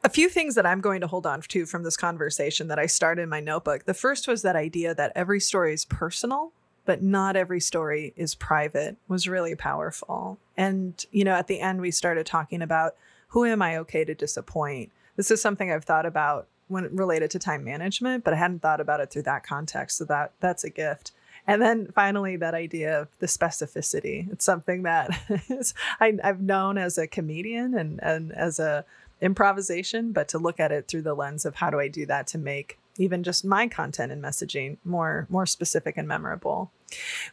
A 0.03 0.09
few 0.09 0.27
things 0.27 0.55
that 0.55 0.65
I'm 0.65 0.81
going 0.81 0.99
to 0.99 1.07
hold 1.07 1.25
on 1.25 1.39
to 1.39 1.65
from 1.65 1.83
this 1.83 1.95
conversation 1.95 2.67
that 2.67 2.77
I 2.77 2.85
started 2.85 3.21
in 3.21 3.29
my 3.29 3.39
notebook. 3.39 3.85
The 3.85 3.93
first 3.93 4.27
was 4.27 4.41
that 4.41 4.57
idea 4.57 4.93
that 4.95 5.13
every 5.15 5.39
story 5.39 5.73
is 5.73 5.85
personal, 5.85 6.51
but 6.83 7.01
not 7.01 7.37
every 7.37 7.61
story 7.61 8.11
is 8.17 8.35
private, 8.35 8.97
was 9.07 9.29
really 9.29 9.55
powerful. 9.55 10.39
And, 10.57 11.05
you 11.13 11.23
know, 11.23 11.35
at 11.35 11.47
the 11.47 11.61
end, 11.61 11.79
we 11.79 11.91
started 11.91 12.25
talking 12.25 12.61
about 12.61 12.95
who 13.29 13.45
am 13.45 13.61
I 13.61 13.77
okay 13.77 14.03
to 14.03 14.13
disappoint? 14.13 14.91
This 15.17 15.29
is 15.29 15.41
something 15.41 15.71
I've 15.71 15.83
thought 15.83 16.05
about 16.05 16.47
when 16.69 16.95
related 16.95 17.31
to 17.31 17.39
time 17.39 17.63
management, 17.63 18.23
but 18.23 18.33
I 18.33 18.37
hadn't 18.37 18.61
thought 18.61 18.79
about 18.79 19.01
it 19.01 19.11
through 19.11 19.23
that 19.23 19.43
context. 19.43 19.97
So 19.97 20.05
that 20.05 20.31
that's 20.39 20.63
a 20.63 20.69
gift. 20.69 21.11
And 21.45 21.61
then 21.61 21.87
finally, 21.95 22.35
that 22.35 22.53
idea 22.53 23.01
of 23.01 23.07
the 23.19 23.25
specificity. 23.25 24.31
It's 24.31 24.43
something 24.43 24.83
that 24.83 25.09
I, 25.99 26.17
have 26.21 26.41
known 26.41 26.77
as 26.77 26.97
a 26.97 27.07
comedian 27.07 27.73
and, 27.73 28.01
and 28.03 28.33
as 28.33 28.59
a 28.59 28.83
improvisation, 29.21 30.11
but 30.11 30.27
to 30.29 30.37
look 30.37 30.59
at 30.59 30.73
it 30.73 30.87
through 30.87 31.03
the 31.03 31.13
lens 31.13 31.45
of 31.45 31.55
how 31.55 31.69
do 31.69 31.79
I 31.79 31.87
do 31.87 32.05
that 32.05 32.27
to 32.27 32.37
make 32.37 32.77
even 32.97 33.23
just 33.23 33.45
my 33.45 33.67
content 33.67 34.11
and 34.11 34.23
messaging 34.23 34.77
more 34.83 35.27
more 35.29 35.45
specific 35.45 35.97
and 35.97 36.07
memorable. 36.07 36.71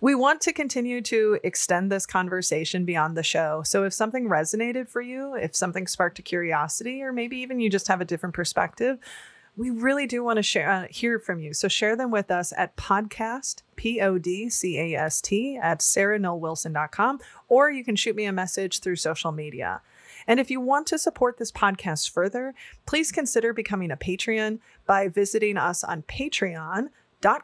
We 0.00 0.14
want 0.14 0.40
to 0.42 0.52
continue 0.52 1.00
to 1.02 1.38
extend 1.44 1.90
this 1.90 2.06
conversation 2.06 2.84
beyond 2.84 3.16
the 3.16 3.22
show. 3.22 3.62
So 3.64 3.84
if 3.84 3.92
something 3.92 4.28
resonated 4.28 4.88
for 4.88 5.00
you, 5.00 5.34
if 5.34 5.54
something 5.54 5.86
sparked 5.86 6.18
a 6.18 6.22
curiosity 6.22 7.02
or 7.02 7.12
maybe 7.12 7.36
even 7.38 7.60
you 7.60 7.70
just 7.70 7.88
have 7.88 8.00
a 8.00 8.04
different 8.04 8.34
perspective, 8.34 8.98
we 9.56 9.70
really 9.70 10.06
do 10.06 10.24
want 10.24 10.38
to 10.38 10.42
share 10.42 10.70
uh, 10.70 10.86
hear 10.90 11.18
from 11.18 11.38
you. 11.38 11.54
So 11.54 11.68
share 11.68 11.96
them 11.96 12.10
with 12.10 12.30
us 12.30 12.52
at 12.56 12.76
podcast, 12.76 13.62
P 13.76 14.00
O 14.00 14.18
D 14.18 14.50
C 14.50 14.78
A 14.78 14.98
S 14.98 15.20
T, 15.20 15.56
at 15.56 15.80
sarahnollwilson.com, 15.80 17.20
or 17.48 17.70
you 17.70 17.84
can 17.84 17.96
shoot 17.96 18.16
me 18.16 18.24
a 18.24 18.32
message 18.32 18.80
through 18.80 18.96
social 18.96 19.32
media. 19.32 19.80
And 20.26 20.40
if 20.40 20.50
you 20.50 20.60
want 20.60 20.86
to 20.88 20.98
support 20.98 21.38
this 21.38 21.52
podcast 21.52 22.10
further, 22.10 22.54
please 22.86 23.12
consider 23.12 23.52
becoming 23.52 23.90
a 23.90 23.96
Patreon 23.96 24.58
by 24.86 25.08
visiting 25.08 25.56
us 25.56 25.84
on 25.84 26.02
Patreon 26.02 26.88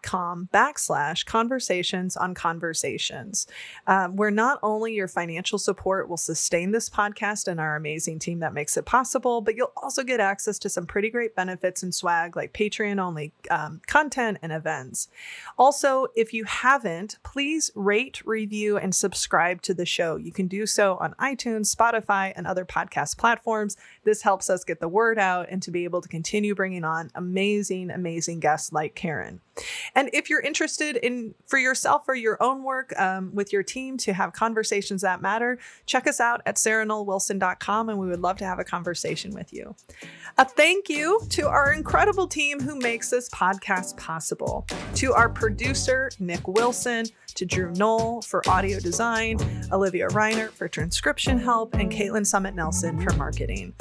com 0.03 0.49
backslash 0.53 1.25
conversations 1.25 2.17
on 2.17 2.35
conversations. 2.35 3.47
Um, 3.87 4.17
where 4.17 4.31
not 4.31 4.59
only 4.63 4.95
your 4.95 5.09
financial 5.09 5.59
support 5.59 6.09
will 6.09 6.17
sustain 6.17 6.71
this 6.71 6.91
podcast 6.91 7.49
and 7.49 7.59
our 7.59 7.77
amazing 7.77 8.19
team 8.19 8.41
that 8.41 8.53
makes 8.53 8.77
it 8.77 8.85
possible 8.85 9.41
but 9.41 9.57
you'll 9.57 9.73
also 9.77 10.03
get 10.03 10.21
access 10.21 10.59
to 10.59 10.69
some 10.69 10.87
pretty 10.87 11.11
great 11.11 11.35
benefits 11.35 11.83
and 11.83 11.95
swag 11.95 12.37
like 12.37 12.53
patreon 12.53 13.01
only 13.01 13.33
um, 13.51 13.81
content 13.87 14.39
and 14.43 14.53
events. 14.53 15.09
Also 15.59 16.09
if 16.15 16.33
you 16.33 16.45
haven't 16.45 17.19
please 17.23 17.71
rate 17.75 18.21
review 18.25 18.77
and 18.77 18.95
subscribe 18.95 19.63
to 19.63 19.75
the 19.75 19.87
show. 19.87 20.17
You 20.17 20.33
can 20.33 20.47
do 20.47 20.67
so 20.67 20.97
on 20.97 21.15
itunes 21.15 21.75
spotify 21.75 22.33
and 22.37 22.47
other 22.47 22.65
podcast 22.65 23.17
platforms. 23.17 23.77
This 24.05 24.23
helps 24.23 24.51
us 24.51 24.65
get 24.65 24.81
the 24.81 24.89
word 24.89 25.19
out 25.19 25.47
and 25.51 25.63
to 25.63 25.71
be 25.71 25.85
able 25.85 26.01
to 26.01 26.09
continue 26.09 26.55
bringing 26.55 26.85
on 26.85 27.11
amazing 27.15 27.91
amazing 27.91 28.41
guests 28.41 28.73
like 28.73 28.95
karen 28.95 29.41
and 29.95 30.11
if 30.13 30.31
you're 30.31 30.41
interested 30.41 30.97
in 30.97 31.35
for 31.47 31.59
yourself 31.59 32.09
or 32.09 32.15
your 32.15 32.43
own 32.43 32.63
work 32.63 32.99
um, 32.99 33.35
with 33.35 33.53
your 33.53 33.63
team 33.63 33.97
to 33.99 34.13
have 34.13 34.33
conversations 34.33 35.03
that 35.03 35.21
matter, 35.21 35.59
check 35.87 36.07
us 36.07 36.21
out 36.21 36.43
at 36.47 36.57
sarahnollwilson.com 36.57 37.89
and 37.89 37.99
we 37.99 38.07
would 38.07 38.21
love 38.21 38.37
to 38.39 38.45
have 38.45 38.59
a 38.59 38.65
conversation 38.65 39.33
with 39.33 39.53
you. 39.53 39.75
A 40.39 40.45
thank 40.45 40.89
you 40.89 41.21
to 41.31 41.49
our 41.49 41.73
incredible 41.73 42.27
team 42.27 42.61
who 42.61 42.77
makes 42.79 43.11
this 43.11 43.29
podcast 43.31 43.97
possible. 43.97 44.67
To 44.97 45.13
our 45.13 45.29
producer, 45.29 46.11
Nick 46.19 46.47
Wilson, 46.47 47.07
to 47.35 47.45
Drew 47.45 47.73
Noll 47.73 48.23
for 48.23 48.49
audio 48.49 48.81
design, 48.81 49.39
Olivia 49.73 50.09
Reiner 50.09 50.51
for 50.51 50.69
transcription 50.69 51.39
help, 51.39 51.75
and 51.75 51.91
Caitlin 51.91 52.27
Summit 52.27 52.55
Nelson 52.55 53.01
for 53.01 53.15
marketing. 53.17 53.75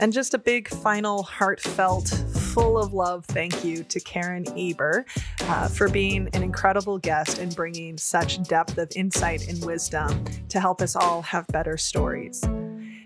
And 0.00 0.12
just 0.12 0.34
a 0.34 0.38
big 0.38 0.68
final 0.68 1.22
heartfelt, 1.22 2.12
full 2.54 2.78
of 2.78 2.94
love 2.94 3.24
thank 3.24 3.64
you 3.64 3.82
to 3.82 3.98
Karen 3.98 4.46
Eber 4.56 5.04
uh, 5.40 5.66
for 5.66 5.88
being 5.88 6.28
an 6.34 6.44
incredible 6.44 6.98
guest 6.98 7.38
and 7.38 7.54
bringing 7.56 7.98
such 7.98 8.40
depth 8.44 8.78
of 8.78 8.88
insight 8.94 9.48
and 9.48 9.62
wisdom 9.64 10.24
to 10.48 10.60
help 10.60 10.80
us 10.80 10.94
all 10.94 11.20
have 11.20 11.44
better 11.48 11.76
stories. 11.76 12.44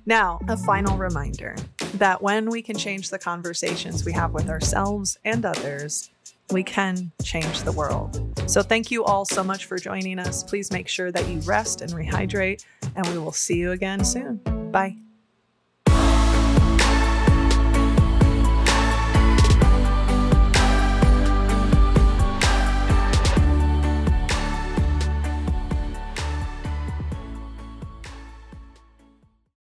Now, 0.05 0.39
a 0.49 0.57
final 0.57 0.99
reminder 0.99 1.57
that 1.95 2.21
when 2.21 2.51
we 2.51 2.61
can 2.61 2.77
change 2.77 3.09
the 3.09 3.19
conversations 3.19 4.05
we 4.05 4.13
have 4.13 4.35
with 4.35 4.51
ourselves 4.51 5.19
and 5.25 5.45
others, 5.47 6.11
we 6.51 6.63
can 6.63 7.11
change 7.23 7.63
the 7.63 7.73
world. 7.73 8.21
So, 8.47 8.63
thank 8.63 8.91
you 8.91 9.03
all 9.05 9.25
so 9.25 9.43
much 9.43 9.65
for 9.65 9.79
joining 9.79 10.19
us. 10.19 10.43
Please 10.43 10.71
make 10.71 10.89
sure 10.89 11.11
that 11.11 11.27
you 11.27 11.41
rest 11.41 11.81
and 11.81 11.93
rehydrate, 11.93 12.65
and 12.97 13.07
we 13.09 13.19
will 13.19 13.33
see 13.33 13.57
you 13.57 13.73
again 13.73 14.05
soon. 14.05 14.41
Bye. 14.71 14.97